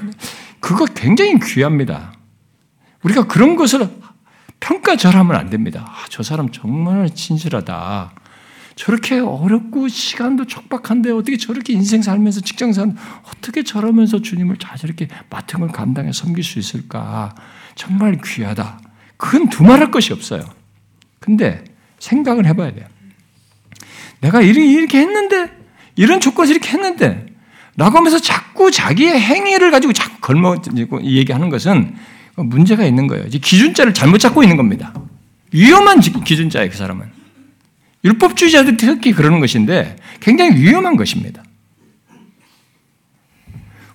그거 0.60 0.86
굉장히 0.86 1.40
귀합니다. 1.40 2.14
우리가 3.04 3.28
그런 3.28 3.56
것을 3.56 3.88
평가절하면 4.60 5.36
안 5.36 5.52
됩니다. 5.52 5.86
아, 5.88 6.06
저 6.10 6.24
사람 6.24 6.50
정말 6.50 7.12
진실하다. 7.14 8.16
저렇게 8.76 9.20
어렵고 9.20 9.90
시간도 9.90 10.46
촉박한데 10.46 11.12
어떻게 11.12 11.38
저렇게 11.38 11.74
인생 11.74 12.02
살면서 12.02 12.42
직장 12.42 12.74
살 12.74 12.94
어떻게 13.26 13.62
저러면서 13.62 14.22
주님을 14.22 14.58
잘 14.58 14.78
저렇게 14.78 15.08
맡은 15.30 15.60
걸 15.60 15.70
감당해 15.70 16.12
섬길 16.12 16.44
수 16.44 16.58
있을까? 16.58 17.36
정말 17.76 18.20
귀하다. 18.26 18.80
그건 19.18 19.50
두말할 19.50 19.92
것이 19.92 20.14
없어요. 20.14 20.59
근데 21.20 21.64
생각을 22.00 22.46
해봐야 22.46 22.74
돼요. 22.74 22.86
내가 24.22 24.42
이렇게 24.42 25.00
했는데 25.00 25.52
이런 25.96 26.20
조건에서 26.20 26.54
이렇게 26.54 26.70
했는데 26.70 27.26
라고 27.78 27.98
하면서 27.98 28.20
자꾸 28.20 28.72
자기의 28.72 29.20
행위를 29.20 29.72
가지고 29.72 29.94
자꾸 29.94 30.20
걸먹고 30.22 31.04
얘기하는 31.04 31.50
것은 31.50 31.96
문제가 32.36 32.86
있는 32.86 33.08
거예요. 33.08 33.26
기준자를 33.28 33.94
잘못 33.94 34.18
잡고 34.18 34.44
있는 34.44 34.58
겁니다. 34.58 34.94
위험한 35.52 36.00
기준자예요, 36.00 36.70
그 36.70 36.78
사람은. 36.78 37.10
율법주의자들 38.04 38.78
특히 38.78 39.12
그러는 39.12 39.40
것인데 39.40 39.98
굉장히 40.20 40.60
위험한 40.62 40.96
것입니다. 40.96 41.44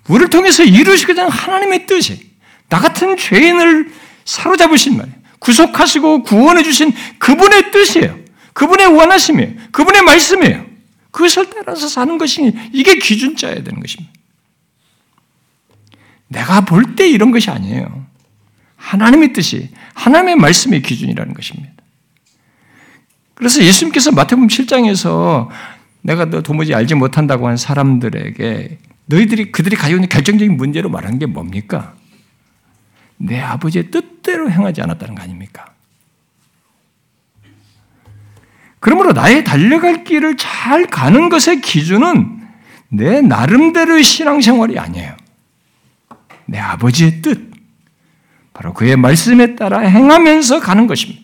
우리를 0.09 0.29
통해서 0.29 0.62
이루시고자 0.62 1.29
하나님의 1.29 1.87
뜻이 1.87 2.31
나 2.68 2.81
같은 2.81 3.16
죄인을 3.16 3.91
사로잡으신 4.27 4.97
말이에요. 4.99 5.16
구속하시고 5.45 6.22
구원해 6.22 6.62
주신 6.62 6.92
그분의 7.18 7.70
뜻이에요. 7.70 8.18
그분의 8.55 8.86
원하심이에요. 8.86 9.53
그분의 9.72 10.03
말씀이에요. 10.03 10.64
그것을 11.11 11.51
따라서 11.51 11.86
사는 11.86 12.16
것이 12.18 12.53
이게 12.72 12.97
기준자여야 12.99 13.62
되는 13.62 13.78
것입니다. 13.80 14.12
내가 16.28 16.62
볼 16.62 16.97
때 16.97 17.09
이런 17.09 17.30
것이 17.30 17.51
아니에요. 17.51 18.07
하나님의 18.76 19.32
뜻이 19.32 19.70
하나님의 19.95 20.36
말씀의 20.36 20.82
기준이라는 20.82 21.34
것입니다. 21.34 21.72
그래서 23.34 23.62
예수님께서 23.62 24.12
마태복음 24.12 24.49
7장에서 24.49 25.49
내가 26.03 26.24
너 26.26 26.42
도무지 26.42 26.74
알지 26.74 26.95
못한다고 26.95 27.49
한 27.49 27.57
사람들에게 27.57 28.78
너희들이 29.07 29.53
그들이 29.53 29.76
가지고 29.76 29.99
있는 29.99 30.09
결정적인 30.09 30.57
문제로 30.57 30.88
말하는 30.88 31.18
게 31.18 31.26
뭡니까? 31.26 31.95
내 33.25 33.41
아버지의 33.41 33.91
뜻대로 33.91 34.51
행하지 34.51 34.83
않았다는 34.83 35.14
거 35.14 35.22
아닙니까? 35.22 35.64
그러므로 38.81 39.12
나의 39.12 39.45
달려갈 39.45 40.05
길을 40.05 40.37
잘 40.37 40.87
가는 40.87 41.31
것의 41.31 41.62
기준은 41.62 42.43
내 42.91 43.22
나름대로의 43.22 44.05
신앙생활이 44.05 44.79
아니에요. 44.79 45.16
내 46.45 46.59
아버지의 46.59 47.22
뜻, 47.22 47.51
바로 48.53 48.75
그의 48.75 48.97
말씀에 48.97 49.57
따라 49.57 49.81
행하면서 49.81 50.61
가는 50.61 50.87
것입니다. 50.87 51.22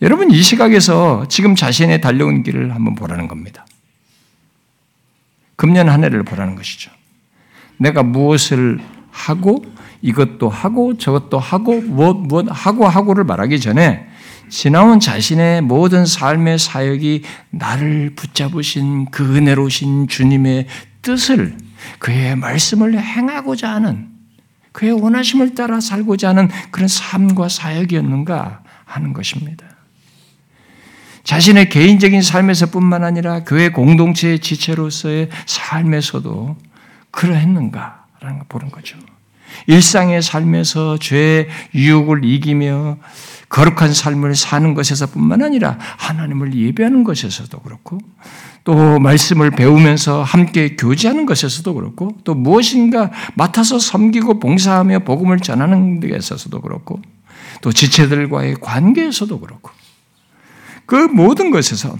여러분 0.00 0.30
이 0.30 0.40
시각에서 0.42 1.26
지금 1.28 1.56
자신의 1.56 2.00
달려온 2.00 2.44
길을 2.44 2.72
한번 2.72 2.94
보라는 2.94 3.26
겁니다. 3.26 3.66
금년 5.56 5.88
한 5.88 6.04
해를 6.04 6.22
보라는 6.22 6.54
것이죠. 6.54 6.92
내가 7.78 8.04
무엇을 8.04 8.78
하고 9.16 9.64
이것도 10.02 10.48
하고 10.48 10.96
저것도 10.98 11.38
하고 11.38 11.80
무엇 11.80 12.16
무엇 12.16 12.46
하고 12.50 12.86
하고를 12.86 13.24
말하기 13.24 13.58
전에 13.60 14.06
지나온 14.48 15.00
자신의 15.00 15.62
모든 15.62 16.06
삶의 16.06 16.58
사역이 16.58 17.22
나를 17.50 18.14
붙잡으신 18.14 19.06
그 19.10 19.36
은혜로우신 19.36 20.06
주님의 20.06 20.66
뜻을 21.02 21.56
그의 21.98 22.36
말씀을 22.36 22.98
행하고자 23.00 23.68
하는 23.70 24.08
그의 24.72 24.92
원하심을 24.92 25.54
따라 25.54 25.80
살고자 25.80 26.28
하는 26.28 26.48
그런 26.70 26.86
삶과 26.86 27.48
사역이었는가 27.48 28.62
하는 28.84 29.12
것입니다. 29.14 29.64
자신의 31.24 31.70
개인적인 31.70 32.22
삶에서뿐만 32.22 33.02
아니라 33.02 33.42
교회 33.42 33.70
공동체의 33.70 34.38
지체로서의 34.38 35.30
삶에서도 35.46 36.56
그러했는가 37.10 38.05
라는 38.20 38.38
걸 38.38 38.46
보는 38.48 38.70
거죠. 38.70 38.96
일상의 39.66 40.22
삶에서 40.22 40.98
죄의 40.98 41.48
유혹을 41.74 42.24
이기며 42.24 42.98
거룩한 43.48 43.94
삶을 43.94 44.34
사는 44.34 44.74
것에서 44.74 45.06
뿐만 45.06 45.42
아니라 45.42 45.78
하나님을 45.78 46.54
예배하는 46.54 47.04
것에서도 47.04 47.58
그렇고 47.60 47.98
또 48.64 48.98
말씀을 48.98 49.52
배우면서 49.52 50.24
함께 50.24 50.74
교제하는 50.74 51.26
것에서도 51.26 51.72
그렇고 51.72 52.16
또 52.24 52.34
무엇인가 52.34 53.12
맡아서 53.34 53.78
섬기고 53.78 54.40
봉사하며 54.40 55.00
복음을 55.00 55.38
전하는 55.38 56.00
데 56.00 56.08
있어서도 56.16 56.60
그렇고 56.60 57.00
또 57.60 57.72
지체들과의 57.72 58.56
관계에서도 58.60 59.38
그렇고 59.38 59.70
그 60.84 60.96
모든 60.96 61.50
것에서 61.50 61.96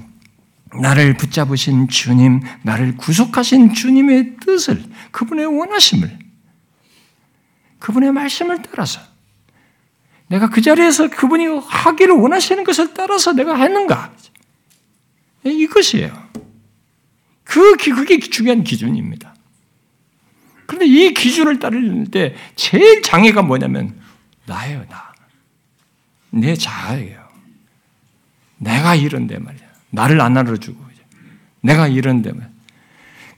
나를 0.81 1.17
붙잡으신 1.17 1.89
주님, 1.89 2.41
나를 2.63 2.97
구속하신 2.97 3.75
주님의 3.75 4.37
뜻을 4.39 4.83
그분의 5.11 5.47
원하심을 5.47 6.19
그분의 7.79 8.13
말씀을 8.13 8.63
따라서 8.63 9.01
내가 10.29 10.51
그 10.51 10.61
자리에서 10.61 11.09
그분이 11.09 11.47
하기를 11.67 12.15
원하시는 12.15 12.65
것을 12.65 12.95
따라서 12.95 13.33
내가 13.33 13.57
했는가? 13.57 14.13
이것이에요. 15.45 16.27
그, 17.45 17.77
그게 17.77 18.19
중요한 18.19 18.65
기준입니다. 18.65 19.35
그런데 20.67 20.87
이 20.87 21.15
기준을 21.15 21.61
따를 21.61 22.07
때 22.11 22.35
제일 22.57 23.03
장애가 23.03 23.43
뭐냐면 23.43 24.01
나예요, 24.47 24.85
나. 24.89 25.15
내 26.31 26.55
자아예요. 26.55 27.27
내가 28.59 28.95
이런데 28.95 29.39
말이야. 29.39 29.66
나를 29.91 30.21
안 30.21 30.37
알아주고 30.37 30.87
내가 31.63 31.89
이런데 31.89 32.33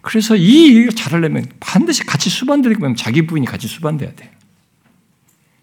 그래서 0.01 0.37
이 0.37 0.67
일을 0.67 0.91
잘하려면 0.91 1.47
반드시 1.61 2.05
같이 2.05 2.31
수반되게 2.31 2.77
보면 2.77 2.97
자기 2.97 3.27
부인이 3.27 3.47
같이 3.47 3.67
수반돼야 3.67 4.15
돼요. 4.15 4.31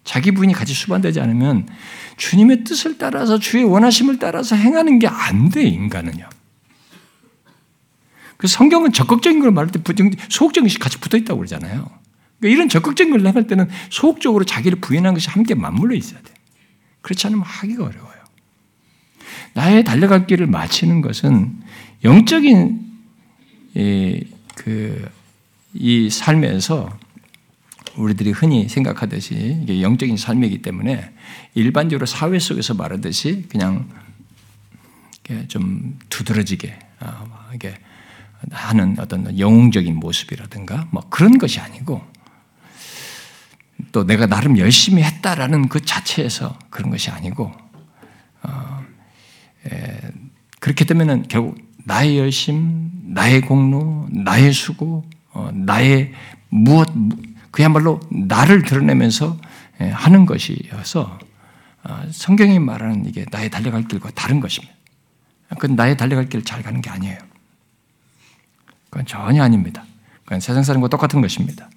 자기 0.04 0.30
부인이 0.30 0.52
같이 0.52 0.72
수반되지 0.72 1.20
않으면 1.20 1.68
주님의 2.16 2.64
뜻을 2.64 2.98
따라서 2.98 3.38
주의 3.38 3.64
원하심을 3.64 4.18
따라서 4.18 4.54
행하는 4.54 4.98
게 4.98 5.08
안 5.08 5.48
돼, 5.48 5.62
인간은요. 5.64 6.28
그 8.36 8.46
성경은 8.46 8.92
적극적인 8.92 9.40
걸 9.40 9.50
말할 9.50 9.72
때 9.72 9.80
소극적인 10.28 10.68
것이 10.68 10.78
같이 10.78 10.98
붙어 10.98 11.16
있다고 11.16 11.38
그러잖아요. 11.38 11.88
그러니까 12.38 12.54
이런 12.54 12.68
적극적인 12.68 13.10
걸 13.10 13.26
행할 13.26 13.46
때는 13.46 13.68
소극적으로 13.90 14.44
자기를 14.44 14.80
부인한 14.80 15.14
것이 15.14 15.30
함께 15.30 15.54
맞물려 15.54 15.96
있어야 15.96 16.20
돼. 16.20 16.32
그렇지 17.00 17.26
않으면 17.26 17.44
하기가 17.44 17.84
어려워요. 17.84 18.15
나의 19.54 19.84
달려갈 19.84 20.26
길을 20.26 20.46
마치는 20.46 21.00
것은 21.00 21.56
영적인 22.04 22.80
이, 23.74 24.24
그, 24.54 25.08
이 25.74 26.08
삶에서 26.10 26.98
우리들이 27.96 28.30
흔히 28.30 28.68
생각하듯이 28.68 29.58
이게 29.62 29.82
영적인 29.82 30.16
삶이기 30.16 30.62
때문에 30.62 31.10
일반적으로 31.54 32.06
사회 32.06 32.38
속에서 32.38 32.74
말하듯이 32.74 33.46
그냥 33.48 33.88
좀 35.48 35.98
두드러지게 36.08 36.78
아, 37.00 37.50
이게 37.54 37.74
하는 38.50 38.96
어떤 38.98 39.38
영웅적인 39.38 39.96
모습이라든가 39.96 40.88
뭐 40.90 41.02
그런 41.08 41.38
것이 41.38 41.58
아니고 41.60 42.04
또 43.92 44.04
내가 44.04 44.26
나름 44.26 44.58
열심히 44.58 45.02
했다라는 45.02 45.68
그 45.68 45.80
자체에서 45.80 46.58
그런 46.70 46.90
것이 46.90 47.10
아니고 47.10 47.52
그렇게 50.60 50.84
되면은 50.84 51.24
결국 51.28 51.56
나의 51.84 52.18
열심, 52.18 52.90
나의 53.04 53.42
공로, 53.42 54.08
나의 54.10 54.52
수고, 54.52 55.04
어, 55.32 55.50
나의 55.52 56.12
무엇 56.48 56.88
그야말로 57.50 58.00
나를 58.10 58.62
드러내면서 58.62 59.38
예, 59.80 59.88
하는 59.90 60.26
것이어서 60.26 61.18
어, 61.84 62.02
성경이 62.10 62.58
말하는 62.58 63.04
이게 63.06 63.24
나의 63.30 63.50
달려갈 63.50 63.86
길과 63.86 64.10
다른 64.14 64.40
것입니다. 64.40 64.74
그건 65.50 65.76
나의 65.76 65.96
달려갈 65.96 66.28
길 66.28 66.42
잘 66.42 66.62
가는 66.62 66.80
게 66.80 66.90
아니에요. 66.90 67.18
그건 68.90 69.06
전혀 69.06 69.42
아닙니다. 69.42 69.84
그건 70.24 70.40
세상 70.40 70.62
사람과 70.62 70.88
똑같은 70.88 71.20
것입니다. 71.20 71.68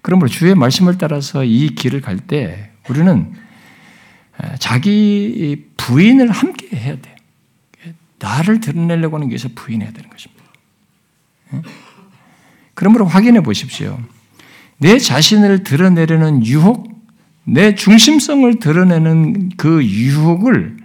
그러므로 0.00 0.28
주의 0.28 0.54
말씀을 0.54 0.98
따라서 0.98 1.44
이 1.44 1.74
길을 1.74 2.00
갈 2.00 2.18
때 2.18 2.70
우리는 2.88 3.32
자기 4.58 5.66
부인을 5.76 6.30
함께 6.30 6.76
해야 6.76 6.96
돼요. 7.00 7.16
나를 8.18 8.60
드러내려고 8.60 9.16
하는 9.16 9.28
것에서 9.28 9.48
부인해야 9.54 9.92
되는 9.92 10.08
것입니다. 10.08 10.42
그러므로 12.74 13.06
확인해 13.06 13.42
보십시오. 13.42 13.98
내 14.78 14.98
자신을 14.98 15.62
드러내려는 15.64 16.44
유혹, 16.46 16.90
내 17.44 17.74
중심성을 17.74 18.58
드러내는 18.58 19.50
그 19.56 19.84
유혹을 19.84 20.76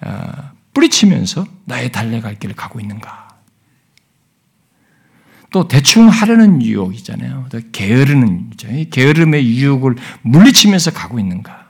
아, 0.00 0.52
뿌리치면서 0.72 1.46
나의 1.64 1.92
달려갈 1.92 2.38
길을 2.38 2.54
가고 2.54 2.80
있는가? 2.80 3.28
또 5.50 5.68
대충 5.68 6.08
하려는 6.08 6.60
유혹이잖아요. 6.62 7.46
또 7.50 7.60
게으르는 7.70 8.50
게으름의 8.90 9.46
유혹을 9.56 9.94
물리치면서 10.22 10.92
가고 10.92 11.20
있는가? 11.20 11.63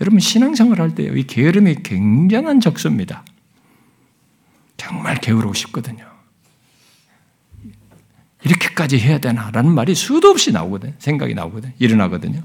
여러분 0.00 0.20
신앙생활 0.20 0.80
할때이 0.80 1.24
게으름이 1.24 1.76
굉장한 1.82 2.60
적소입니다. 2.60 3.24
정말 4.76 5.16
게으르고 5.20 5.54
싶거든요. 5.54 6.06
이렇게까지 8.44 8.98
해야 8.98 9.18
되나라는 9.18 9.72
말이 9.72 9.94
수도 9.94 10.28
없이 10.28 10.52
나오거든. 10.52 10.94
생각이 10.98 11.34
나오거든. 11.34 11.72
일어나거든요. 11.78 12.42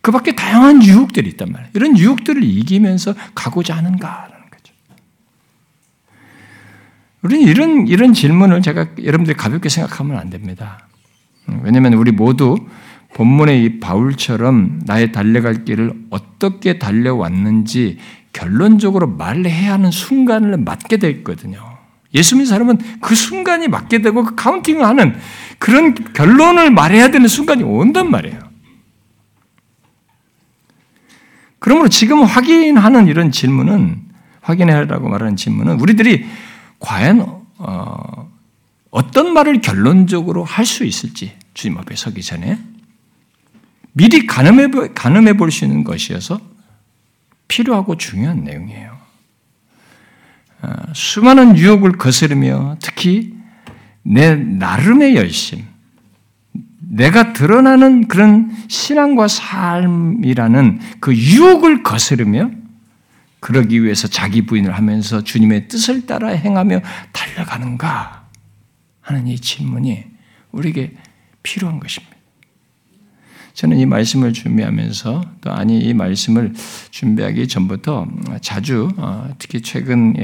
그 0.00 0.10
밖에 0.10 0.34
다양한 0.34 0.82
유혹들이 0.82 1.28
있단 1.30 1.52
말이에요. 1.52 1.70
이런 1.74 1.98
유혹들을 1.98 2.42
이기면서 2.42 3.14
가고자 3.34 3.76
하는가라는 3.76 4.50
거죠. 4.50 4.74
우리는 7.20 7.46
이런, 7.46 7.86
이런 7.86 8.14
질문을 8.14 8.62
제가 8.62 8.88
여러분들이 9.04 9.36
가볍게 9.36 9.68
생각하면 9.68 10.16
안 10.18 10.30
됩니다. 10.30 10.88
왜냐하면 11.62 11.94
우리 11.94 12.12
모두 12.12 12.56
본문의 13.14 13.64
이 13.64 13.80
바울처럼 13.80 14.82
나의 14.86 15.12
달려갈 15.12 15.64
길을 15.64 15.92
어떻게 16.10 16.78
달려왔는지 16.78 17.98
결론적으로 18.32 19.08
말해야 19.08 19.74
하는 19.74 19.90
순간을 19.90 20.56
맞게 20.58 20.98
됐거든요. 20.98 21.58
예수 22.14 22.34
믿는 22.34 22.46
사람은 22.46 22.78
그 23.00 23.14
순간이 23.14 23.68
맞게 23.68 24.02
되고 24.02 24.24
그 24.24 24.34
카운팅을 24.34 24.84
하는 24.84 25.16
그런 25.58 25.94
결론을 25.94 26.70
말해야 26.70 27.10
되는 27.10 27.28
순간이 27.28 27.62
온단 27.62 28.10
말이에요. 28.10 28.38
그러므로 31.58 31.88
지금 31.88 32.22
확인하는 32.22 33.06
이런 33.06 33.30
질문은 33.30 34.02
확인해라고 34.40 35.08
말하는 35.08 35.36
질문은 35.36 35.78
우리들이 35.78 36.26
과연 36.78 37.40
어, 37.58 38.30
어떤 38.90 39.32
말을 39.34 39.60
결론적으로 39.60 40.42
할 40.44 40.64
수 40.64 40.84
있을지 40.84 41.36
주님 41.54 41.78
앞에 41.78 41.94
서기 41.94 42.22
전에 42.22 42.58
미리 43.92 44.26
가늠해, 44.26 44.68
가늠해 44.94 45.34
볼 45.34 45.50
수 45.50 45.64
있는 45.64 45.84
것이어서 45.84 46.40
필요하고 47.48 47.96
중요한 47.96 48.44
내용이에요. 48.44 48.98
어, 50.62 50.72
수많은 50.94 51.56
유혹을 51.56 51.92
거스르며 51.92 52.76
특히 52.80 53.34
내 54.02 54.34
나름의 54.34 55.16
열심, 55.16 55.64
내가 56.78 57.32
드러나는 57.32 58.08
그런 58.08 58.50
신앙과 58.68 59.28
삶이라는 59.28 60.80
그 61.00 61.16
유혹을 61.16 61.82
거스르며 61.82 62.50
그러기 63.40 63.82
위해서 63.82 64.06
자기 64.06 64.44
부인을 64.44 64.72
하면서 64.72 65.22
주님의 65.22 65.68
뜻을 65.68 66.06
따라 66.06 66.28
행하며 66.28 66.80
달려가는가 67.12 68.28
하는 69.00 69.26
이 69.26 69.38
질문이 69.38 70.04
우리에게 70.52 70.94
필요한 71.42 71.80
것입니다. 71.80 72.19
저는 73.60 73.76
이 73.76 73.84
말씀을 73.84 74.32
준비하면서 74.32 75.24
또 75.42 75.52
아니 75.52 75.80
이 75.80 75.92
말씀을 75.92 76.54
준비하기 76.90 77.46
전부터 77.46 78.08
자주 78.40 78.88
어, 78.96 79.28
특히 79.38 79.60
최근 79.60 80.14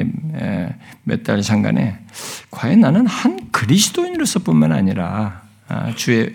몇 1.04 1.22
달 1.22 1.42
상간에 1.42 1.98
과연 2.50 2.80
나는 2.80 3.06
한 3.06 3.50
그리스도인으로서뿐만 3.52 4.72
아니라 4.72 5.42
아, 5.68 5.94
주의 5.94 6.34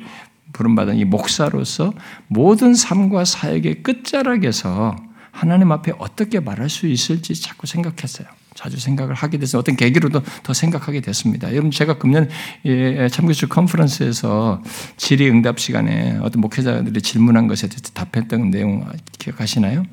부름받은 0.54 0.98
이 0.98 1.06
목사로서 1.06 1.92
모든 2.28 2.76
삶과 2.76 3.26
사역의 3.26 3.82
끝자락에서 3.82 4.96
하나님 5.32 5.72
앞에 5.72 5.94
어떻게 5.98 6.40
말할 6.40 6.70
수 6.70 6.86
있을지 6.86 7.34
자꾸 7.42 7.66
생각했어요. 7.66 8.28
자주 8.62 8.80
생각을 8.80 9.16
하게 9.16 9.40
돼서 9.40 9.58
어떤 9.58 9.76
계기로도 9.76 10.22
더 10.44 10.54
생각하게 10.54 11.02
됐습니다. 11.02 11.52
여러분 11.52 11.72
제가 11.72 11.98
금년 11.98 12.30
참교수 13.10 13.50
컨퍼런스에서 13.50 14.62
질의응답 14.98 15.60
시간에 15.60 16.20
어떤 16.22 16.42
목회자들이 16.42 17.02
질문한 17.02 17.48
것에 17.48 17.68
대해서 17.68 17.92
답했던 17.94 18.52
내용 18.52 18.88
기억하시나요? 19.18 19.84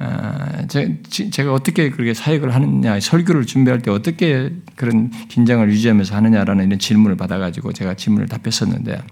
아, 0.00 0.66
제가 0.66 1.52
어떻게 1.52 1.90
그렇게 1.90 2.12
사역을 2.14 2.52
하느냐, 2.52 2.98
설교를 2.98 3.46
준비할 3.46 3.80
때 3.82 3.92
어떻게 3.92 4.50
그런 4.74 5.10
긴장을 5.28 5.68
유지하면서 5.70 6.16
하느냐라는 6.16 6.66
이런 6.66 6.78
질문을 6.78 7.16
받아가지고 7.16 7.72
제가 7.74 7.94
질문을 7.94 8.26
답했었는데, 8.26 9.02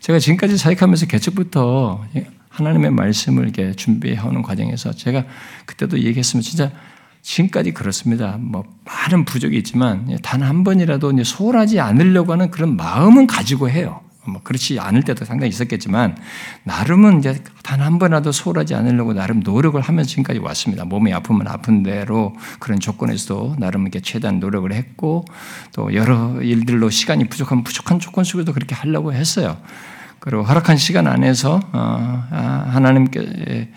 제가 0.00 0.18
지금까지 0.18 0.58
사역하면서 0.58 1.06
개척부터 1.06 2.04
하나님의 2.50 2.90
말씀을 2.90 3.44
이렇게 3.44 3.72
준비해오는 3.72 4.42
과정에서 4.42 4.92
제가 4.92 5.24
그때도 5.64 6.00
얘기했으면 6.00 6.42
진짜 6.42 6.70
지금까지 7.26 7.72
그렇습니다. 7.72 8.36
뭐 8.38 8.62
많은 8.84 9.24
부족이 9.24 9.56
있지만 9.58 10.16
단 10.22 10.42
한 10.42 10.62
번이라도 10.62 11.24
소홀하지 11.24 11.80
않으려고 11.80 12.32
하는 12.32 12.52
그런 12.52 12.76
마음은 12.76 13.26
가지고 13.26 13.68
해요. 13.68 14.00
뭐 14.28 14.40
그렇지 14.44 14.78
않을 14.78 15.02
때도 15.02 15.24
상당히 15.24 15.48
있었겠지만 15.50 16.16
나름은 16.64 17.18
이제 17.18 17.42
단 17.64 17.80
한 17.80 17.98
번이라도 17.98 18.30
소홀하지 18.30 18.76
않으려고 18.76 19.12
나름 19.12 19.40
노력을 19.40 19.80
하면서 19.80 20.08
지금까지 20.08 20.38
왔습니다. 20.38 20.84
몸이 20.84 21.12
아프면 21.12 21.48
아픈 21.48 21.82
대로 21.82 22.36
그런 22.60 22.78
조건에서도 22.78 23.56
나름 23.58 23.82
이렇게 23.82 23.98
최대한 24.00 24.38
노력을 24.38 24.72
했고 24.72 25.24
또 25.72 25.94
여러 25.94 26.40
일들로 26.40 26.90
시간이 26.90 27.28
부족한 27.28 27.64
부족한 27.64 27.98
조건 27.98 28.22
속에도 28.22 28.52
그렇게 28.52 28.76
하려고 28.76 29.12
했어요. 29.12 29.56
그리고 30.20 30.44
허락한 30.44 30.76
시간 30.76 31.08
안에서 31.08 31.56
어, 31.72 32.24
아, 32.30 32.68
하나님께 32.72 33.68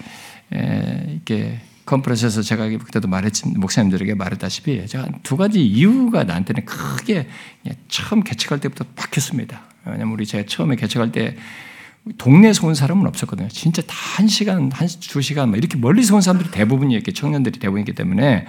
이렇게 0.52 1.62
컨퍼런스에서 1.90 2.44
제가 2.44 2.70
그때도 2.70 3.08
말했지 3.08 3.50
목사님들에게 3.50 4.14
말했다시피 4.14 4.86
제가 4.88 5.10
두 5.24 5.38
가지 5.38 5.66
이유가 5.66 6.24
나한테는 6.24 6.66
크게 6.66 7.28
처음 7.88 8.24
개척할 8.24 8.60
때부터 8.60 8.86
박혔습니다. 8.96 9.62
왜냐면 9.86 10.14
우리 10.14 10.26
제가 10.26 10.46
처음에 10.48 10.76
개척할 10.76 11.12
때 11.12 11.36
동네에서 12.18 12.68
온 12.68 12.76
사람은 12.76 13.08
없었거든요. 13.08 13.50
진짜 13.50 13.82
다 13.82 13.96
한 14.20 14.28
시간, 14.28 14.70
한 14.72 14.88
두 15.00 15.22
시간, 15.22 15.54
이렇게 15.56 15.78
멀리서 15.78 16.16
온 16.16 16.22
사람들이 16.22 16.52
대부분이 16.52 16.94
이렇게 16.94 17.14
청년들이 17.14 17.60
대부분이기 17.60 17.94
때문에 17.94 18.46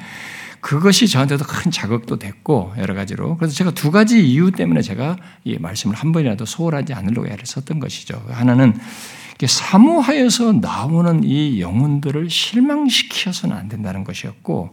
그것이 0.60 1.06
저한테도 1.08 1.44
큰 1.44 1.70
자극도 1.70 2.18
됐고 2.18 2.74
여러 2.78 2.94
가지로 2.94 3.36
그래서 3.36 3.54
제가 3.54 3.70
두 3.70 3.90
가지 3.90 4.26
이유 4.26 4.50
때문에 4.50 4.82
제가 4.82 5.16
이 5.44 5.56
말씀을 5.58 5.94
한 5.94 6.12
번이라도 6.12 6.44
소홀하지 6.44 6.92
않으려고 6.92 7.28
애를 7.28 7.46
썼던 7.46 7.78
것이죠. 7.78 8.20
하나는 8.28 8.74
사모하여서 9.46 10.52
나오는 10.60 11.22
이 11.24 11.60
영혼들을 11.60 12.28
실망시켜서는 12.28 13.56
안 13.56 13.68
된다는 13.68 14.04
것이었고 14.04 14.70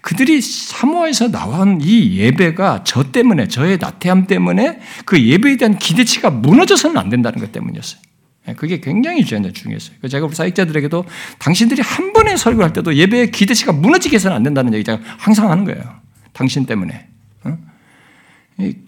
그들이 0.00 0.40
사모하여서 0.40 1.30
나온 1.30 1.80
이 1.80 2.16
예배가 2.18 2.84
저 2.84 3.12
때문에 3.12 3.48
저의 3.48 3.78
나태함 3.78 4.26
때문에 4.26 4.80
그 5.04 5.22
예배에 5.22 5.56
대한 5.56 5.78
기대치가 5.78 6.30
무너져서는 6.30 6.96
안 6.98 7.08
된다는 7.08 7.40
것 7.40 7.52
때문이었어요. 7.52 8.00
예, 8.48 8.54
그게 8.54 8.80
굉장히 8.80 9.24
중요했어요. 9.24 9.96
제가 10.08 10.26
우리 10.26 10.34
사역자들에게도 10.34 11.04
당신들이 11.38 11.82
한 11.82 12.12
번에 12.12 12.36
설교할 12.36 12.68
를 12.68 12.72
때도 12.74 12.94
예배의 12.94 13.30
기대치가 13.30 13.72
무너지게 13.72 14.16
해서는 14.16 14.36
안 14.36 14.42
된다는 14.42 14.72
얘기 14.74 14.84
제가 14.84 15.00
항상 15.18 15.50
하는 15.50 15.64
거예요. 15.64 16.00
당신 16.32 16.66
때문에. 16.66 17.08
어? 17.44 17.58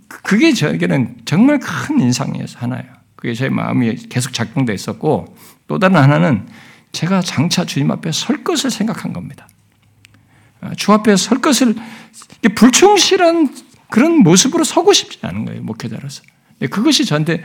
그게 0.08 0.52
저에게는 0.52 1.16
정말 1.24 1.58
큰 1.58 2.00
인상이어서 2.00 2.58
하나예요. 2.58 3.01
그게 3.22 3.34
제 3.34 3.48
마음이 3.48 3.94
계속 4.08 4.32
작동돼 4.32 4.74
있었고 4.74 5.36
또 5.68 5.78
다른 5.78 5.94
하나는 5.94 6.44
제가 6.90 7.20
장차 7.20 7.64
주님 7.64 7.92
앞에 7.92 8.10
설 8.10 8.42
것을 8.42 8.68
생각한 8.68 9.12
겁니다. 9.12 9.46
어, 10.60 10.72
주 10.76 10.92
앞에 10.92 11.14
설 11.14 11.40
것을 11.40 11.76
불충실한 12.56 13.54
그런 13.90 14.18
모습으로 14.24 14.64
서고 14.64 14.92
싶지 14.92 15.20
않은 15.22 15.44
거예요. 15.44 15.62
목회자로서. 15.62 16.24
그것이 16.68 17.04
저한테 17.04 17.44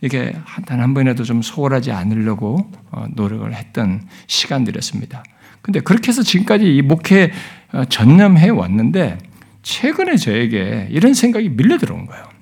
이게 0.00 0.32
단 0.64 0.78
한 0.78 0.94
번이라도 0.94 1.24
좀 1.24 1.42
소홀하지 1.42 1.90
않으려고 1.90 2.70
어, 2.92 3.06
노력을 3.10 3.52
했던 3.52 4.06
시간들이었습니다. 4.28 5.24
근데 5.60 5.80
그렇게 5.80 6.06
해서 6.06 6.22
지금까지 6.22 6.76
이 6.76 6.82
목회 6.82 7.32
어, 7.72 7.84
전념해 7.86 8.48
왔는데 8.50 9.18
최근에 9.64 10.18
저에게 10.18 10.86
이런 10.92 11.14
생각이 11.14 11.48
밀려 11.48 11.78
들어온 11.78 12.06
거예요. 12.06 12.35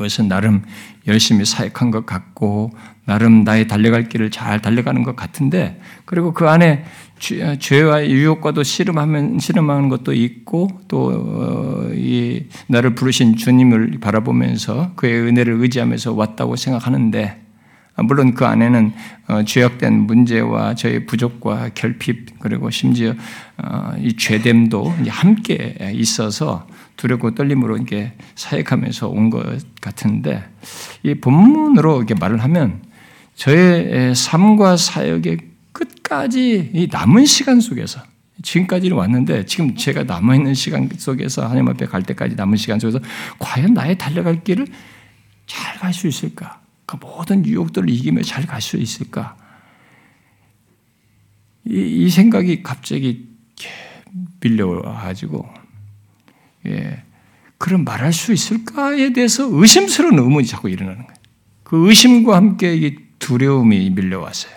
그것은 0.00 0.28
나름 0.28 0.62
열심히 1.06 1.44
사역한 1.44 1.90
것 1.90 2.06
같고 2.06 2.70
나름 3.04 3.44
나의 3.44 3.68
달려갈 3.68 4.08
길을 4.08 4.30
잘 4.30 4.62
달려가는 4.62 5.02
것 5.02 5.14
같은데 5.14 5.78
그리고 6.06 6.32
그 6.32 6.48
안에 6.48 6.84
죄와 7.18 8.08
유혹과도 8.08 8.62
씨름하면 8.62 9.38
씨름하는 9.40 9.90
것도 9.90 10.14
있고 10.14 10.68
또이 10.88 12.40
어, 12.40 12.54
나를 12.68 12.94
부르신 12.94 13.36
주님을 13.36 13.98
바라보면서 14.00 14.92
그의 14.96 15.20
은혜를 15.20 15.60
의지하면서 15.60 16.14
왔다고 16.14 16.56
생각하는데 16.56 17.42
물론 18.02 18.32
그 18.32 18.46
안에는 18.46 18.92
어, 19.28 19.42
죄악된 19.44 19.92
문제와 19.92 20.76
저의 20.76 21.04
부족과 21.04 21.68
결핍 21.74 22.38
그리고 22.38 22.70
심지어 22.70 23.12
어, 23.58 23.92
이 23.98 24.16
죄됨도 24.16 24.94
함께 25.08 25.76
있어서 25.92 26.66
두렵고 27.00 27.34
떨림으로 27.34 27.76
이렇게 27.76 28.12
사역하면서 28.34 29.08
온 29.08 29.30
것 29.30 29.42
같은데 29.80 30.44
이 31.02 31.14
본문으로 31.14 31.98
이렇게 31.98 32.14
말을 32.14 32.42
하면 32.42 32.82
저의 33.34 34.14
삶과 34.14 34.76
사역의 34.76 35.38
끝까지 35.72 36.70
이 36.74 36.88
남은 36.90 37.24
시간 37.24 37.60
속에서 37.60 38.02
지금까지는 38.42 38.96
왔는데 38.96 39.46
지금 39.46 39.76
제가 39.76 40.04
남아 40.04 40.34
있는 40.34 40.54
시간 40.54 40.88
속에서 40.96 41.44
하나님 41.44 41.68
앞에 41.68 41.86
갈 41.86 42.02
때까지 42.02 42.34
남은 42.36 42.56
시간 42.56 42.78
속에서 42.80 42.98
과연 43.38 43.72
나의 43.74 43.96
달려갈 43.96 44.42
길을 44.44 44.66
잘 45.46 45.78
갈 45.78 45.92
수 45.92 46.06
있을까? 46.06 46.60
그 46.86 46.96
모든 47.00 47.44
유혹들을 47.46 47.88
이기며 47.88 48.22
잘 48.22 48.46
갈 48.46 48.60
수 48.60 48.76
있을까? 48.76 49.36
이, 51.66 52.04
이 52.04 52.10
생각이 52.10 52.62
갑자기 52.62 53.28
밀려와가지고 54.40 55.59
예, 56.66 57.02
그런 57.58 57.84
말할 57.84 58.12
수 58.12 58.32
있을까에 58.32 59.12
대해서 59.12 59.48
의심스러운 59.50 60.18
의문이 60.18 60.46
자꾸 60.46 60.68
일어나는 60.68 61.06
거예요. 61.06 61.20
그 61.62 61.88
의심과 61.88 62.36
함께 62.36 62.74
이 62.74 62.96
두려움이 63.18 63.90
밀려왔어요. 63.90 64.52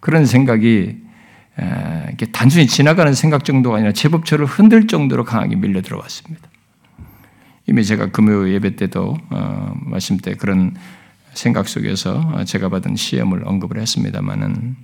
그런 0.00 0.26
생각이 0.26 0.96
이렇게 2.06 2.26
단순히 2.26 2.66
지나가는 2.66 3.12
생각 3.14 3.44
정도가 3.44 3.76
아니라 3.76 3.92
제법 3.92 4.26
저를 4.26 4.46
흔들 4.46 4.86
정도로 4.86 5.24
강하게 5.24 5.56
밀려 5.56 5.82
들어왔습니다. 5.82 6.48
이미 7.66 7.84
제가 7.84 8.10
금요 8.10 8.50
예배 8.50 8.76
때도 8.76 9.16
어, 9.30 9.74
말씀 9.80 10.18
때 10.18 10.34
그런 10.34 10.76
생각 11.32 11.68
속에서 11.68 12.44
제가 12.44 12.68
받은 12.68 12.96
시험을 12.96 13.46
언급을 13.46 13.80
했습니다만은 13.80 14.76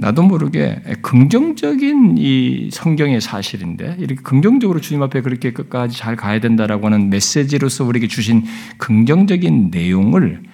나도 0.00 0.22
모르게 0.22 0.80
긍정적인 1.02 2.14
이 2.18 2.70
성경의 2.72 3.20
사실인데 3.20 3.96
이렇게 3.98 4.22
긍정적으로 4.22 4.80
주님 4.80 5.02
앞에 5.02 5.22
그렇게 5.22 5.52
끝까지 5.52 5.98
잘 5.98 6.14
가야 6.14 6.38
된다라고 6.38 6.86
하는 6.86 7.10
메시지로서 7.10 7.84
우리에게 7.84 8.06
주신 8.06 8.44
긍정적인 8.76 9.72
내용을 9.72 10.44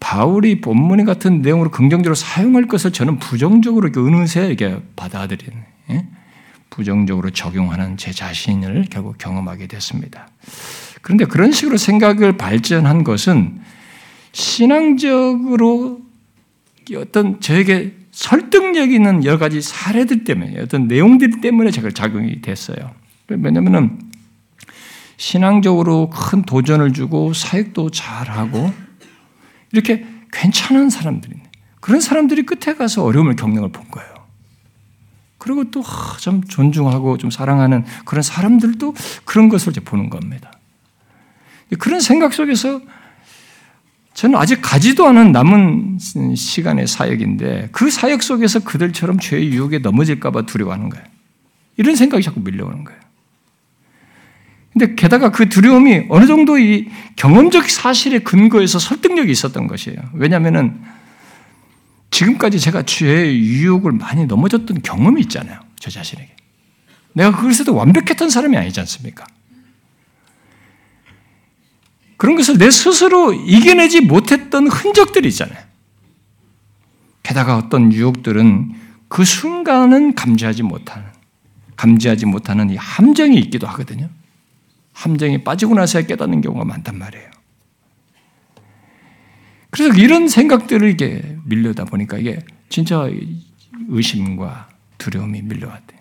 바울이 0.00 0.60
본문의 0.60 1.06
같은 1.06 1.42
내용으로 1.42 1.70
긍정적으로 1.70 2.16
사용할 2.16 2.66
것을 2.66 2.90
저는 2.90 3.20
부정적으로 3.20 3.88
은은새 3.96 4.48
이렇게 4.48 4.80
받아들이는 4.96 5.62
예? 5.90 6.06
부정적으로 6.68 7.30
적용하는 7.30 7.96
제 7.96 8.10
자신을 8.10 8.86
결국 8.90 9.16
경험하게 9.16 9.68
됐습니다. 9.68 10.26
그런데 11.02 11.24
그런 11.26 11.52
식으로 11.52 11.76
생각을 11.76 12.36
발전한 12.36 13.04
것은 13.04 13.60
신앙적으로 14.32 16.00
어떤 16.96 17.38
저에게 17.40 18.01
설득력 18.12 18.92
있는 18.92 19.24
여러 19.24 19.38
가지 19.38 19.60
사례들 19.60 20.24
때문에 20.24 20.60
어떤 20.60 20.86
내용들 20.86 21.40
때문에 21.40 21.70
제가 21.70 21.90
작용이 21.90 22.40
됐어요. 22.42 22.94
왜냐하면 23.28 23.98
신앙적으로 25.16 26.10
큰 26.10 26.42
도전을 26.42 26.92
주고 26.92 27.32
사역도 27.32 27.90
잘하고 27.90 28.72
이렇게 29.72 30.06
괜찮은 30.30 30.90
사람들이 30.90 31.34
그런 31.80 32.00
사람들이 32.00 32.42
끝에 32.44 32.74
가서 32.76 33.02
어려움을 33.04 33.34
겪는 33.36 33.60
걸 33.60 33.72
본 33.72 33.88
거예요. 33.90 34.12
그리고 35.38 35.70
또 35.70 35.82
좀 36.20 36.44
존중하고 36.44 37.18
좀 37.18 37.30
사랑하는 37.30 37.84
그런 38.04 38.22
사람들도 38.22 38.94
그런 39.24 39.48
것을 39.48 39.70
이제 39.72 39.80
보는 39.80 40.08
겁니다. 40.10 40.52
그런 41.78 42.00
생각 42.00 42.32
속에서 42.34 42.80
저는 44.22 44.38
아직 44.38 44.60
가지도 44.62 45.08
않은 45.08 45.32
남은 45.32 45.98
시간의 45.98 46.86
사역인데 46.86 47.70
그 47.72 47.90
사역 47.90 48.22
속에서 48.22 48.60
그들처럼 48.60 49.18
죄의 49.18 49.48
유혹에 49.48 49.80
넘어질까봐 49.80 50.42
두려워하는 50.42 50.90
거예요. 50.90 51.04
이런 51.76 51.96
생각이 51.96 52.22
자꾸 52.22 52.38
밀려오는 52.38 52.84
거예요. 52.84 53.00
근데 54.72 54.94
게다가 54.94 55.32
그 55.32 55.48
두려움이 55.48 56.06
어느 56.08 56.26
정도 56.26 56.56
이 56.56 56.88
경험적 57.16 57.68
사실의 57.68 58.22
근거에서 58.22 58.78
설득력이 58.78 59.32
있었던 59.32 59.66
것이에요. 59.66 59.98
왜냐하면은 60.14 60.80
지금까지 62.12 62.60
제가 62.60 62.84
죄의 62.84 63.40
유혹을 63.40 63.90
많이 63.90 64.26
넘어졌던 64.26 64.82
경험이 64.82 65.22
있잖아요. 65.22 65.58
저 65.80 65.90
자신에게. 65.90 66.30
내가 67.14 67.32
그것에도 67.32 67.74
완벽했던 67.74 68.30
사람이 68.30 68.56
아니지 68.56 68.78
않습니까? 68.78 69.26
그런 72.22 72.36
것을 72.36 72.56
내 72.56 72.70
스스로 72.70 73.32
이겨내지 73.32 74.02
못했던 74.02 74.68
흔적들이 74.68 75.26
있잖아요. 75.30 75.58
게다가 77.24 77.56
어떤 77.56 77.92
유혹들은 77.92 78.76
그 79.08 79.24
순간은 79.24 80.14
감지하지 80.14 80.62
못하는, 80.62 81.04
감지하지 81.74 82.26
못하는 82.26 82.70
이 82.70 82.76
함정이 82.76 83.36
있기도 83.40 83.66
하거든요. 83.66 84.08
함정에 84.92 85.42
빠지고 85.42 85.74
나서야 85.74 86.06
깨닫는 86.06 86.42
경우가 86.42 86.64
많단 86.64 86.96
말이에요. 86.96 87.28
그래서 89.70 89.92
이런 89.98 90.28
생각들을 90.28 90.90
이게 90.90 91.36
밀려다 91.44 91.86
보니까 91.86 92.18
이게 92.18 92.38
진짜 92.68 93.10
의심과 93.88 94.68
두려움이 94.96 95.42
밀려왔대요. 95.42 96.00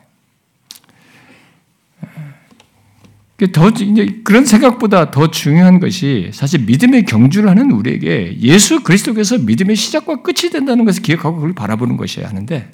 더 3.48 3.70
이제 3.70 4.22
그런 4.24 4.46
생각보다 4.46 5.10
더 5.10 5.32
중요한 5.32 5.80
것이 5.80 6.30
사실 6.34 6.62
믿음의 6.62 7.06
경주를 7.06 7.50
하는 7.50 7.72
우리에게 7.72 8.38
예수 8.40 8.84
그리스도께서 8.84 9.40
믿음의 9.40 9.76
시작과 9.76 10.22
끝이 10.22 10.52
된다는 10.52 10.86
것을 10.86 11.02
기억하고 11.02 11.38
그걸 11.38 11.54
바라보는 11.54 11.98
것이어야 11.98 12.28
하는데 12.28 12.70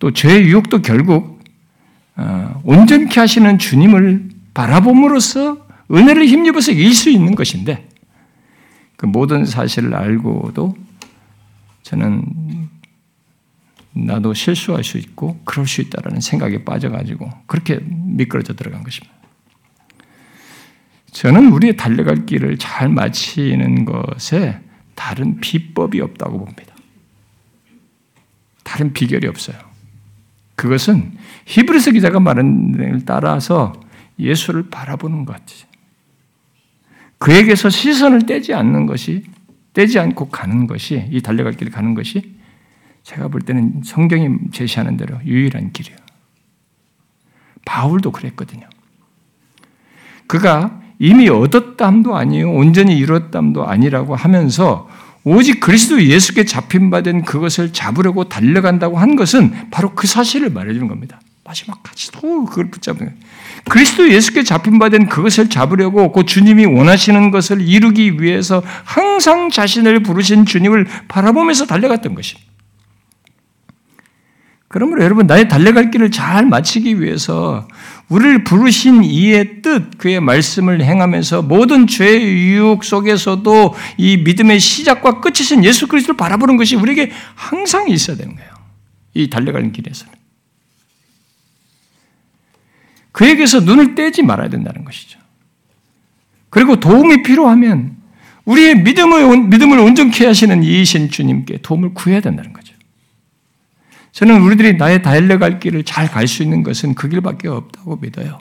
또 0.00 0.12
죄의 0.12 0.44
유혹도 0.44 0.80
결국 0.82 1.40
어, 2.16 2.60
온전케 2.64 3.20
하시는 3.20 3.58
주님을 3.58 4.30
바라봄으로써 4.54 5.66
은혜를 5.90 6.26
힘입어서 6.26 6.72
이길 6.72 6.94
수 6.94 7.10
있는 7.10 7.34
것인데 7.34 7.88
그 8.96 9.06
모든 9.06 9.44
사실을 9.44 9.94
알고도 9.94 10.76
저는 11.82 12.24
나도 13.92 14.34
실수할 14.34 14.82
수 14.84 14.98
있고 14.98 15.38
그럴 15.44 15.66
수 15.66 15.80
있다라는 15.80 16.20
생각에 16.20 16.64
빠져가지고 16.64 17.30
그렇게 17.46 17.80
미끄러져 17.80 18.54
들어간 18.54 18.82
것입니다. 18.82 19.14
저는 21.14 21.52
우리의 21.52 21.76
달려갈 21.76 22.26
길을 22.26 22.58
잘 22.58 22.88
마치는 22.88 23.84
것에 23.84 24.60
다른 24.96 25.40
비법이 25.40 26.00
없다고 26.00 26.38
봅니다. 26.38 26.74
다른 28.64 28.92
비결이 28.92 29.28
없어요. 29.28 29.56
그것은 30.56 31.16
히브리서 31.46 31.92
기자가 31.92 32.18
말한 32.18 32.74
을 32.80 33.04
따라서 33.06 33.72
예수를 34.18 34.70
바라보는 34.70 35.24
것이지. 35.24 35.66
그에게서 37.18 37.70
시선을 37.70 38.26
떼지 38.26 38.52
않는 38.52 38.86
것이 38.86 39.24
떼지 39.72 40.00
않고 40.00 40.30
가는 40.30 40.66
것이 40.66 41.08
이 41.10 41.22
달려갈 41.22 41.52
길 41.52 41.70
가는 41.70 41.94
것이 41.94 42.34
제가 43.04 43.28
볼 43.28 43.40
때는 43.40 43.82
성경이 43.84 44.50
제시하는 44.50 44.96
대로 44.96 45.20
유일한 45.24 45.72
길이에요. 45.72 45.96
바울도 47.64 48.10
그랬거든요. 48.10 48.68
그가 50.26 50.83
이미 51.04 51.28
얻었담도 51.28 52.16
아니요 52.16 52.50
온전히 52.50 52.96
이뤘담도 52.96 53.66
아니라고 53.66 54.16
하면서 54.16 54.88
오직 55.22 55.60
그리스도 55.60 56.02
예수께 56.02 56.46
잡힌 56.46 56.88
바 56.88 57.02
된 57.02 57.22
그것을 57.26 57.74
잡으려고 57.74 58.24
달려간다고 58.24 58.98
한 58.98 59.14
것은 59.14 59.68
바로 59.70 59.94
그 59.94 60.06
사실을 60.06 60.48
말해주는 60.48 60.88
겁니다. 60.88 61.20
마지막까지도 61.44 62.46
그걸 62.46 62.70
붙잡는 62.70 63.04
거예요. 63.04 63.20
그리스도 63.68 64.10
예수께 64.10 64.44
잡힌 64.44 64.78
바 64.78 64.88
된 64.88 65.06
그것을 65.10 65.50
잡으려고 65.50 66.10
그 66.10 66.24
주님이 66.24 66.64
원하시는 66.64 67.30
것을 67.30 67.60
이루기 67.60 68.22
위해서 68.22 68.62
항상 68.84 69.50
자신을 69.50 70.02
부르신 70.02 70.46
주님을 70.46 70.86
바라보면서 71.08 71.66
달려갔던 71.66 72.14
것입니다. 72.14 72.50
그러므로 74.68 75.04
여러분 75.04 75.26
나의 75.26 75.48
달려갈 75.48 75.90
길을 75.90 76.10
잘 76.10 76.46
마치기 76.46 77.00
위해서 77.00 77.68
우리를 78.08 78.44
부르신 78.44 79.02
이의 79.02 79.62
뜻, 79.62 79.98
그의 79.98 80.20
말씀을 80.20 80.84
행하면서 80.84 81.42
모든 81.42 81.86
죄의 81.86 82.22
유혹 82.22 82.84
속에서도 82.84 83.74
이 83.96 84.18
믿음의 84.18 84.60
시작과 84.60 85.20
끝이신 85.20 85.64
예수 85.64 85.88
그리스도를 85.88 86.16
바라보는 86.16 86.56
것이 86.56 86.76
우리에게 86.76 87.10
항상 87.34 87.88
있어야 87.88 88.16
되는 88.16 88.34
거예요. 88.34 88.50
이 89.14 89.30
달려가는 89.30 89.72
길에서는. 89.72 90.12
그에게서 93.12 93.60
눈을 93.60 93.94
떼지 93.94 94.22
말아야 94.22 94.48
된다는 94.48 94.84
것이죠. 94.84 95.18
그리고 96.50 96.78
도움이 96.78 97.22
필요하면 97.22 97.96
우리의 98.44 98.82
믿음을, 98.82 99.48
믿음을 99.48 99.78
온전케 99.78 100.26
하시는 100.26 100.62
이이신 100.62 101.10
주님께 101.10 101.58
도움을 101.62 101.94
구해야 101.94 102.20
된다는 102.20 102.52
거죠. 102.52 102.63
저는 104.14 104.42
우리들이 104.42 104.74
나의 104.74 105.02
달려갈 105.02 105.58
길을 105.58 105.82
잘 105.82 106.08
갈 106.08 106.28
수 106.28 106.42
있는 106.44 106.62
것은 106.62 106.94
그 106.94 107.08
길밖에 107.08 107.48
없다고 107.48 107.96
믿어요. 107.96 108.38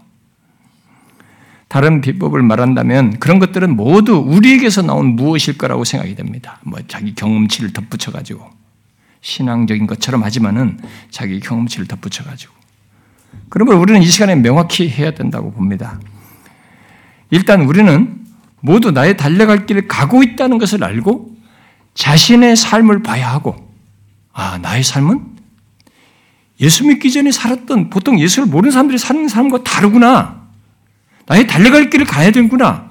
다른 1.67 2.01
비법을 2.01 2.43
말한다면 2.43 3.17
그런 3.19 3.39
것들은 3.39 3.75
모두 3.75 4.17
우리에게서 4.17 4.83
나온 4.83 5.15
무엇일 5.15 5.57
거라고 5.57 5.83
생각이 5.83 6.13
됩니다. 6.13 6.59
뭐 6.63 6.79
자기 6.87 7.15
경험치를 7.15 7.73
덧붙여 7.73 8.11
가지고 8.11 8.47
신앙적인 9.21 9.87
것처럼 9.87 10.23
하지만은 10.23 10.79
자기 11.09 11.39
경험치를 11.39 11.87
덧붙여 11.87 12.23
가지고 12.23 12.53
그러면 13.49 13.77
우리는 13.77 13.99
이 13.99 14.05
시간에 14.05 14.35
명확히 14.35 14.87
해야 14.87 15.11
된다고 15.11 15.51
봅니다. 15.51 15.99
일단 17.31 17.61
우리는 17.61 18.23
모두 18.59 18.91
나의 18.91 19.17
달려갈 19.17 19.65
길을 19.65 19.87
가고 19.87 20.21
있다는 20.21 20.59
것을 20.59 20.83
알고 20.83 21.35
자신의 21.95 22.55
삶을 22.55 23.01
봐야 23.01 23.31
하고 23.31 23.73
아 24.33 24.59
나의 24.59 24.83
삶은 24.83 25.32
예수 26.63 26.87
믿기 26.87 27.11
전에 27.11 27.31
살았던 27.31 27.89
보통 27.89 28.17
예수를 28.19 28.47
모르는 28.47 28.71
사람들이 28.71 28.97
사는 28.97 29.27
삶과 29.27 29.63
다르구나. 29.63 30.47
나의 31.25 31.45
달려갈 31.45 31.89
길을 31.89 32.05
가야 32.05 32.31
되는구나. 32.31 32.89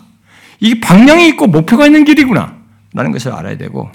이게 0.61 0.79
방향이 0.79 1.27
있고 1.29 1.47
목표가 1.47 1.87
있는 1.87 2.05
길이구나. 2.05 2.55
라는 2.93 3.11
것을 3.12 3.33
알아야 3.33 3.57
되고. 3.57 3.91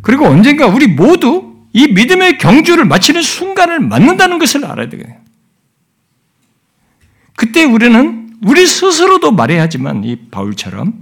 그리고 0.00 0.26
언젠가 0.26 0.66
우리 0.66 0.86
모두 0.86 1.56
이 1.74 1.88
믿음의 1.88 2.38
경주를 2.38 2.86
마치는 2.86 3.20
순간을 3.20 3.80
맞는다는 3.80 4.38
것을 4.38 4.64
알아야 4.64 4.88
되거든요. 4.88 5.18
그때 7.36 7.64
우리는 7.64 8.30
우리 8.42 8.66
스스로도 8.66 9.32
말해야 9.32 9.62
하지만 9.62 10.04
이 10.04 10.16
바울처럼 10.30 10.94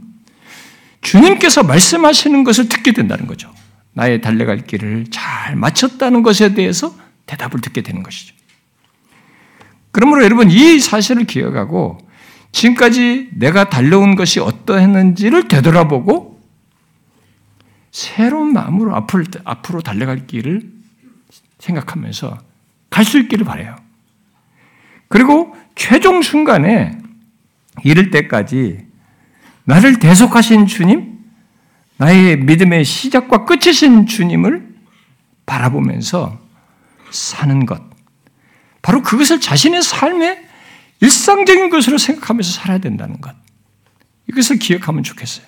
주님께서 1.01 1.63
말씀하시는 1.63 2.43
것을 2.43 2.69
듣게 2.69 2.93
된다는 2.93 3.27
거죠. 3.27 3.53
나의 3.93 4.21
달려갈 4.21 4.59
길을 4.67 5.07
잘 5.11 5.55
마쳤다는 5.55 6.25
것에 6.25 6.55
대해서 6.55 7.06
대답을 7.27 7.61
듣게 7.61 7.83
되는 7.83 8.03
것이죠. 8.03 8.35
그러므로 9.91 10.24
여러분 10.24 10.51
이 10.51 10.79
사실을 10.79 11.24
기억하고 11.24 11.99
지금까지 12.53 13.31
내가 13.33 13.68
달려온 13.68 14.14
것이 14.14 14.41
어떠했는지를 14.41 15.49
되돌아보고 15.49 16.41
새로운 17.91 18.53
마음으로 18.53 18.95
앞으로 18.95 19.81
달려갈 19.81 20.27
길을 20.27 20.70
생각하면서 21.59 22.39
갈 22.91 23.05
수 23.05 23.18
있기를 23.18 23.45
바래요. 23.45 23.77
그리고 25.09 25.55
최종 25.74 26.22
순간에 26.22 26.99
이를 27.85 28.11
때까지 28.11 28.87
나를 29.64 29.99
대속하신 29.99 30.66
주님, 30.66 31.18
나의 31.99 32.39
믿음의 32.39 32.85
시작과 32.85 33.45
끝이신 33.45 34.07
주님을 34.07 34.74
바라보면서 35.45 36.46
사는 37.11 37.67
것. 37.67 37.83
바로 38.83 39.03
그것을 39.03 39.41
자신의 39.41 39.83
삶의 39.83 40.47
일상적인 41.01 41.71
것으로 41.71 41.99
생각하면서 41.99 42.53
살아야 42.53 42.79
된다는 42.79 43.21
것. 43.21 43.35
이것을 44.29 44.59
기억하면 44.59 45.03
좋겠어요. 45.03 45.47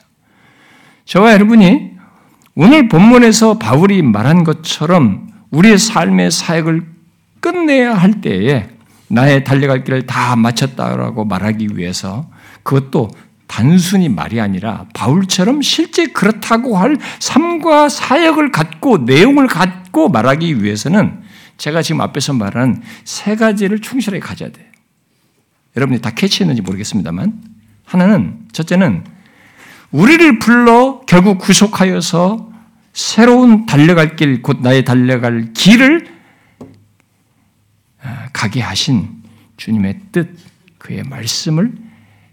저와 1.04 1.32
여러분이 1.32 1.92
오늘 2.54 2.88
본문에서 2.88 3.58
바울이 3.58 4.02
말한 4.02 4.44
것처럼 4.44 5.28
우리의 5.50 5.78
삶의 5.78 6.30
사역을 6.30 6.86
끝내야 7.40 7.94
할 7.94 8.20
때에 8.20 8.68
나의 9.08 9.44
달려갈 9.44 9.84
길을 9.84 10.06
다 10.06 10.36
마쳤다라고 10.36 11.24
말하기 11.24 11.68
위해서 11.74 12.28
그것도 12.62 13.10
단순히 13.46 14.08
말이 14.08 14.40
아니라 14.40 14.84
바울처럼 14.92 15.62
실제 15.62 16.06
그렇다고 16.06 16.76
할 16.76 16.98
삶과 17.18 17.88
사역을 17.88 18.52
갖고 18.52 18.98
내용을 18.98 19.46
갖고 19.46 20.08
말하기 20.10 20.62
위해서는 20.62 21.22
제가 21.58 21.82
지금 21.82 22.00
앞에서 22.00 22.32
말한 22.32 22.82
세 23.04 23.36
가지를 23.36 23.80
충실하게 23.80 24.20
가져야 24.20 24.50
돼요. 24.50 24.66
여러분이 25.76 26.00
다 26.00 26.10
캐치했는지 26.10 26.62
모르겠습니다만 26.62 27.42
하나는 27.84 28.46
첫째는 28.52 29.04
우리를 29.90 30.38
불러 30.38 31.00
결국 31.06 31.38
구속하여서 31.38 32.48
새로운 32.92 33.66
달려갈 33.66 34.16
길, 34.16 34.42
곧 34.42 34.60
나의 34.60 34.84
달려갈 34.84 35.52
길을 35.52 36.08
아, 38.02 38.28
가게 38.32 38.60
하신 38.60 39.22
주님의 39.56 40.00
뜻, 40.12 40.36
그의 40.78 41.02
말씀을 41.04 41.72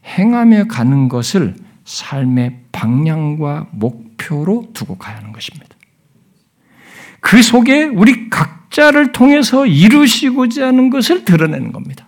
행하며 0.06 0.66
가는 0.66 1.10
것을 1.10 1.56
삶의 1.86 2.60
방향과 2.72 3.68
목표로 3.72 4.70
두고 4.74 4.98
가야 4.98 5.18
하는 5.18 5.32
것입니다. 5.32 5.68
그 7.20 7.42
속에 7.42 7.86
우리 7.86 8.30
각 8.30 8.55
자를 8.76 9.14
통해서 9.14 9.66
이루시고자 9.66 10.68
하는 10.68 10.90
것을 10.90 11.24
드러내는 11.24 11.72
겁니다. 11.72 12.06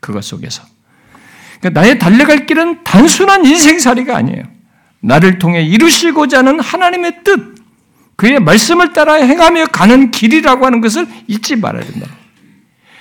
그것 0.00 0.22
속에서. 0.22 0.62
그러니까 1.60 1.80
나의 1.80 1.98
달려갈 1.98 2.44
길은 2.44 2.84
단순한 2.84 3.46
인생살이가 3.46 4.14
아니에요. 4.14 4.42
나를 5.00 5.38
통해 5.38 5.62
이루시고자 5.62 6.40
하는 6.40 6.60
하나님의 6.60 7.24
뜻, 7.24 7.54
그의 8.16 8.38
말씀을 8.38 8.92
따라 8.92 9.14
행하며 9.14 9.68
가는 9.68 10.10
길이라고 10.10 10.66
하는 10.66 10.82
것을 10.82 11.06
잊지 11.26 11.56
말아야 11.56 11.82
된다. 11.82 12.06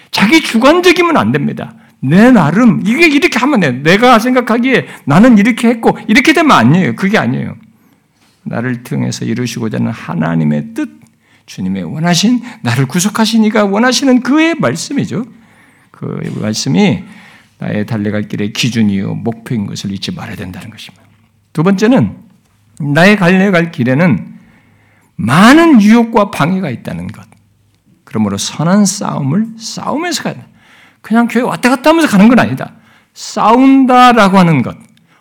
자기 0.09 0.39
주관적이면 0.39 1.17
안 1.17 1.33
됩니다. 1.33 1.75
내 1.99 2.31
나름, 2.31 2.83
이게 2.85 3.07
이렇게 3.07 3.37
하면 3.37 3.59
돼. 3.59 3.71
내가 3.71 4.17
생각하기에 4.17 4.87
나는 5.03 5.37
이렇게 5.37 5.67
했고, 5.67 5.97
이렇게 6.07 6.31
되면 6.31 6.51
아니에요. 6.55 6.95
그게 6.95 7.17
아니에요. 7.17 7.57
나를 8.43 8.83
통해서 8.83 9.25
이루시고자 9.25 9.79
하는 9.79 9.91
하나님의 9.91 10.67
뜻, 10.73 11.02
주님의 11.45 11.83
원하신 11.83 12.41
나를 12.61 12.87
구속하신 12.87 13.43
이가 13.45 13.65
원하시는 13.65 14.21
그의 14.21 14.55
말씀이죠. 14.55 15.25
그 15.91 16.05
말씀이 16.41 17.03
나의 17.59 17.85
달려갈 17.85 18.23
길의 18.23 18.53
기준이요 18.53 19.15
목표인 19.15 19.65
것을 19.65 19.91
잊지 19.91 20.11
말아야 20.11 20.35
된다는 20.35 20.69
것입니다. 20.69 21.03
두 21.53 21.63
번째는 21.63 22.17
나의 22.79 23.17
달려갈 23.17 23.71
길에는 23.71 24.33
많은 25.15 25.81
유혹과 25.81 26.31
방해가 26.31 26.69
있다는 26.69 27.07
것. 27.07 27.25
그러므로 28.03 28.37
선한 28.37 28.85
싸움을 28.85 29.47
싸우면서 29.57 30.23
가야 30.23 30.33
돼. 30.33 30.45
그냥 31.01 31.27
교회 31.27 31.43
왔다 31.43 31.69
갔다 31.69 31.89
하면서 31.89 32.07
가는 32.07 32.27
건 32.27 32.39
아니다. 32.39 32.73
싸운다라고 33.13 34.37
하는 34.37 34.61
것. 34.61 34.75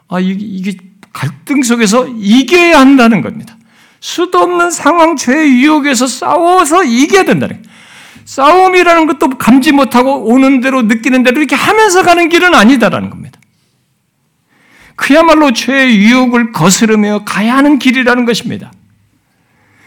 아, 0.08 0.20
이게 0.20 0.76
갈등 1.12 1.62
속에서 1.62 2.06
이겨야 2.08 2.78
한다는 2.80 3.20
겁니다. 3.20 3.56
수도 4.02 4.40
없는 4.40 4.72
상황, 4.72 5.14
죄의 5.14 5.62
유혹에서 5.62 6.08
싸워서 6.08 6.82
이겨야 6.82 7.22
된다는 7.22 7.62
싸움이라는 8.24 9.06
것도 9.06 9.30
감지 9.38 9.70
못하고 9.70 10.24
오는 10.26 10.60
대로 10.60 10.82
느끼는 10.82 11.22
대로 11.22 11.38
이렇게 11.38 11.54
하면서 11.54 12.02
가는 12.02 12.28
길은 12.28 12.52
아니다라는 12.52 13.10
겁니다. 13.10 13.38
그야말로 14.96 15.52
죄의 15.52 15.96
유혹을 15.98 16.50
거스르며 16.50 17.22
가야 17.24 17.56
하는 17.56 17.78
길이라는 17.78 18.24
것입니다. 18.24 18.72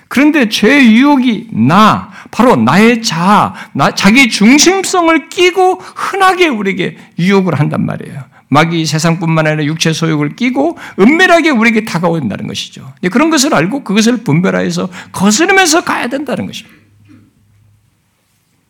그런데 0.07 0.47
죄의 0.47 0.93
유혹이 0.93 1.49
나, 1.51 2.09
바로 2.31 2.55
나의 2.55 3.01
자아, 3.01 3.53
나, 3.73 3.91
자기 3.91 4.29
중심성을 4.29 5.27
끼고 5.27 5.81
흔하게 5.81 6.47
우리에게 6.47 6.97
유혹을 7.19 7.59
한단 7.59 7.85
말이에요. 7.85 8.23
마귀 8.47 8.85
세상뿐만 8.85 9.47
아니라 9.47 9.65
육체 9.65 9.91
소욕을 9.91 10.35
끼고 10.35 10.77
은밀하게 10.99 11.49
우리에게 11.49 11.85
다가온다는 11.85 12.47
것이죠. 12.47 12.93
그런 13.11 13.29
것을 13.29 13.53
알고 13.53 13.83
그것을 13.83 14.23
분별하여서 14.23 14.89
거스르면서 15.11 15.83
가야 15.83 16.07
된다는 16.07 16.45
것입니다. 16.45 16.75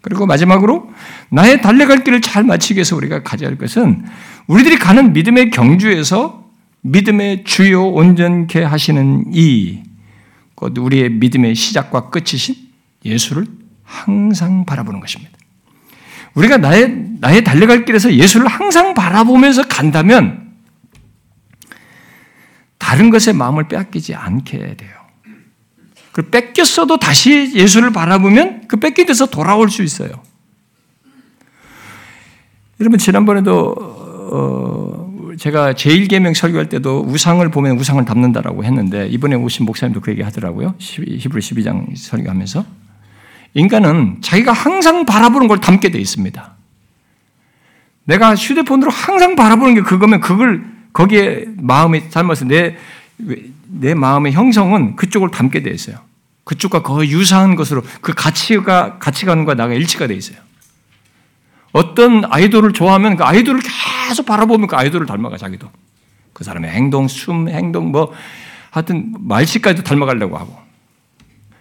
그리고 0.02 0.28
마지막으로 0.28 0.92
나의 1.30 1.62
달려갈 1.62 2.04
길을 2.04 2.22
잘 2.22 2.44
마치기 2.44 2.78
위해서 2.78 2.96
우리가 2.96 3.24
가져야 3.24 3.50
할 3.50 3.58
것은 3.58 4.06
우리들이 4.48 4.78
가는 4.78 5.14
믿음의 5.14 5.50
경주에서 5.50 6.46
믿음의 6.82 7.44
주요 7.46 7.88
온전케 7.90 8.62
하시는 8.62 9.26
이, 9.34 9.82
곧 10.54 10.78
우리의 10.78 11.10
믿음의 11.10 11.56
시작과 11.56 12.12
끝이신 12.12 12.56
예수를 13.04 13.48
항상 13.84 14.66
바라보는 14.66 15.00
것입니다. 15.00 15.32
우리가 16.36 16.58
나의, 16.58 16.94
나의 17.20 17.44
달려갈 17.44 17.86
길에서 17.86 18.14
예수를 18.14 18.48
항상 18.48 18.94
바라보면서 18.94 19.68
간다면 19.68 20.54
다른 22.78 23.10
것에 23.10 23.34
마음을 23.34 23.68
빼앗기지 23.68 24.14
않게 24.14 24.76
돼요. 24.76 24.92
그 26.12 26.30
뺏겼어도 26.30 26.98
다시 26.98 27.52
예수를 27.56 27.92
바라보면 27.92 28.68
그 28.68 28.78
뺏긴 28.78 29.06
데서 29.06 29.26
돌아올 29.26 29.70
수 29.70 29.82
있어요. 29.82 30.12
여러분 32.80 33.00
지난번에도 33.00 33.76
어 33.78 35.36
제가 35.38 35.74
제1계명 35.74 36.34
설교할 36.34 36.70
때도 36.70 37.04
우상을 37.08 37.50
보면 37.50 37.78
우상을 37.78 38.04
담는다라고 38.06 38.64
했는데 38.64 39.08
이번에 39.08 39.36
오신 39.36 39.66
목사님도 39.66 40.02
그 40.02 40.12
얘기 40.12 40.22
하더라고요. 40.22 40.76
히브리 40.78 41.42
12장 41.42 41.98
설교하면서 41.98 42.66
인간은 43.56 44.18
자기가 44.22 44.52
항상 44.52 45.06
바라보는 45.06 45.48
걸 45.48 45.60
담게 45.60 45.90
돼 45.90 46.00
있습니다. 46.00 46.54
내가 48.04 48.36
휴대폰으로 48.36 48.92
항상 48.92 49.36
바라보는 49.36 49.76
게 49.76 49.82
그거면 49.82 50.20
그걸 50.20 50.64
거기에 50.94 51.46
마음이 51.58 52.04
삶아서 52.10 52.46
내, 52.46 52.78
내 53.18 53.94
마음의 53.94 54.34
형성은 54.34 54.96
그쪽을 54.98 55.32
담게 55.32 55.64
돼 55.64 55.72
있어요. 55.72 55.98
그쪽과 56.44 56.84
거의 56.84 57.10
유사한 57.10 57.56
것으로 57.56 57.82
그 58.02 58.14
가치가, 58.14 59.00
가치관과 59.00 59.56
나가 59.56 59.74
일치가 59.74 60.06
돼 60.06 60.14
있어요. 60.14 60.38
어떤 61.72 62.24
아이돌을 62.26 62.74
좋아하면 62.74 63.16
그 63.16 63.24
아이돌을 63.24 63.62
계속 64.08 64.26
바라보면 64.26 64.68
그 64.68 64.76
아이돌을 64.76 65.08
닮아가, 65.08 65.38
자기도. 65.38 65.70
그 66.34 66.44
사람의 66.44 66.72
행동, 66.72 67.08
숨, 67.08 67.50
행동, 67.50 67.92
뭐, 67.92 68.14
하여튼 68.70 69.16
말씨까지도 69.20 69.84
닮아가려고 69.84 70.38
하고. 70.38 70.58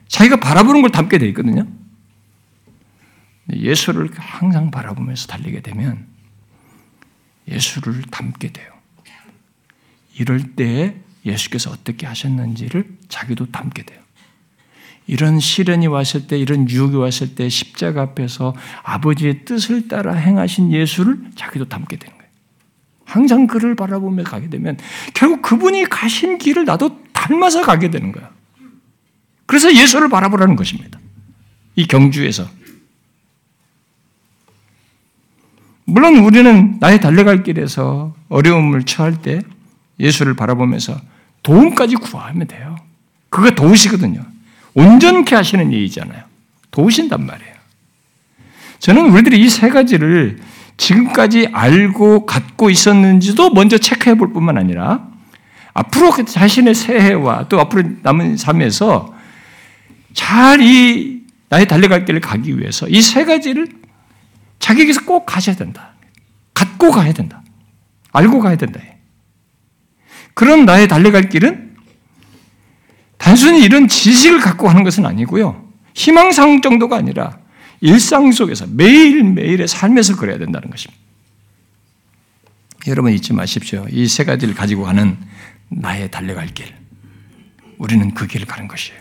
자기가 0.09 0.37
바라보는 0.37 0.83
걸 0.83 0.91
담게 0.91 1.19
돼 1.19 1.27
있거든요. 1.29 1.67
예수를 3.53 4.11
항상 4.17 4.71
바라보면서 4.71 5.27
달리게 5.27 5.61
되면 5.61 6.07
예수를 7.49 8.03
닮게 8.11 8.53
돼요. 8.53 8.73
이럴 10.17 10.55
때 10.55 10.97
예수께서 11.27 11.71
어떻게 11.71 12.07
하셨는지를 12.07 12.99
자기도 13.09 13.47
닮게 13.47 13.83
돼요. 13.83 14.01
이런 15.07 15.39
시련이 15.39 15.87
왔을 15.87 16.27
때, 16.27 16.39
이런 16.39 16.69
유혹이 16.69 16.97
왔을 16.97 17.35
때 17.35 17.49
십자가 17.49 18.03
앞에서 18.03 18.55
아버지의 18.83 19.45
뜻을 19.45 19.89
따라 19.89 20.15
행하신 20.15 20.73
예수를 20.73 21.19
자기도 21.35 21.67
닮게 21.69 21.97
되는 21.97 22.17
거예요. 22.17 22.31
항상 23.05 23.47
그를 23.47 23.75
바라보며 23.75 24.25
가게 24.25 24.49
되면 24.49 24.79
결국 25.13 25.43
그분이 25.43 25.85
가신 25.91 26.39
길을 26.39 26.65
나도 26.65 27.03
닮아서 27.13 27.63
가게 27.63 27.91
되는 27.91 28.13
거야. 28.13 28.31
그래서 29.47 29.75
예수를 29.75 30.09
바라보라는 30.09 30.57
것입니다. 30.57 30.99
이 31.77 31.87
경주에서. 31.87 32.49
물론 35.95 36.17
우리는 36.17 36.77
나의 36.81 37.01
달려갈 37.01 37.45
길에서 37.45 38.17
어려움을 38.29 38.83
처할 38.83 39.23
때 39.23 39.41
예수를 40.01 40.35
바라보면서 40.35 41.01
도움까지 41.45 41.95
구하면 41.95 42.49
돼요. 42.49 42.75
그거 43.29 43.53
도우시거든요. 43.53 44.21
온전케 44.75 45.37
하시는 45.37 45.71
일이잖아요. 45.71 46.21
도우신단 46.73 47.25
말이에요. 47.25 47.55
저는 48.81 49.11
우리들이 49.13 49.41
이 49.41 49.49
세 49.49 49.69
가지를 49.69 50.41
지금까지 50.79 51.51
알고 51.53 52.27
갖고 52.27 52.71
있었는지도 52.71 53.51
먼저 53.51 53.79
체크해 53.79 54.17
볼 54.17 54.33
뿐만 54.33 54.59
아니라 54.59 55.07
앞으로 55.75 56.11
그 56.11 56.25
자신의 56.25 56.75
새해와 56.75 57.47
또 57.49 57.61
앞으로 57.61 57.85
남은 58.03 58.37
삶에서 58.37 59.15
잘 60.13 60.61
이 60.61 61.21
나의 61.51 61.69
달려갈 61.69 62.05
길을 62.05 62.21
가기 62.21 62.59
위해서 62.59 62.89
이 62.89 63.01
세 63.01 63.25
가지를 63.25 63.69
자기에게서 64.59 65.05
꼭 65.05 65.27
가셔야 65.27 65.57
된다. 65.57 65.95
갖고 66.55 66.91
가야 66.91 67.13
된다. 67.13 67.43
알고 68.13 68.41
가야 68.41 68.57
된다. 68.57 68.81
그런 70.35 70.65
나의 70.65 70.89
달려갈 70.89 71.29
길은 71.29 71.77
단순히 73.19 73.63
이런 73.63 73.89
지식을 73.89 74.41
갖고 74.41 74.69
하는 74.69 74.85
것은 74.85 75.07
아니고요. 75.07 75.69
희망상 75.95 76.61
정도가 76.61 76.97
아니라 76.97 77.39
일상 77.81 78.33
속에서 78.33 78.67
매일매일의 78.67 79.69
삶에서 79.69 80.17
그래야 80.17 80.39
된다는 80.39 80.71
것입니다. 80.71 81.03
여러분 82.87 83.13
잊지 83.13 83.33
마십시오. 83.33 83.87
이 83.91 84.07
세 84.09 84.25
가지를 84.25 84.55
가지고 84.55 84.83
가는 84.85 85.17
나의 85.69 86.11
달려갈 86.11 86.47
길. 86.49 86.75
우리는 87.79 88.13
그 88.15 88.27
길을 88.27 88.47
가는 88.47 88.69
것이에요. 88.69 89.01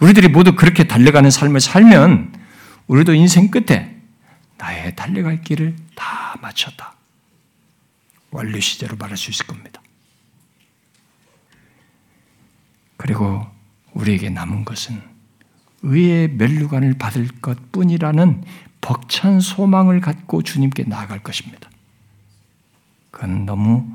우리들이 0.00 0.28
모두 0.28 0.54
그렇게 0.56 0.84
달려가는 0.84 1.30
삶을 1.30 1.60
살면 1.60 2.32
우리도 2.86 3.14
인생 3.14 3.50
끝에 3.50 3.95
나의 4.58 4.96
달려갈 4.96 5.42
길을 5.42 5.76
다 5.94 6.36
마쳤다. 6.40 6.94
완료 8.30 8.58
시제로 8.60 8.96
말할 8.96 9.16
수 9.16 9.30
있을 9.30 9.46
겁니다. 9.46 9.80
그리고 12.96 13.46
우리에게 13.92 14.30
남은 14.30 14.64
것은 14.64 15.00
의의 15.82 16.28
멸류관을 16.28 16.94
받을 16.98 17.28
것 17.40 17.72
뿐이라는 17.72 18.44
벅찬 18.80 19.40
소망을 19.40 20.00
갖고 20.00 20.42
주님께 20.42 20.84
나아갈 20.84 21.22
것입니다. 21.22 21.70
그건 23.10 23.46
너무, 23.46 23.86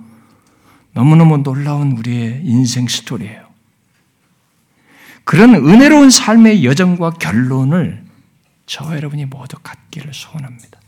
너무너무 0.93 1.43
놀라운 1.43 1.93
우리의 1.93 2.41
인생 2.43 2.87
스토리예요. 2.87 3.49
그런 5.23 5.55
은혜로운 5.55 6.09
삶의 6.09 6.65
여정과 6.65 7.11
결론을 7.11 8.00
저와 8.71 8.95
여러분이 8.95 9.25
모두 9.25 9.57
갖기를 9.61 10.13
소원합니다. 10.13 10.79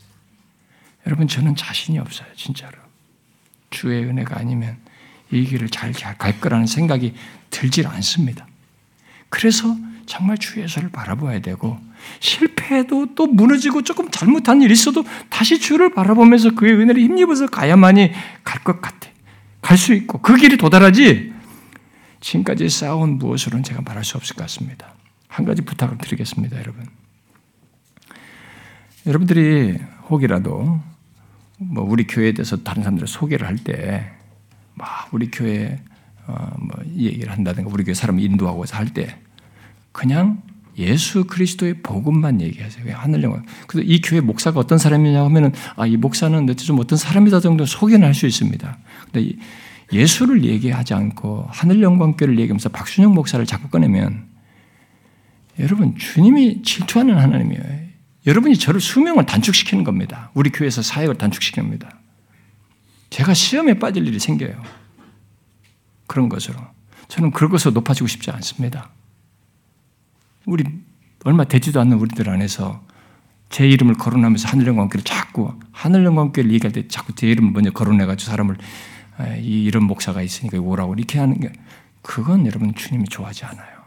여러분, 1.06 1.28
저는 1.28 1.54
자신이 1.54 1.98
없어요, 1.98 2.26
진짜로. 2.34 2.78
주의 3.68 4.02
은혜가 4.02 4.38
아니면 4.38 4.78
이 5.30 5.44
길을 5.44 5.68
잘 5.68 5.92
갈 5.92 6.40
거라는 6.40 6.66
생각이 6.66 7.14
들질 7.50 7.86
않습니다. 7.86 8.46
그래서 9.28 9.76
정말 10.06 10.38
주 10.38 10.62
예수를 10.62 10.88
바라봐야 10.90 11.40
되고 11.40 11.78
실패해도 12.20 13.14
또 13.14 13.26
무너지고 13.26 13.82
조금 13.82 14.10
잘못한 14.10 14.62
일이 14.62 14.72
있어도 14.72 15.04
다시 15.28 15.58
주를 15.60 15.92
바라보면서 15.92 16.54
그의 16.54 16.72
은혜를 16.74 17.02
힘입어서 17.02 17.48
가야만이 17.48 18.12
갈 18.44 18.64
것 18.64 18.80
같아. 18.80 19.10
갈 19.60 19.76
수 19.76 19.92
있고 19.92 20.22
그 20.22 20.36
길이 20.36 20.56
도달하지 20.56 21.34
지금까지 22.20 22.66
쌓아온 22.70 23.18
무엇으로는 23.18 23.62
제가 23.62 23.82
말할 23.82 24.04
수 24.04 24.16
없을 24.16 24.36
것 24.36 24.44
같습니다. 24.44 24.94
한 25.28 25.44
가지 25.44 25.60
부탁을 25.62 25.98
드리겠습니다, 25.98 26.56
여러분. 26.58 27.03
여러분들이 29.06 29.78
혹이라도 30.08 30.80
뭐 31.58 31.84
우리 31.84 32.06
교회에 32.06 32.32
대해서 32.32 32.56
다른 32.56 32.82
사람들 32.82 33.06
소개를 33.06 33.46
할 33.46 33.56
때, 33.56 34.10
막 34.74 35.08
우리 35.12 35.30
교회 35.30 35.80
어, 36.26 36.48
뭐 36.58 36.70
얘기를 36.96 37.30
한다든가 37.32 37.70
우리 37.72 37.84
교회 37.84 37.94
사람 37.94 38.18
인도하고서 38.18 38.76
할 38.76 38.88
때 38.88 39.16
그냥 39.92 40.42
예수 40.76 41.24
그리스도의 41.24 41.82
복음만 41.82 42.40
얘기하세요. 42.40 42.96
하늘 42.96 43.22
영광. 43.22 43.44
그래서 43.68 43.86
이 43.88 44.00
교회 44.00 44.20
목사가 44.20 44.58
어떤 44.58 44.78
사람이냐 44.78 45.22
하면은 45.26 45.52
아, 45.76 45.86
이 45.86 45.96
목사는 45.96 46.56
좀 46.56 46.80
어떤 46.80 46.98
사람이다 46.98 47.40
정도 47.40 47.64
소개는 47.64 48.04
할 48.06 48.14
수 48.14 48.26
있습니다. 48.26 48.78
근데 49.12 49.32
예수를 49.92 50.44
얘기하지 50.44 50.94
않고 50.94 51.46
하늘 51.48 51.82
영광교를 51.82 52.38
얘기하면서 52.40 52.70
박순영 52.70 53.14
목사를 53.14 53.44
자꾸 53.46 53.68
꺼내면 53.68 54.26
여러분 55.60 55.94
주님이 55.96 56.62
질투하는 56.62 57.16
하나님이에요. 57.18 57.83
여러분이 58.26 58.56
저를 58.56 58.80
수명을 58.80 59.26
단축시키는 59.26 59.84
겁니다. 59.84 60.30
우리 60.34 60.50
교회에서 60.50 60.82
사역을 60.82 61.18
단축시키는 61.18 61.68
겁니다. 61.68 61.98
제가 63.10 63.34
시험에 63.34 63.78
빠질 63.78 64.06
일이 64.06 64.18
생겨요. 64.18 64.62
그런 66.06 66.28
것으로. 66.28 66.58
저는 67.08 67.30
그것으로 67.30 67.72
높아지고 67.72 68.06
싶지 68.06 68.30
않습니다. 68.30 68.90
우리 70.46 70.64
얼마 71.24 71.44
되지도 71.44 71.80
않는 71.80 71.98
우리들 71.98 72.28
안에서 72.28 72.82
제 73.50 73.68
이름을 73.68 73.94
거론하면서 73.94 74.48
하늘영광교를 74.48 75.04
자꾸 75.04 75.58
하늘영광교를 75.72 76.50
얘기할 76.52 76.72
때 76.72 76.88
자꾸 76.88 77.14
제 77.14 77.28
이름을 77.28 77.52
먼저 77.52 77.70
거론해가지고 77.70 78.30
사람을 78.30 78.56
이 79.40 79.64
이런 79.64 79.84
목사가 79.84 80.22
있으니까 80.22 80.58
오라고 80.58 80.94
이렇게 80.94 81.18
하는 81.18 81.38
게 81.38 81.52
그건 82.02 82.46
여러분 82.46 82.74
주님이 82.74 83.04
좋아하지 83.04 83.44
않아요. 83.44 83.84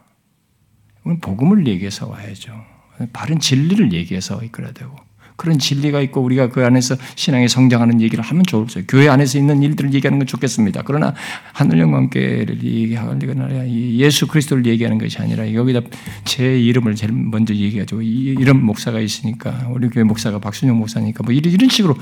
우리는 1.03 1.19
복음을 1.19 1.67
얘기해서 1.67 2.07
와야죠. 2.07 2.76
바른 3.13 3.39
진리를 3.39 3.93
얘기해서 3.93 4.43
이끌어야 4.43 4.71
되고 4.71 4.95
그런 5.37 5.59
진리가 5.59 6.01
있고 6.01 6.21
우리가 6.21 6.49
그 6.49 6.65
안에서 6.65 6.95
신앙에 7.15 7.47
성장하는 7.47 8.01
얘기를 8.01 8.23
하면 8.23 8.43
좋을죠. 8.43 8.81
교회 8.87 9.07
안에서 9.07 9.37
있는 9.37 9.61
일들을 9.61 9.93
얘기하는 9.93 10.17
건 10.17 10.25
좋겠습니다. 10.25 10.81
그러나 10.83 11.13
하늘 11.53 11.79
영광께를 11.79 12.63
얘기하거나 12.63 13.69
예수 13.69 14.27
그리스도를 14.27 14.65
얘기하는 14.65 14.97
것이 14.97 15.19
아니라 15.19 15.53
여기다 15.53 15.81
제 16.25 16.59
이름을 16.59 16.95
제일 16.95 17.13
먼저 17.13 17.53
얘기하죠. 17.53 18.01
이런 18.01 18.65
목사가 18.65 18.99
있으니까 18.99 19.67
우리 19.69 19.89
교회 19.89 20.03
목사가 20.03 20.39
박순영 20.39 20.75
목사니까 20.75 21.21
뭐 21.23 21.31
이런 21.31 21.69
식으로 21.69 21.95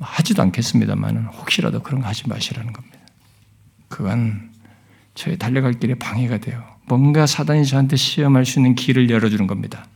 하지도 0.00 0.42
않겠습니다만 0.42 1.26
혹시라도 1.26 1.82
그런 1.82 2.00
거 2.00 2.08
하지 2.08 2.26
마시라는 2.26 2.72
겁니다. 2.72 2.98
그건 3.88 4.50
저희 5.14 5.36
달려갈 5.36 5.74
길에 5.74 5.94
방해가 5.94 6.38
돼요. 6.38 6.62
뭔가 6.86 7.26
사단이 7.26 7.66
저한테 7.66 7.96
시험할 7.96 8.46
수 8.46 8.60
있는 8.60 8.74
길을 8.74 9.10
열어주는 9.10 9.46
겁니다. 9.46 9.86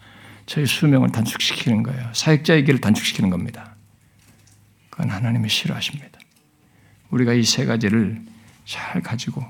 저희 0.50 0.66
수명을 0.66 1.12
단축시키는 1.12 1.84
거예요. 1.84 2.10
사역자의 2.12 2.64
길을 2.64 2.80
단축시키는 2.80 3.30
겁니다. 3.30 3.76
그건 4.90 5.08
하나님이 5.10 5.48
싫어하십니다. 5.48 6.18
우리가 7.10 7.34
이 7.34 7.44
세 7.44 7.64
가지를 7.64 8.20
잘 8.64 9.00
가지고 9.00 9.46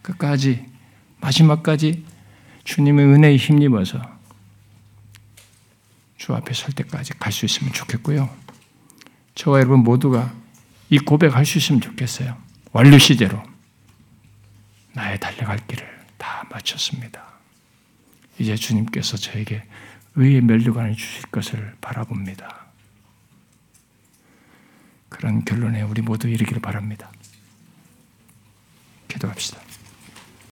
끝까지 0.00 0.64
마지막까지 1.20 2.02
주님의 2.64 3.04
은혜에 3.04 3.36
힘입어서 3.36 4.00
주 6.16 6.34
앞에 6.34 6.54
설 6.54 6.72
때까지 6.72 7.12
갈 7.18 7.30
수 7.30 7.44
있으면 7.44 7.74
좋겠고요. 7.74 8.34
저와 9.34 9.58
여러분 9.58 9.80
모두가 9.80 10.34
이 10.88 10.98
고백할 10.98 11.44
수 11.44 11.58
있으면 11.58 11.82
좋겠어요. 11.82 12.34
완료 12.72 12.96
시제로 12.96 13.42
나의 14.94 15.20
달려갈 15.20 15.58
길을 15.66 15.86
다 16.16 16.46
마쳤습니다. 16.50 17.22
이제 18.38 18.56
주님께서 18.56 19.18
저에게 19.18 19.62
의의 20.16 20.40
멸류관을 20.42 20.94
주실 20.94 21.22
것을 21.30 21.76
바라봅니다. 21.80 22.66
그런 25.08 25.44
결론에 25.44 25.82
우리 25.82 26.02
모두 26.02 26.28
이르기를 26.28 26.60
바랍니다. 26.60 27.10
기도합시다. 29.08 29.67